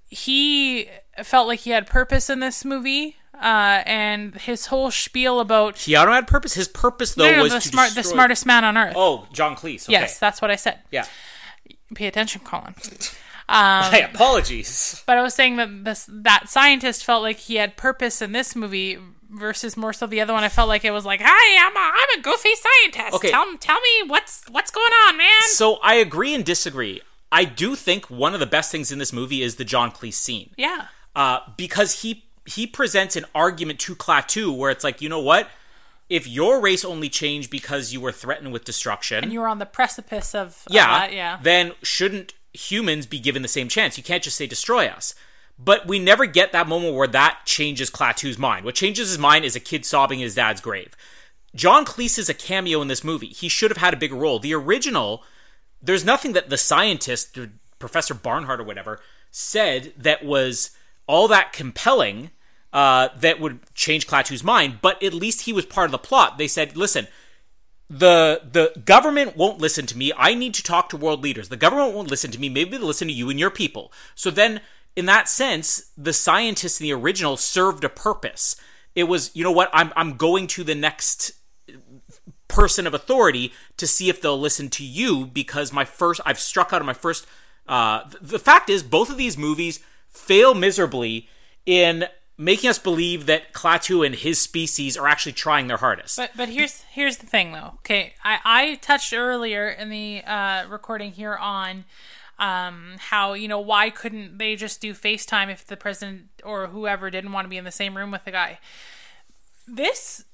[0.07, 0.87] he
[1.23, 6.13] felt like he had purpose in this movie uh, and his whole spiel about Keanu
[6.13, 6.53] had purpose.
[6.53, 9.27] His purpose though no, no, was the to smart the smartest man on earth Oh,
[9.33, 9.83] John Cleese.
[9.85, 9.91] Okay.
[9.93, 11.05] yes that's what I said Yeah.
[11.95, 12.75] pay attention Colin
[13.49, 15.03] hey, apologies.
[15.05, 18.55] But I was saying that this that scientist felt like he had purpose in this
[18.55, 18.97] movie
[19.29, 20.43] versus more so the other one.
[20.43, 23.15] I felt like it was like, "Hi, I'm a I'm a goofy scientist.
[23.15, 23.31] Okay.
[23.31, 27.01] Tell tell me what's what's going on, man." So I agree and disagree.
[27.31, 30.13] I do think one of the best things in this movie is the John Cleese
[30.13, 30.51] scene.
[30.57, 35.21] yeah, uh, because he he presents an argument to Klaatu where it's like, you know
[35.21, 35.49] what?
[36.09, 39.59] If your race only changed because you were threatened with destruction, and you were on
[39.59, 41.39] the precipice of, of yeah, that, yeah.
[41.41, 43.97] then shouldn't humans be given the same chance?
[43.97, 45.15] You can't just say destroy us.
[45.59, 48.65] But we never get that moment where that changes Klaatu's mind.
[48.65, 50.95] What changes his mind is a kid sobbing in his dad's grave.
[51.55, 53.27] John Cleese is a cameo in this movie.
[53.27, 54.39] He should have had a bigger role.
[54.39, 55.23] The original,
[55.81, 57.37] there's nothing that the scientist,
[57.77, 58.99] Professor Barnhardt or whatever,
[59.29, 60.71] said that was
[61.05, 62.31] all that compelling
[62.71, 64.79] uh, that would change Klaatu's mind.
[64.81, 66.39] But at least he was part of the plot.
[66.39, 67.07] They said, listen,
[67.89, 70.11] the the government won't listen to me.
[70.17, 71.49] I need to talk to world leaders.
[71.49, 72.49] The government won't listen to me.
[72.49, 73.91] Maybe they'll listen to you and your people.
[74.15, 74.61] So then,
[74.95, 78.55] in that sense, the scientists in the original served a purpose.
[78.95, 79.69] It was, you know what?
[79.73, 81.33] I'm I'm going to the next
[82.47, 86.71] person of authority to see if they'll listen to you because my first I've struck
[86.73, 87.27] out on my first.
[87.67, 89.79] Uh, th- the fact is, both of these movies
[90.09, 91.27] fail miserably
[91.65, 92.05] in
[92.37, 96.17] making us believe that Klaatu and his species are actually trying their hardest.
[96.17, 97.73] But but here's here's the thing though.
[97.79, 101.85] Okay, I I touched earlier in the uh, recording here on
[102.39, 107.11] um how you know why couldn't they just do FaceTime if the president or whoever
[107.11, 108.59] didn't want to be in the same room with the guy.
[109.67, 110.25] This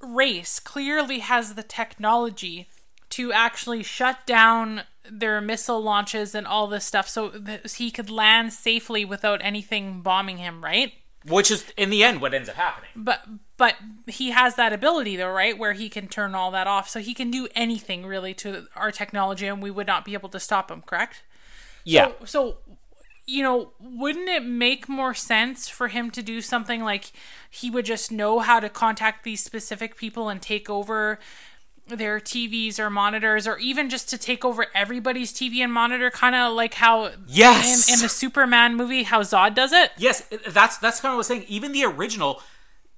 [0.00, 2.68] race clearly has the technology
[3.10, 7.32] to actually shut down their missile launches and all this stuff so
[7.76, 10.94] he could land safely without anything bombing him, right?
[11.26, 12.90] Which is in the end what ends up happening.
[12.94, 13.24] But
[13.56, 13.76] but
[14.06, 15.56] he has that ability though, right?
[15.56, 16.88] Where he can turn all that off.
[16.88, 20.28] So he can do anything really to our technology and we would not be able
[20.30, 21.22] to stop him, correct?
[21.84, 22.12] Yeah.
[22.20, 22.56] So, so
[23.26, 27.12] you know, wouldn't it make more sense for him to do something like
[27.48, 31.18] he would just know how to contact these specific people and take over
[31.86, 36.34] their TVs or monitors, or even just to take over everybody's TV and monitor, kind
[36.34, 37.88] of like how Yes!
[37.88, 39.92] in, in the Superman movie, how Zod does it.
[39.96, 41.44] Yes, that's that's kind of what I was saying.
[41.48, 42.42] Even the original,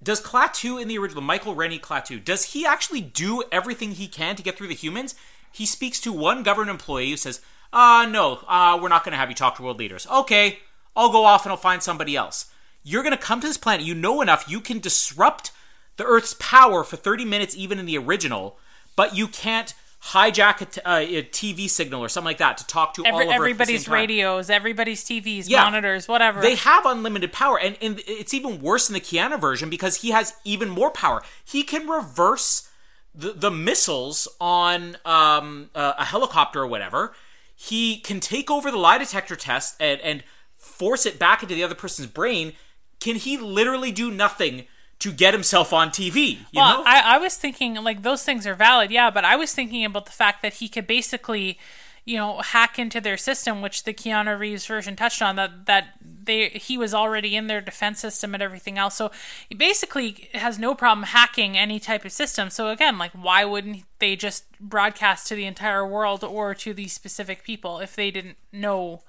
[0.03, 4.37] does Klaatu in the original, Michael Rennie Klaatu, does he actually do everything he can
[4.37, 5.15] to get through the humans?
[5.51, 7.41] He speaks to one government employee who says,
[7.73, 10.07] uh, no, uh, we're not going to have you talk to world leaders.
[10.07, 10.59] Okay,
[10.95, 12.47] I'll go off and I'll find somebody else.
[12.83, 15.51] You're going to come to this planet, you know enough, you can disrupt
[15.97, 18.59] the Earth's power for 30 minutes, even in the original,
[18.97, 22.67] but you can't hijack a, t- uh, a TV signal or something like that to
[22.67, 25.65] talk to all Every, of at the everybody's radios, everybody's TVs, Yeah.
[25.65, 26.41] monitors, whatever.
[26.41, 30.11] They have unlimited power, and, and it's even worse in the Keanu version because he
[30.11, 31.23] has even more power.
[31.45, 32.69] He can reverse
[33.15, 37.15] the, the missiles on um, a, a helicopter or whatever.
[37.57, 40.23] He can take over the lie detector test and, and
[40.57, 42.53] force it back into the other person's brain.
[43.01, 44.67] Can he literally do nothing
[44.99, 46.39] to get himself on TV?
[46.53, 46.85] You well, know?
[46.87, 50.07] I, I was thinking like those things are valid, yeah, but I was thinking about
[50.07, 51.59] the fact that he could basically,
[52.05, 55.37] you know, hack into their system, which the Keanu Reeves version touched on.
[55.37, 55.95] That that
[56.27, 58.95] they he was already in their defense system and everything else.
[58.95, 59.11] So
[59.49, 62.51] he basically has no problem hacking any type of system.
[62.51, 66.93] So again, like why wouldn't they just broadcast to the entire world or to these
[66.93, 69.03] specific people if they didn't know,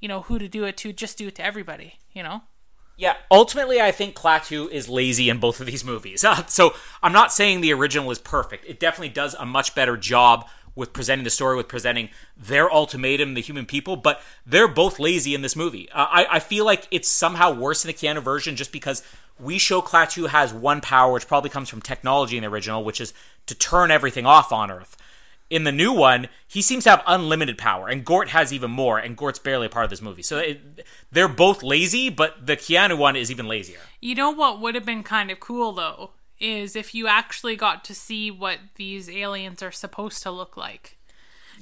[0.00, 0.92] you know, who to do it to?
[0.92, 2.42] Just do it to everybody, you know.
[3.00, 6.22] Yeah, ultimately, I think Klaatu is lazy in both of these movies.
[6.30, 8.64] Uh, so I'm not saying the original is perfect.
[8.66, 10.46] It definitely does a much better job
[10.76, 15.34] with presenting the story, with presenting their ultimatum, the human people, but they're both lazy
[15.34, 15.90] in this movie.
[15.90, 19.02] Uh, I, I feel like it's somehow worse in the Keanu version just because
[19.40, 23.00] we show Klaatu has one power, which probably comes from technology in the original, which
[23.00, 23.14] is
[23.46, 24.96] to turn everything off on Earth.
[25.50, 28.98] In the new one, he seems to have unlimited power, and Gort has even more,
[28.98, 30.22] and Gort's barely a part of this movie.
[30.22, 33.80] So it, they're both lazy, but the Keanu one is even lazier.
[34.00, 37.84] You know what would have been kind of cool though is if you actually got
[37.84, 40.96] to see what these aliens are supposed to look like.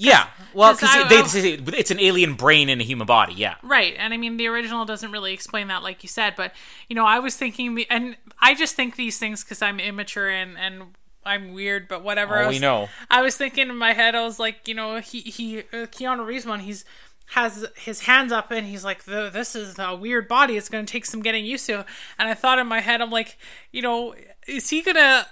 [0.01, 3.35] Yeah, well, 'cause because it's an alien brain in a human body.
[3.35, 3.97] Yeah, Right.
[3.98, 6.55] And I mean the original doesn't really explain that like you said, but
[6.89, 10.28] you know, I was thinking the and I just think these things cuz I'm immature
[10.28, 10.94] and and
[11.28, 12.38] I'm weird, but whatever.
[12.38, 12.88] Oh, I we know.
[13.10, 16.26] I was thinking in my head I was like, you know, he he uh, Keanu
[16.26, 16.84] Reeves one, he's
[17.32, 20.56] has his hands up and he's like, "Th- "This is a weird body.
[20.56, 21.84] It's going to take some getting used to."
[22.18, 23.36] And I thought in my head, I'm like,
[23.70, 24.14] you know,
[24.46, 25.26] is he gonna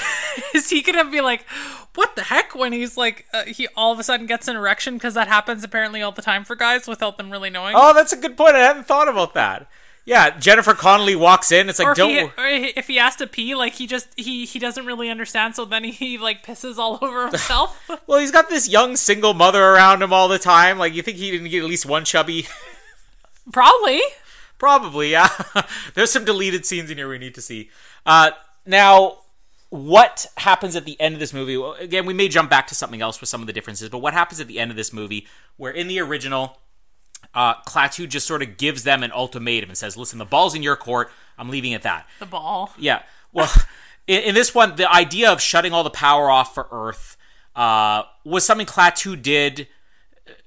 [0.54, 1.44] is he gonna be like,
[1.94, 2.54] what the heck?
[2.54, 5.62] When he's like, uh, he all of a sudden gets an erection because that happens
[5.62, 7.74] apparently all the time for guys without them really knowing.
[7.76, 8.56] Oh, that's a good point.
[8.56, 9.68] I hadn't thought about that.
[10.04, 11.68] Yeah, Jennifer Connelly walks in.
[11.68, 12.10] It's like, or if don't.
[12.10, 12.46] he, or
[12.76, 15.84] if he has to pee, like he just he he doesn't really understand, so then
[15.84, 17.80] he like pisses all over himself.
[18.06, 20.78] well, he's got this young single mother around him all the time.
[20.78, 22.46] Like, you think he didn't get at least one chubby?
[23.52, 24.00] Probably.
[24.58, 25.28] Probably, yeah.
[25.94, 27.70] There's some deleted scenes in here we need to see.
[28.06, 28.30] Uh,
[28.64, 29.18] now,
[29.70, 31.56] what happens at the end of this movie?
[31.56, 33.98] Well, again, we may jump back to something else with some of the differences, but
[33.98, 35.26] what happens at the end of this movie,
[35.56, 36.58] where in the original,
[37.34, 40.62] uh, Klaatu just sort of gives them an ultimatum and says, "Listen, the ball's in
[40.62, 41.10] your court.
[41.38, 42.72] I'm leaving it that." The ball.
[42.78, 43.02] Yeah.
[43.32, 43.50] Well,
[44.06, 47.16] in, in this one, the idea of shutting all the power off for Earth
[47.54, 49.68] uh, was something Klaatu did.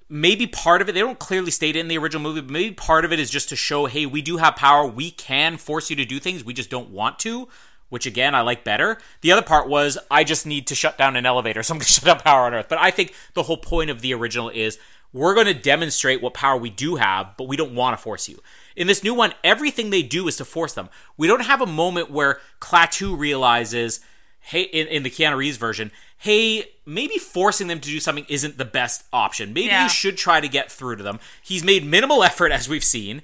[0.08, 2.76] Maybe part of it, they don't clearly state it in the original movie, but maybe
[2.76, 4.86] part of it is just to show, hey, we do have power.
[4.86, 6.44] We can force you to do things.
[6.44, 7.48] We just don't want to,
[7.90, 9.00] which again, I like better.
[9.22, 11.86] The other part was, I just need to shut down an elevator, so I'm going
[11.88, 12.68] to shut down power on Earth.
[12.70, 14.78] But I think the whole point of the original is
[15.16, 18.28] we're going to demonstrate what power we do have, but we don't want to force
[18.28, 18.38] you.
[18.76, 20.90] In this new one, everything they do is to force them.
[21.16, 24.02] We don't have a moment where Klaatu realizes,
[24.42, 28.58] hey, in, in the Keanu Reeves version, hey, maybe forcing them to do something isn't
[28.58, 29.54] the best option.
[29.54, 29.84] Maybe Yeah.
[29.84, 31.22] you should try to get through to them.
[31.42, 33.22] He's made minimal effort, as we've seen.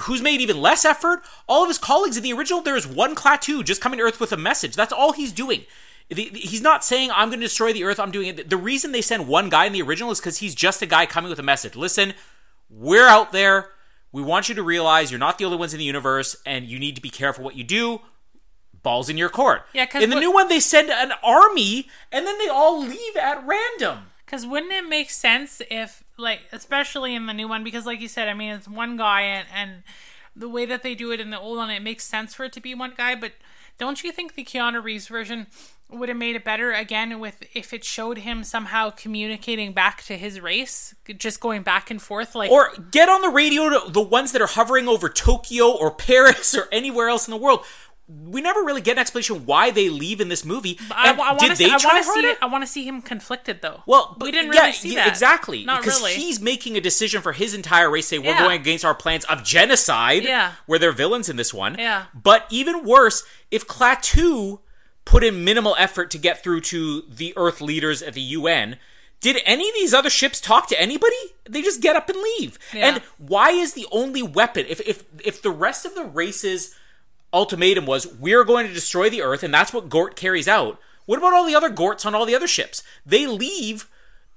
[0.00, 1.22] Who's made even less effort?
[1.46, 4.18] All of his colleagues in the original, there is one Klaatu just coming to Earth
[4.18, 4.74] with a message.
[4.74, 5.66] That's all he's doing.
[6.08, 8.48] The- the- He's not saying, I'm going to destroy the Earth, I'm doing it.
[8.50, 11.06] The reason they send one guy in the original is because he's just a guy
[11.06, 11.74] coming with a message.
[11.76, 12.14] Listen,
[12.70, 13.70] we're out there.
[14.12, 16.78] We want you to realize you're not the only ones in the universe, and you
[16.78, 18.00] need to be careful what you do.
[18.82, 19.66] Balls in your court.
[19.72, 22.78] Yeah, 'cause in the what- new one, they send an army, and then they all
[22.80, 24.10] leave at random.
[24.24, 28.08] Because wouldn't it make sense if, like, especially in the new one, because, like you
[28.08, 29.82] said, I mean, it's one guy, and, and
[30.34, 32.52] the way that they do it in the old one, it makes sense for it
[32.54, 33.14] to be one guy.
[33.16, 33.32] But
[33.78, 35.46] don't you think the Keanu Reeves version
[35.88, 40.16] would have made it better again with if it showed him somehow communicating back to
[40.18, 44.02] his race, just going back and forth like Or get on the radio to the
[44.02, 47.64] ones that are hovering over Tokyo or Paris or anywhere else in the world.
[48.08, 50.78] We never really get an explanation why they leave in this movie.
[50.92, 52.38] I, I want did to they see, I try want to see it.
[52.40, 53.82] I want to see him conflicted though.
[53.84, 56.14] Well, but we didn't yeah, really see yeah, that exactly Not because really.
[56.14, 58.06] he's making a decision for his entire race.
[58.06, 58.38] Say we're Yeah.
[58.44, 60.22] going against our plans of genocide.
[60.22, 60.52] Yeah.
[60.66, 61.76] where they're villains in this one.
[61.78, 62.04] Yeah.
[62.14, 64.60] but even worse, if Klaatu
[65.06, 68.76] put in minimal effort to get through to the Earth leaders at the UN.
[69.20, 71.16] Did any of these other ships talk to anybody?
[71.48, 72.58] They just get up and leave.
[72.74, 72.88] Yeah.
[72.88, 76.74] And why is the only weapon if if if the rest of the races
[77.32, 80.78] ultimatum was we're going to destroy the earth and that's what Gort carries out.
[81.06, 82.82] What about all the other Gorts on all the other ships?
[83.06, 83.88] They leave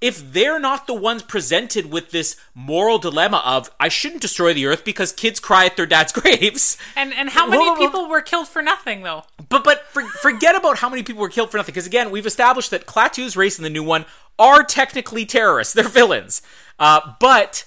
[0.01, 4.65] if they're not the ones presented with this moral dilemma of I shouldn't destroy the
[4.65, 6.77] earth because kids cry at their dad's graves.
[6.95, 9.23] and and how many people were killed for nothing though?
[9.49, 12.25] But but for, forget about how many people were killed for nothing because again we've
[12.25, 14.05] established that Klaatu's race in the new one
[14.37, 15.73] are technically terrorists.
[15.73, 16.41] They're villains.
[16.79, 17.65] Uh, but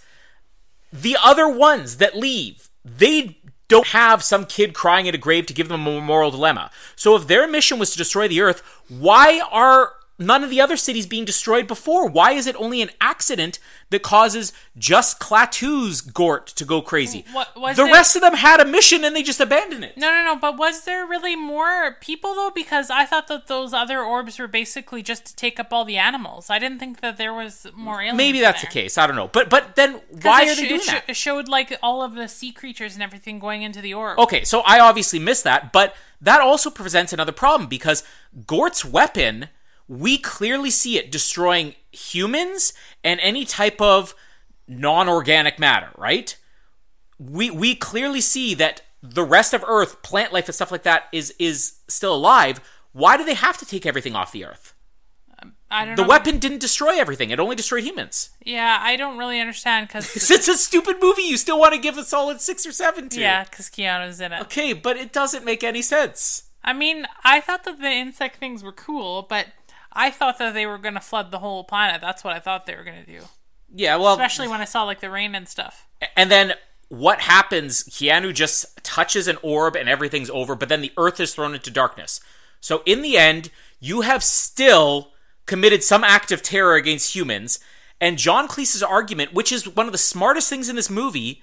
[0.92, 3.38] the other ones that leave, they
[3.68, 6.70] don't have some kid crying at a grave to give them a moral dilemma.
[6.96, 10.76] So if their mission was to destroy the earth, why are none of the other
[10.76, 12.08] cities being destroyed before?
[12.08, 13.58] Why is it only an accident
[13.90, 17.24] that causes just Klaatu's Gort to go crazy?
[17.28, 19.84] Mm, what- was the it- rest of them had a mission and they just abandoned
[19.84, 19.96] it.
[19.96, 20.36] No, no, no.
[20.36, 22.50] But was there really more people though?
[22.54, 25.98] Because I thought that those other orbs were basically just to take up all the
[25.98, 26.50] animals.
[26.50, 28.16] I didn't think that there was more aliens.
[28.16, 28.98] Maybe that's the case.
[28.98, 29.28] I don't know.
[29.28, 31.04] But but then why it are sh- they it doing sh- that?
[31.08, 34.18] It showed like all of the sea creatures and everything going into the orb.
[34.18, 38.04] Okay, so I obviously missed that, but that also presents another problem because
[38.46, 39.48] Gort's weapon,
[39.88, 42.72] we clearly see it destroying humans
[43.04, 44.14] and any type of
[44.68, 46.36] non-organic matter, right?
[47.18, 51.04] We we clearly see that the rest of Earth, plant life and stuff like that
[51.12, 52.60] is is still alive.
[52.92, 54.74] Why do they have to take everything off the Earth?
[55.70, 56.08] I don't The know.
[56.08, 58.30] weapon didn't destroy everything; it only destroyed humans.
[58.44, 61.22] Yeah, I don't really understand because It's a stupid movie.
[61.22, 63.20] You still want to give a solid six or seven to?
[63.20, 64.42] yeah, because Keanu's in it.
[64.42, 66.44] Okay, but it doesn't make any sense.
[66.64, 69.46] I mean, I thought that the insect things were cool, but
[69.94, 72.00] I thought that they were going to flood the whole planet.
[72.00, 73.24] That's what I thought they were going to do.
[73.74, 75.86] Yeah, well, Especially when I saw like the rain and stuff.
[76.16, 76.54] and then
[76.88, 77.84] what happens?
[77.84, 81.70] Keanu just touches an orb and everything's over, but then the Earth is thrown into
[81.70, 82.20] darkness.
[82.60, 83.50] So in the end,
[83.80, 85.12] you have still
[85.46, 87.58] committed some act of terror against humans,
[88.00, 91.42] and John Cleese's argument, which is one of the smartest things in this movie,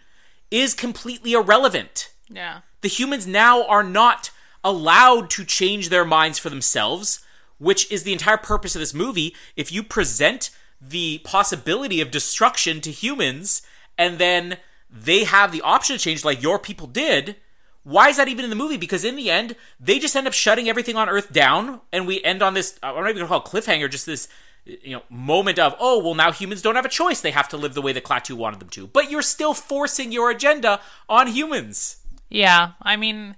[0.51, 2.11] is completely irrelevant.
[2.29, 2.59] Yeah.
[2.81, 4.29] the humans now are not
[4.63, 7.25] allowed to change their minds for themselves,
[7.59, 9.35] which is the entire purpose of this movie.
[9.55, 10.49] If you present
[10.81, 13.61] the possibility of destruction to humans
[13.97, 14.57] and then
[14.89, 17.35] they have the option to change, like your people did,
[17.83, 18.77] why is that even in the movie?
[18.77, 22.21] Because in the end, they just end up shutting everything on Earth down, and we
[22.23, 22.77] end on this.
[22.83, 24.27] I'm not even gonna call it cliffhanger, just this,
[24.65, 27.57] you know, moment of, oh, well, now humans don't have a choice; they have to
[27.57, 28.87] live the way that Klaatu wanted them to.
[28.87, 31.97] But you're still forcing your agenda on humans.
[32.29, 32.71] Yeah.
[32.81, 33.35] I mean,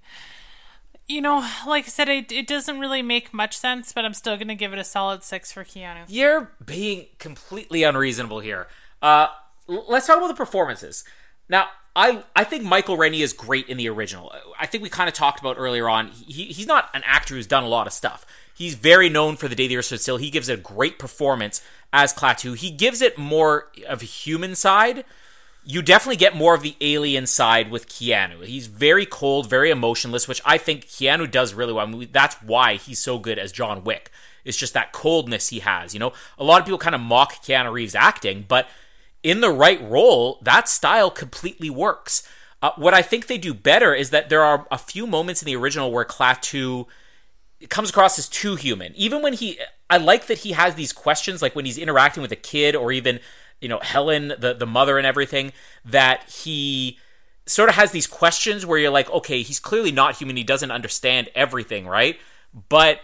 [1.11, 4.35] you know, like I said, it, it doesn't really make much sense, but I'm still
[4.38, 6.05] going to give it a solid six for Keanu.
[6.07, 8.67] You're being completely unreasonable here.
[9.01, 9.27] Uh,
[9.69, 11.03] l- let's talk about the performances.
[11.49, 14.33] Now, I I think Michael Rennie is great in the original.
[14.57, 16.07] I think we kind of talked about earlier on.
[16.07, 18.25] He, he's not an actor who's done a lot of stuff.
[18.55, 20.17] He's very known for The Day the Earth Stood Still.
[20.17, 21.61] He gives a great performance
[21.91, 22.55] as Klaatu.
[22.55, 25.03] He gives it more of a human side.
[25.63, 28.43] You definitely get more of the alien side with Keanu.
[28.45, 31.85] He's very cold, very emotionless, which I think Keanu does really well.
[31.85, 34.11] I mean, that's why he's so good as John Wick.
[34.43, 35.93] It's just that coldness he has.
[35.93, 38.67] You know, a lot of people kind of mock Keanu Reeves' acting, but
[39.21, 42.27] in the right role, that style completely works.
[42.63, 45.45] Uh, what I think they do better is that there are a few moments in
[45.45, 46.88] the original where Klaatu
[47.69, 48.93] comes across as too human.
[48.95, 49.59] Even when he,
[49.89, 52.91] I like that he has these questions, like when he's interacting with a kid or
[52.91, 53.19] even,
[53.61, 55.53] you know, Helen, the, the mother and everything,
[55.85, 56.97] that he
[57.45, 60.35] sort of has these questions where you're like, okay, he's clearly not human.
[60.35, 62.19] He doesn't understand everything, right?
[62.69, 62.99] But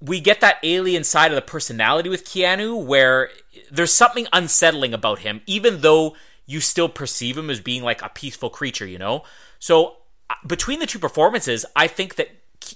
[0.00, 3.30] we get that alien side of the personality with Keanu where
[3.70, 6.14] there's something unsettling about him, even though
[6.46, 9.24] you still perceive him as being like a peaceful creature, you know?
[9.58, 9.96] So
[10.28, 12.28] uh, between the two performances, I think that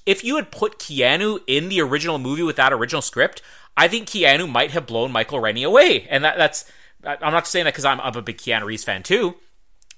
[0.06, 3.42] if you had put Keanu in the original movie with that original script,
[3.76, 6.06] I think Keanu might have blown Michael Rennie away.
[6.08, 6.64] And that, that's,
[7.04, 9.36] I'm not saying that because I'm, I'm a big Keanu Reeves fan too.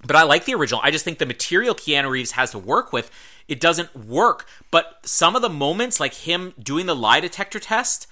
[0.03, 0.81] But I like the original.
[0.83, 3.11] I just think the material Keanu Reeves has to work with,
[3.47, 4.47] it doesn't work.
[4.71, 8.07] But some of the moments, like him doing the lie detector test,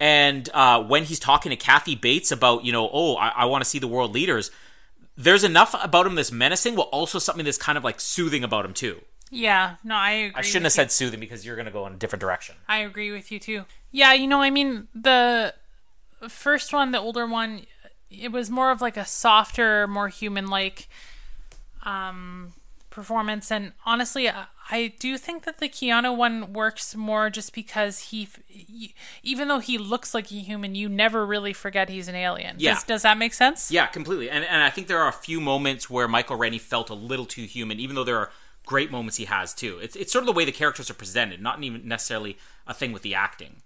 [0.00, 3.62] and uh, when he's talking to Kathy Bates about, you know, oh, I, I want
[3.62, 4.50] to see the world leaders,
[5.16, 8.64] there's enough about him that's menacing, but also something that's kind of like soothing about
[8.64, 9.02] him too.
[9.30, 10.32] Yeah, no, I agree.
[10.36, 12.56] I shouldn't have with said soothing because you're going to go in a different direction.
[12.68, 13.64] I agree with you too.
[13.90, 15.54] Yeah, you know, I mean, the
[16.28, 17.66] first one, the older one,
[18.22, 20.88] it was more of like a softer, more human-like
[21.84, 22.52] um,
[22.90, 27.98] performance, and honestly, I, I do think that the Keanu one works more just because
[27.98, 32.14] he, he, even though he looks like a human, you never really forget he's an
[32.14, 32.56] alien.
[32.58, 32.74] Yeah.
[32.74, 33.70] Does, does that make sense?
[33.70, 34.30] Yeah, completely.
[34.30, 37.26] And and I think there are a few moments where Michael Rennie felt a little
[37.26, 38.30] too human, even though there are
[38.64, 39.78] great moments he has too.
[39.82, 42.92] It's it's sort of the way the characters are presented, not even necessarily a thing
[42.92, 43.56] with the acting.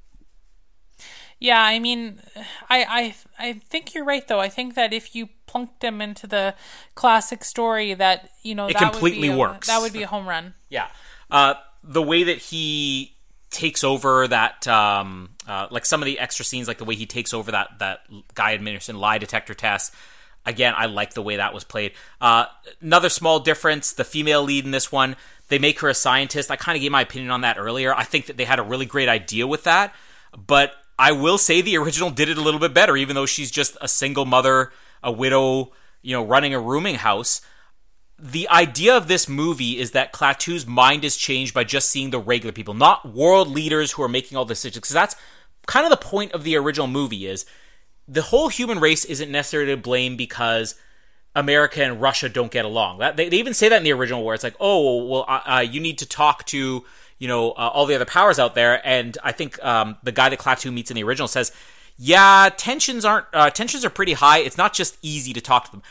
[1.41, 2.21] Yeah, I mean,
[2.69, 4.41] I, I I think you're right though.
[4.41, 6.55] I think that if you plunked him into the
[6.95, 9.67] classic story, that you know It that completely would be a, works.
[9.69, 10.55] That would be a home run.
[10.69, 10.89] Yeah.
[11.31, 11.55] Uh,
[11.85, 13.15] the way that he
[13.51, 17.07] takes over that, um, uh, like some of the extra scenes, like the way he
[17.07, 18.01] takes over that that
[18.35, 19.95] guy administering lie detector test.
[20.45, 21.93] Again, I like the way that was played.
[22.21, 22.47] Uh,
[22.81, 25.15] another small difference: the female lead in this one,
[25.49, 26.51] they make her a scientist.
[26.51, 27.95] I kind of gave my opinion on that earlier.
[27.95, 29.95] I think that they had a really great idea with that,
[30.37, 33.51] but I will say the original did it a little bit better, even though she's
[33.51, 34.73] just a single mother,
[35.03, 35.73] a widow,
[36.03, 37.41] you know, running a rooming house
[38.19, 42.19] the idea of this movie is that Klaatu's mind is changed by just seeing the
[42.19, 44.81] regular people, not world leaders who are making all the decisions.
[44.81, 45.17] Because that's
[45.67, 47.47] kind of the point of the original movie is
[48.09, 50.75] the whole human race isn't necessarily to blame because
[51.37, 52.99] America and Russia don't get along.
[52.99, 55.61] That, they, they even say that in the original where it's like, oh, well, uh,
[55.61, 56.85] you need to talk to,
[57.19, 58.81] you know, uh, all the other powers out there.
[58.87, 61.53] And I think um, the guy that Klaatu meets in the original says,
[61.97, 64.39] yeah, tensions aren't, uh, tensions are pretty high.
[64.39, 65.83] It's not just easy to talk to them.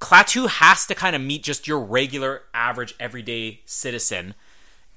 [0.00, 4.34] Klaatu has to kind of meet just your regular, average, everyday citizen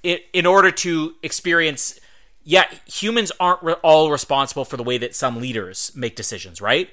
[0.04, 2.00] in, order to experience.
[2.44, 6.90] Yeah, humans aren't re- all responsible for the way that some leaders make decisions, right?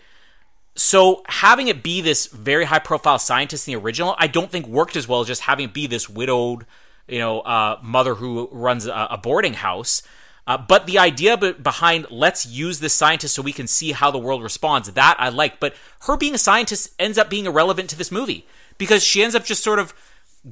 [0.77, 4.67] So having it be this very high profile scientist in the original, I don't think
[4.67, 6.67] worked as well as just having it be this widowed,
[7.09, 10.03] you know, uh, mother who runs a, a boarding house.
[10.47, 14.11] Uh, but the idea be- behind let's use this scientist so we can see how
[14.11, 15.59] the world responds, that I like.
[15.59, 18.47] But her being a scientist ends up being irrelevant to this movie
[18.79, 19.93] because she ends up just sort of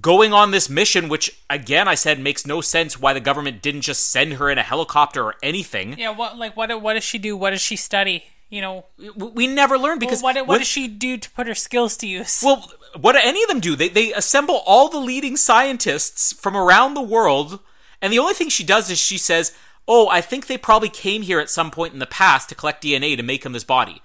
[0.00, 3.82] going on this mission, which again I said makes no sense why the government didn't
[3.82, 5.96] just send her in a helicopter or anything.
[5.98, 7.36] Yeah, what like what what does she do?
[7.36, 8.24] What does she study?
[8.54, 8.84] You know,
[9.16, 12.40] We- never learned because what what does she do to put her skills to use?
[12.40, 12.70] Well,
[13.00, 13.74] what do any of them do?
[13.74, 17.58] They they assemble all the leading scientists from around the world,
[18.00, 19.52] and the only thing she does is she says,
[19.88, 22.84] "Oh, I think they probably came here at some point in the past to collect
[22.84, 24.00] DNA to make him this body."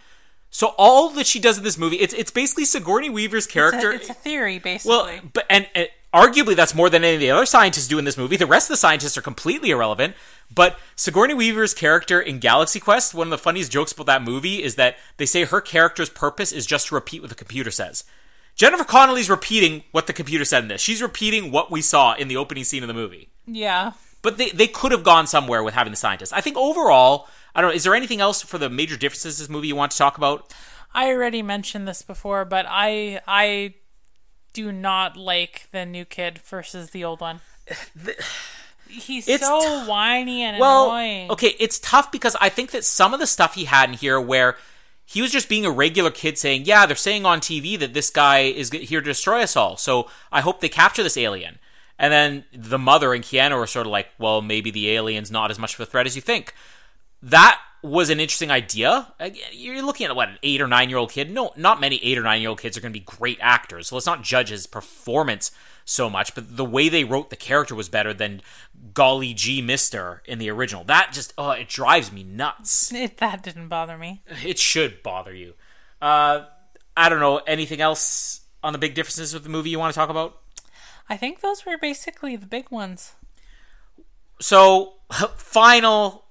[0.50, 3.92] So all that she does in this movie, it's it's basically Sigourney Weaver's it's, character.
[3.92, 4.98] a, it's a theory, basically.
[4.98, 8.06] well, but and, and arguably that's more than any of the other scientists do in
[8.06, 8.36] this movie.
[8.38, 10.16] The rest of the scientists are completely irrelevant.
[10.54, 14.64] But Sigourney Weaver's character in Galaxy Quest, one of the funniest jokes about that movie
[14.64, 18.04] is that they say her character's purpose is just to repeat what the computer says.
[18.56, 20.82] Jennifer Connelly's repeating what the computer said in this.
[20.82, 23.30] She's repeating what we saw in the opening scene of the movie.
[23.46, 23.94] yeah.
[24.22, 26.34] But they, they could have gone somewhere with having the scientists.
[26.34, 29.44] I think overall, I don't know, is there anything else for the major differences in
[29.44, 30.54] this movie you want to talk about?
[30.94, 33.76] I already mentioned this before, but I I
[34.54, 37.42] do not like the new kid versus the old one.
[38.90, 41.30] He's It's so t- whiny and Well, annoying.
[41.32, 44.20] okay, it's tough because I think that some of the stuff he had in here
[44.20, 44.58] where
[45.06, 48.10] he was just being a regular kid saying, "Yeah, they're saying on TV that this
[48.10, 49.78] guy is here to destroy us all.
[49.78, 51.60] So I hope they capture this alien."
[52.00, 55.52] And then the mother and Keanu are sort of like, "Well, maybe the alien's not
[55.52, 56.56] as much of a threat as you think."
[57.22, 59.14] That was an interesting idea.
[59.52, 61.32] You're looking at what an eight or nine year old kid.
[61.32, 63.88] No, not many eight or nine year old kids are going to be great actors.
[63.88, 65.52] So let's not judge his performance
[65.86, 66.36] so much.
[66.36, 68.42] But the way they wrote the character was better than
[68.94, 70.84] Golly G Mister in the original.
[70.84, 72.94] That just oh, it drives me nuts.
[72.94, 74.24] it, that didn't bother me.
[74.44, 75.54] It should bother you.
[76.02, 76.46] Uh,
[76.96, 79.98] I don't know anything else on the big differences with the movie you want to
[79.98, 80.38] talk about.
[81.08, 83.14] I think those were basically the big ones.
[84.40, 84.96] So,
[85.36, 86.26] final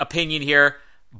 [0.00, 0.76] opinion here: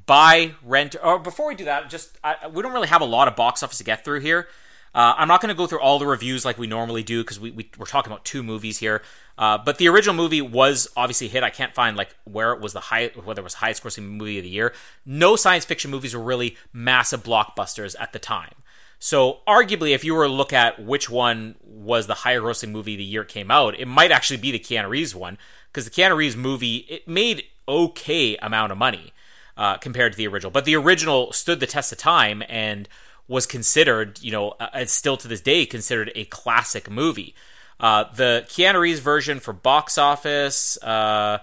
[0.07, 3.28] buy, rent, or before we do that, just I, we don't really have a lot
[3.28, 4.48] of box office to get through here.
[4.93, 7.39] Uh, I'm not going to go through all the reviews like we normally do because
[7.39, 9.02] we, we we're talking about two movies here.
[9.39, 11.44] Uh, but the original movie was obviously hit.
[11.44, 14.39] I can't find like where it was the high whether it was highest grossing movie
[14.39, 14.74] of the year.
[15.07, 18.55] No science fiction movies were really massive blockbusters at the time.
[19.02, 22.97] So arguably, if you were to look at which one was the higher grossing movie
[22.97, 25.39] the year it came out, it might actually be the Keanu Reeves one
[25.72, 29.14] because the Keanu Reeves movie it made okay amount of money
[29.56, 32.90] uh, compared to the original, but the original stood the test of time and
[33.27, 37.35] was considered, you know, uh, still to this day considered a classic movie.
[37.78, 41.39] Uh, the Keanu Reeves version for box office, uh,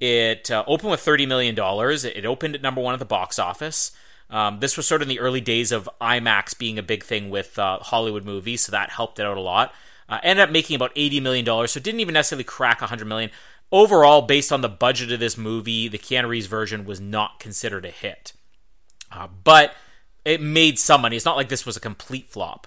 [0.00, 2.04] it uh, opened with thirty million dollars.
[2.04, 3.92] It opened at number one at the box office.
[4.30, 7.30] Um, this was sort of in the early days of IMAX being a big thing
[7.30, 9.72] with uh, Hollywood movies, so that helped it out a lot.
[10.08, 13.06] Uh, ended up making about eighty million dollars, so it didn't even necessarily crack hundred
[13.06, 13.30] million.
[13.70, 17.84] Overall, based on the budget of this movie, the Keanu Reeves version was not considered
[17.84, 18.32] a hit,
[19.12, 19.74] uh, but
[20.24, 21.16] it made some money.
[21.16, 22.66] It's not like this was a complete flop.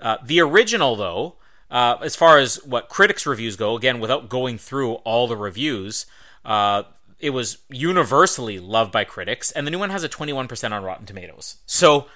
[0.00, 1.36] Uh, the original, though,
[1.70, 6.06] uh, as far as what critics' reviews go, again, without going through all the reviews,
[6.44, 6.82] uh,
[7.20, 11.06] it was universally loved by critics, and the new one has a 21% on Rotten
[11.06, 11.56] Tomatoes.
[11.66, 12.06] So,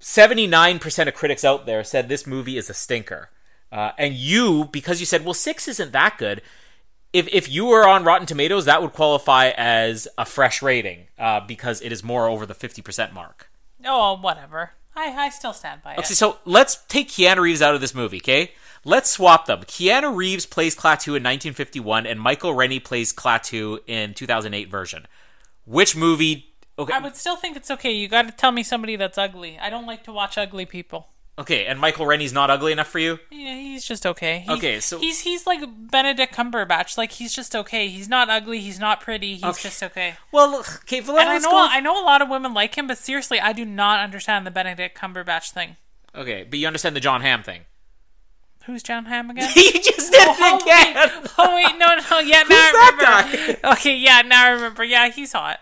[0.00, 3.30] 79% of critics out there said this movie is a stinker.
[3.70, 6.42] Uh, and you, because you said, well, six isn't that good,
[7.12, 11.40] if, if you were on Rotten Tomatoes, that would qualify as a fresh rating uh,
[11.40, 13.50] because it is more over the 50% mark.
[13.84, 14.72] Oh, whatever.
[14.94, 15.98] I, I still stand by it.
[16.00, 18.52] Okay, so let's take Keanu Reeves out of this movie, okay?
[18.84, 19.60] Let's swap them.
[19.60, 25.06] Keanu Reeves plays Klaatu in 1951, and Michael Rennie plays Klaatu in 2008 version.
[25.64, 26.46] Which movie?
[26.78, 27.92] Okay, I would still think it's okay.
[27.92, 29.58] You got to tell me somebody that's ugly.
[29.60, 31.08] I don't like to watch ugly people.
[31.38, 33.18] okay, and Michael Rennie's not ugly enough for you.
[33.30, 34.40] Yeah, he's just okay.
[34.46, 35.60] He- Okay, so- he's he's like
[35.90, 36.98] Benedict Cumberbatch.
[36.98, 37.88] Like he's just okay.
[37.88, 38.58] He's not ugly.
[38.60, 39.34] He's not pretty.
[39.36, 39.62] He's Okay.
[39.62, 40.14] just okay.
[40.32, 41.66] Well, okay, well, And I know go.
[41.70, 44.50] I know a lot of women like him, but seriously, I do not understand the
[44.50, 45.76] Benedict Cumberbatch thing.
[46.14, 47.62] Okay, but you understand the Jon Hamm thing.
[48.66, 49.50] Who's Jon Hamm again?
[49.54, 50.94] he just did oh, it again.
[50.94, 53.68] wait, oh wait, no, no, yeah, now I remember.
[53.72, 54.84] Okay, yeah, now I remember.
[54.84, 55.60] Yeah, he's hot.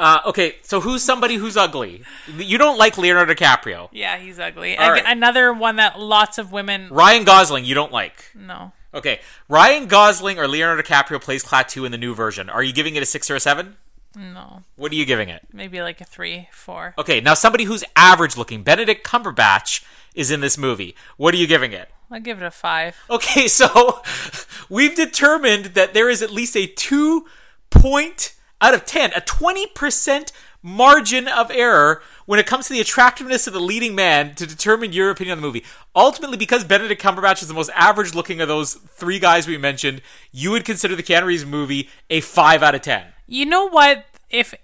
[0.00, 2.02] Uh, okay, so who's somebody who's ugly?
[2.36, 3.88] You don't like Leonardo DiCaprio.
[3.92, 4.76] Yeah, he's ugly.
[4.76, 5.16] All Ag- right.
[5.16, 6.88] Another one that lots of women.
[6.90, 8.30] Ryan Gosling, you don't like.
[8.34, 12.50] No, Okay, Ryan Gosling or Leonardo DiCaprio plays Klaatu in the new version.
[12.50, 13.76] Are you giving it a six or a seven?
[14.14, 15.46] no, What are you giving it?
[15.52, 16.94] maybe like a three, four.
[16.98, 19.82] Okay, now somebody who's average looking, Benedict Cumberbatch,
[20.14, 20.94] is in this movie.
[21.16, 21.88] What are you giving it?
[22.12, 22.96] I'll give it a five.
[23.08, 24.02] Okay, so
[24.68, 27.26] we've determined that there is at least a two
[27.70, 30.32] point out of ten, a twenty percent
[30.62, 34.92] margin of error when it comes to the attractiveness of the leading man to determine
[34.92, 35.64] your opinion on the movie.
[35.94, 40.02] Ultimately, because Benedict Cumberbatch is the most average looking of those three guys we mentioned,
[40.30, 43.06] you would consider the Keanu Reeves movie a five out of ten.
[43.26, 44.04] You know what?
[44.30, 44.56] If uh,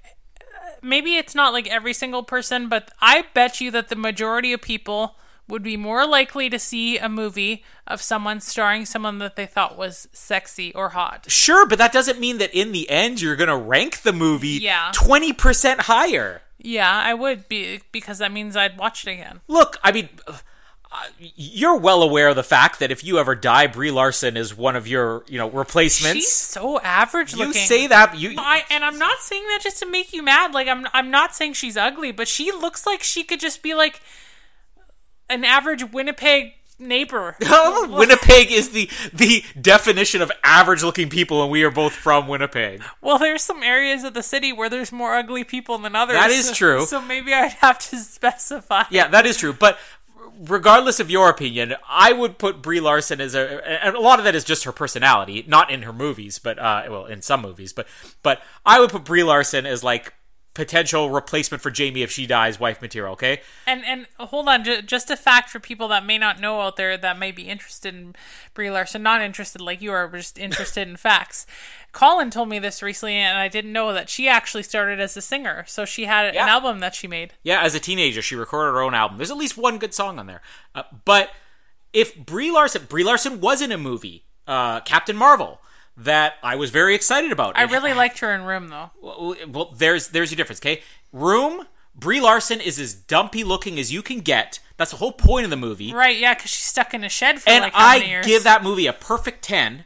[0.83, 4.63] maybe it's not like every single person, but I bet you that the majority of
[4.63, 5.17] people
[5.49, 9.79] would be more likely to see a movie of someone starring someone that they thought
[9.79, 11.25] was sexy or hot.
[11.31, 14.49] Sure, but that doesn't mean that in the end you're going to rank the movie
[14.61, 14.93] Yeah.
[14.95, 16.43] 20% higher.
[16.59, 19.41] Yeah, I would be because that means I'd watch it again.
[19.47, 20.37] Look, I mean, uh,
[21.19, 24.75] you're well aware of the fact that if you ever die, Brie Larson is one
[24.75, 26.17] of your, you know, replacements.
[26.17, 29.91] She's so average you say that you I, and I'm not saying that just to
[29.91, 30.53] make you mad.
[30.53, 33.75] Like I'm, I'm not saying she's ugly, but she looks like she could just be
[33.75, 34.01] like
[35.31, 37.37] an average Winnipeg neighbor.
[37.89, 42.83] Winnipeg is the the definition of average looking people, and we are both from Winnipeg.
[43.01, 46.17] Well, there's some areas of the city where there's more ugly people than others.
[46.17, 46.87] That is so- true.
[46.87, 48.85] So maybe I'd have to specify.
[48.91, 49.53] Yeah, that is true.
[49.53, 49.79] But
[50.41, 54.25] regardless of your opinion, I would put Brie Larson as a, and a lot of
[54.25, 57.73] that is just her personality, not in her movies, but uh, well, in some movies,
[57.73, 57.87] but
[58.23, 60.13] but I would put Brie Larson as like
[60.59, 63.13] potential replacement for Jamie if she dies, wife material.
[63.13, 66.61] Okay, And and hold on, ju- just a fact for people that may not know
[66.61, 68.17] out there that may be interested in
[68.55, 71.47] Brie Larson, not interested like you are, but just interested in facts.
[71.93, 75.23] Colin told me this recently, and I didn't know that she actually started as a
[75.23, 75.65] singer.
[75.69, 76.43] So she had Yeah.
[76.43, 77.35] an album that she made.
[77.45, 79.17] yeah, as a teenager, she recorded her own album.
[79.17, 80.43] There's at least one good song on there.
[80.75, 81.31] Uh, but
[81.93, 85.61] if Brie Larson, Brie Larson was in a movie, uh, Captain Marvel.
[86.03, 87.59] That I was very excited about.
[87.59, 88.91] I really liked her in Room though.
[89.03, 90.83] Well, well, there's there's your difference, okay?
[91.13, 94.61] Room, Brie Larson is as dumpy looking as you can get.
[94.77, 95.93] That's the whole point of the movie.
[95.93, 96.17] Right?
[96.17, 98.27] Yeah, because she's stuck in a shed for and like how many I years?
[98.27, 99.85] give that movie a perfect 10.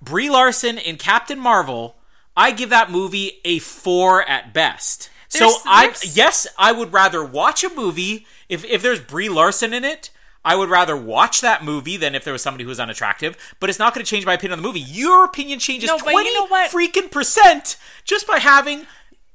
[0.00, 1.96] Brie Larson in Captain Marvel,
[2.36, 5.10] I give that movie a 4 at best.
[5.28, 9.84] so I yes, I would rather watch a movie if if there's Brie Larson in
[9.84, 10.10] it.
[10.44, 13.70] I would rather watch that movie than if there was somebody who was unattractive, but
[13.70, 14.80] it's not going to change my opinion on the movie.
[14.80, 18.86] Your opinion changes No, but you 20 know freaking percent just by having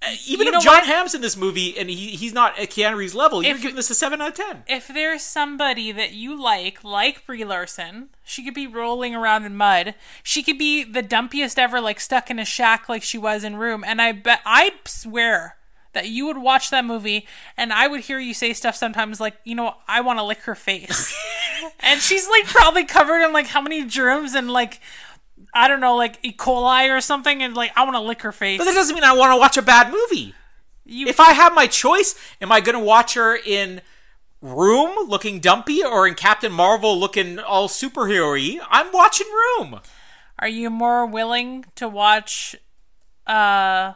[0.02, 0.86] uh, even You if Jon what?
[0.86, 3.90] Hamm's in this movie and he, he's not at Keanu Reeves' level, you're giving this
[3.90, 4.64] a 7 out of 10.
[4.68, 9.58] if there's somebody that you like, like Brie Larson, she could be rolling around in
[9.58, 9.96] mud.
[10.24, 13.58] She could be the dumpiest ever, like stuck in a shack, like she was in
[13.58, 13.84] Room.
[13.86, 15.58] And I bet, I swear
[15.94, 19.36] that you would watch that movie, and I would hear you say stuff sometimes like,
[19.44, 21.18] you know, I want to lick her face,
[21.80, 24.80] and she's like probably covered in like how many germs and like.
[25.54, 26.34] I don't know, like E.
[26.34, 28.58] coli or something, and like I want to lick her face.
[28.60, 30.36] But that doesn't mean I want to watch a bad movie.
[30.86, 33.82] You- if I have my choice, am I going to watch her in
[34.42, 38.64] Room looking dumpy or in Captain Marvel looking all superhero-y?
[38.70, 39.80] I'm watching Room.
[40.38, 42.56] Are you more willing to watch
[43.26, 43.94] uh uh,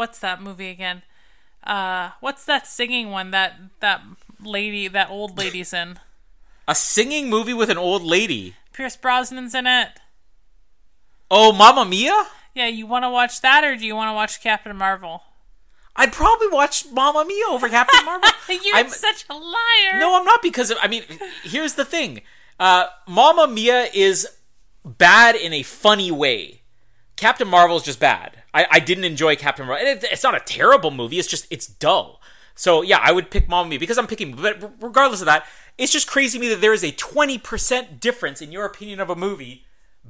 [0.00, 1.02] what's that movie again?
[1.62, 4.00] Uh, what's that singing one that that
[4.42, 5.98] lady, that old lady's in?
[6.66, 8.54] A singing movie with an old lady.
[8.72, 9.90] Pierce Brosnan's in it.
[11.30, 12.24] Oh, Mamma Mia!
[12.54, 15.22] Yeah, you want to watch that, or do you want to watch Captain Marvel?
[15.94, 18.30] I'd probably watch Mamma Mia over Captain Marvel.
[18.48, 20.00] You're I'm- such a liar.
[20.00, 21.02] No, I'm not because of, I mean,
[21.42, 22.22] here's the thing.
[22.58, 24.26] Uh, Mamma Mia is
[24.82, 26.62] bad in a funny way.
[27.16, 28.39] Captain Marvel is just bad.
[28.52, 29.86] I, I didn't enjoy Captain Marvel.
[29.86, 31.18] It- it's not a terrible movie.
[31.18, 32.20] It's just it's dull.
[32.54, 34.34] So yeah, I would pick Mamma Mia because I'm picking.
[34.36, 35.46] But regardless of that,
[35.78, 39.08] it's just crazy to me that there is a 20% difference in your opinion of
[39.08, 39.64] a movie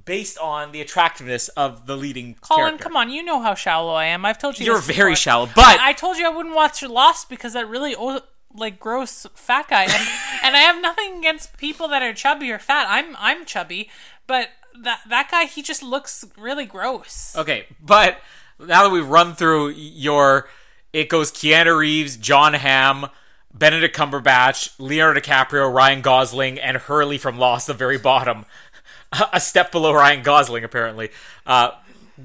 [0.05, 2.83] based on the attractiveness of the leading Colin, character.
[2.85, 4.25] come on, you know how shallow I am.
[4.25, 4.67] I've told you.
[4.67, 5.17] You're very before.
[5.17, 8.21] shallow, but I told you I wouldn't watch Lost because that really oh,
[8.55, 9.93] like gross fat guy, and,
[10.43, 12.87] and I have nothing against people that are chubby or fat.
[12.89, 13.91] I'm I'm chubby,
[14.27, 14.49] but
[14.83, 17.35] that that guy he just looks really gross.
[17.37, 18.19] Okay, but
[18.59, 20.49] now that we've run through your,
[20.93, 23.07] it goes Keanu Reeves, Jon Hamm,
[23.53, 28.47] Benedict Cumberbatch, Leonardo DiCaprio, Ryan Gosling, and Hurley from Lost, the very bottom,
[29.33, 31.11] a step below Ryan Gosling apparently.
[31.47, 31.71] Uh,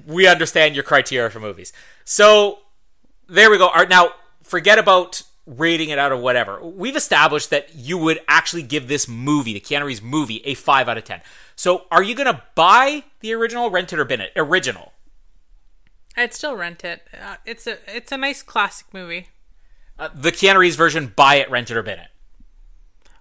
[0.06, 1.72] we understand your criteria for movies.
[2.04, 2.60] So
[3.28, 3.70] there we go.
[3.70, 4.10] Right, now
[4.44, 6.64] forget about rating it out of whatever.
[6.64, 10.90] We've established that you would actually give this movie, the Keanu Reeves movie, a five
[10.90, 11.22] out of ten.
[11.56, 14.32] So are you gonna buy the original, rent it, or bin it?
[14.36, 14.94] Original.
[16.18, 17.08] I'd still rent it.
[17.14, 19.30] Uh, it's a it's a nice classic movie.
[19.98, 22.08] Uh, the Keanu Reeves version, buy it, rent it, or bin it.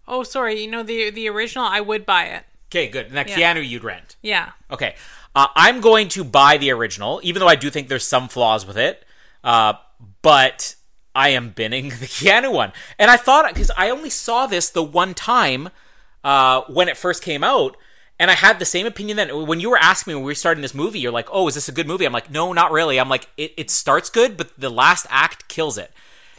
[0.06, 0.60] Oh, sorry.
[0.60, 1.64] You know the the original.
[1.64, 2.44] I would buy it.
[2.70, 3.06] Okay, good.
[3.06, 3.54] And that Yeah.
[3.54, 4.16] Keanu you'd rent.
[4.22, 4.50] Yeah.
[4.70, 4.96] Okay.
[5.34, 8.66] Uh, I'm going to buy the original, even though I do think there's some flaws
[8.66, 9.04] with it.
[9.42, 9.74] Uh,
[10.22, 10.74] but
[11.14, 12.72] I am binning the Keanu one.
[12.98, 15.70] And I thought, because I only saw this the one time
[16.22, 17.76] uh, when it first came out,
[18.18, 19.46] and I had the same opinion then.
[19.46, 21.54] When you were asking me when we were starting this movie, you're like, oh, is
[21.54, 22.04] this a good movie?
[22.04, 23.00] I'm like, no, not really.
[23.00, 25.90] I'm like, it, it starts good, but the last act kills it.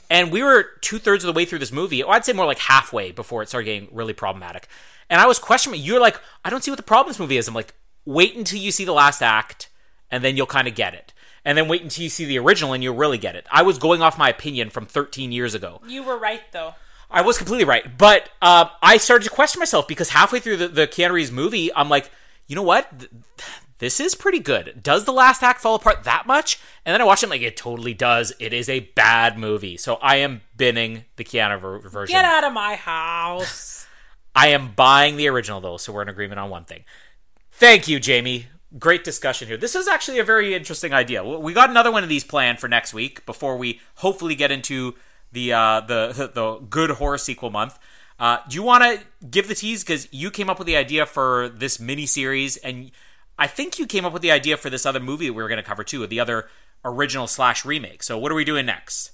[0.10, 2.04] And we were two thirds of the way through this movie.
[2.04, 4.68] I'd say more like halfway before it started getting really problematic.
[5.10, 5.82] And I was questioning.
[5.82, 7.48] You're like, I don't see what the problem this movie is.
[7.48, 7.74] I'm like,
[8.06, 9.70] wait until you see the last act,
[10.10, 11.14] and then you'll kind of get it.
[11.44, 13.46] And then wait until you see the original, and you'll really get it.
[13.52, 15.82] I was going off my opinion from 13 years ago.
[15.88, 16.76] You were right though.
[17.16, 20.68] I was completely right, but uh, I started to question myself because halfway through the,
[20.68, 22.12] the Keanu Reeves movie, I'm like,
[22.46, 23.00] you know what?
[23.00, 23.12] Th-
[23.80, 24.82] This is pretty good.
[24.84, 26.60] Does the last act fall apart that much?
[26.86, 28.34] And then I watched it, like it totally does.
[28.40, 32.14] It is a bad movie, so I am binning the Keanu ver- version.
[32.14, 33.88] Get out of my house.
[34.36, 36.84] I am buying the original though, so we're in agreement on one thing.
[37.54, 38.48] Thank you, Jamie.
[38.78, 39.56] Great discussion here.
[39.56, 41.24] This is actually a very interesting idea.
[41.24, 44.96] We got another one of these planned for next week before we hopefully get into
[45.32, 47.78] the uh, the the good horror sequel month.
[48.18, 51.06] Uh, do you want to give the tease because you came up with the idea
[51.06, 52.92] for this mini series, and
[53.38, 55.50] I think you came up with the idea for this other movie that we were
[55.50, 56.48] going to cover too, the other
[56.86, 58.04] original slash remake.
[58.04, 59.12] So what are we doing next?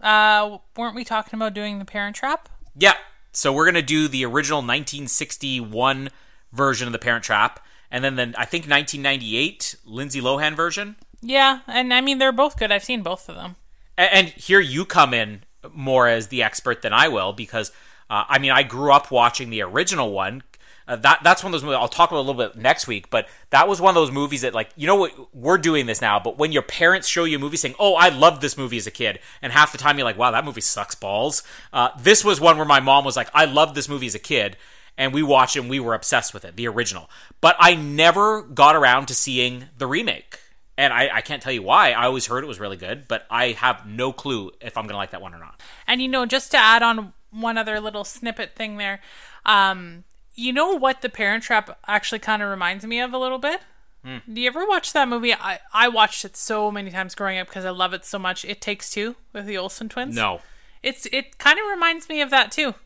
[0.00, 2.48] Uh, weren't we talking about doing the Parent Trap?
[2.76, 2.94] Yeah.
[3.32, 6.10] So we're gonna do the original 1961
[6.52, 10.96] version of the Parent Trap, and then the I think 1998 Lindsay Lohan version.
[11.20, 12.72] Yeah, and I mean they're both good.
[12.72, 13.56] I've seen both of them.
[13.98, 15.42] And here you come in
[15.72, 17.72] more as the expert than I will because
[18.08, 20.44] uh, I mean I grew up watching the original one.
[20.86, 23.10] Uh, that that's one of those movies I'll talk about a little bit next week.
[23.10, 26.00] But that was one of those movies that like you know what we're doing this
[26.00, 26.18] now.
[26.20, 28.86] But when your parents show you a movie saying, "Oh, I loved this movie as
[28.86, 31.42] a kid," and half the time you're like, "Wow, that movie sucks balls."
[31.72, 34.20] Uh, this was one where my mom was like, "I loved this movie as a
[34.20, 34.56] kid."
[34.96, 37.08] And we watched it and we were obsessed with it, the original.
[37.40, 40.40] But I never got around to seeing the remake.
[40.78, 41.90] And I, I can't tell you why.
[41.90, 44.94] I always heard it was really good, but I have no clue if I'm going
[44.94, 45.60] to like that one or not.
[45.88, 49.00] And you know, just to add on one other little snippet thing there,
[49.44, 50.04] um,
[50.36, 53.60] you know what the Parent Trap actually kind of reminds me of a little bit.
[54.04, 54.18] Hmm.
[54.32, 55.34] Do you ever watch that movie?
[55.34, 58.44] I I watched it so many times growing up because I love it so much.
[58.44, 60.14] It Takes Two with the Olsen twins.
[60.14, 60.40] No.
[60.84, 62.76] it's it kind of reminds me of that too.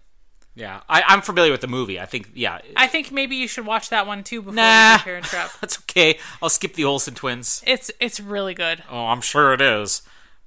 [0.55, 0.81] Yeah.
[0.89, 1.99] I, I'm familiar with the movie.
[1.99, 2.59] I think, yeah.
[2.77, 4.95] I think maybe you should watch that one too before Nah.
[4.95, 5.51] you Parent Trap.
[5.61, 6.19] That's okay.
[6.43, 7.63] I'll skip the Olsen twins.
[7.67, 8.83] It's it's really good.
[8.91, 10.03] Oh, I'm sure it is.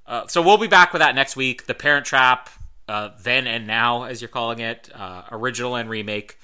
[0.06, 1.66] Uh, so we'll be back with that next week.
[1.66, 2.48] The Parent Trap,
[2.88, 6.38] uh, then and now, as you're calling it, uh, original and remake.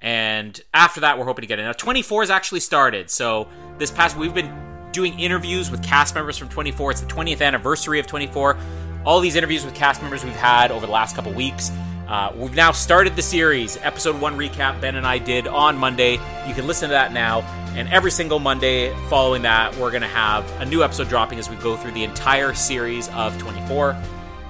[0.00, 1.64] And after that, we're hoping to get in.
[1.64, 3.10] Now, 24 has actually started.
[3.10, 3.48] So
[3.78, 4.52] this past, we've been
[4.92, 6.90] doing interviews with cast members from 24.
[6.92, 8.56] It's the 20th anniversary of 24.
[9.04, 11.70] All these interviews with cast members we've had over the last couple weeks.
[12.08, 13.76] Uh, we've now started the series.
[13.82, 16.12] Episode one recap Ben and I did on Monday.
[16.46, 17.42] You can listen to that now.
[17.76, 21.50] And every single Monday following that, we're going to have a new episode dropping as
[21.50, 23.90] we go through the entire series of 24.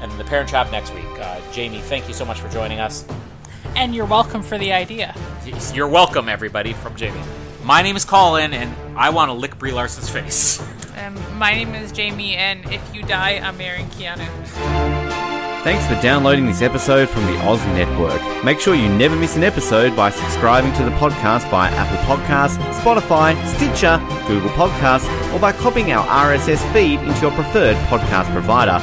[0.01, 1.05] And then the Parent Trap next week.
[1.19, 3.05] Uh, Jamie, thank you so much for joining us.
[3.75, 5.13] And you're welcome for the idea.
[5.75, 7.21] You're welcome, everybody, from Jamie.
[7.65, 10.61] My name is Colin, and I want to lick Brie Larson's face.
[10.97, 15.08] Um, my name is Jamie, and if you die, I'm marrying Keanu.
[15.69, 18.23] Thanks for downloading this episode from the Oz Network.
[18.43, 22.57] Make sure you never miss an episode by subscribing to the podcast via Apple Podcasts,
[22.81, 28.83] Spotify, Stitcher, Google Podcasts, or by copying our RSS feed into your preferred podcast provider.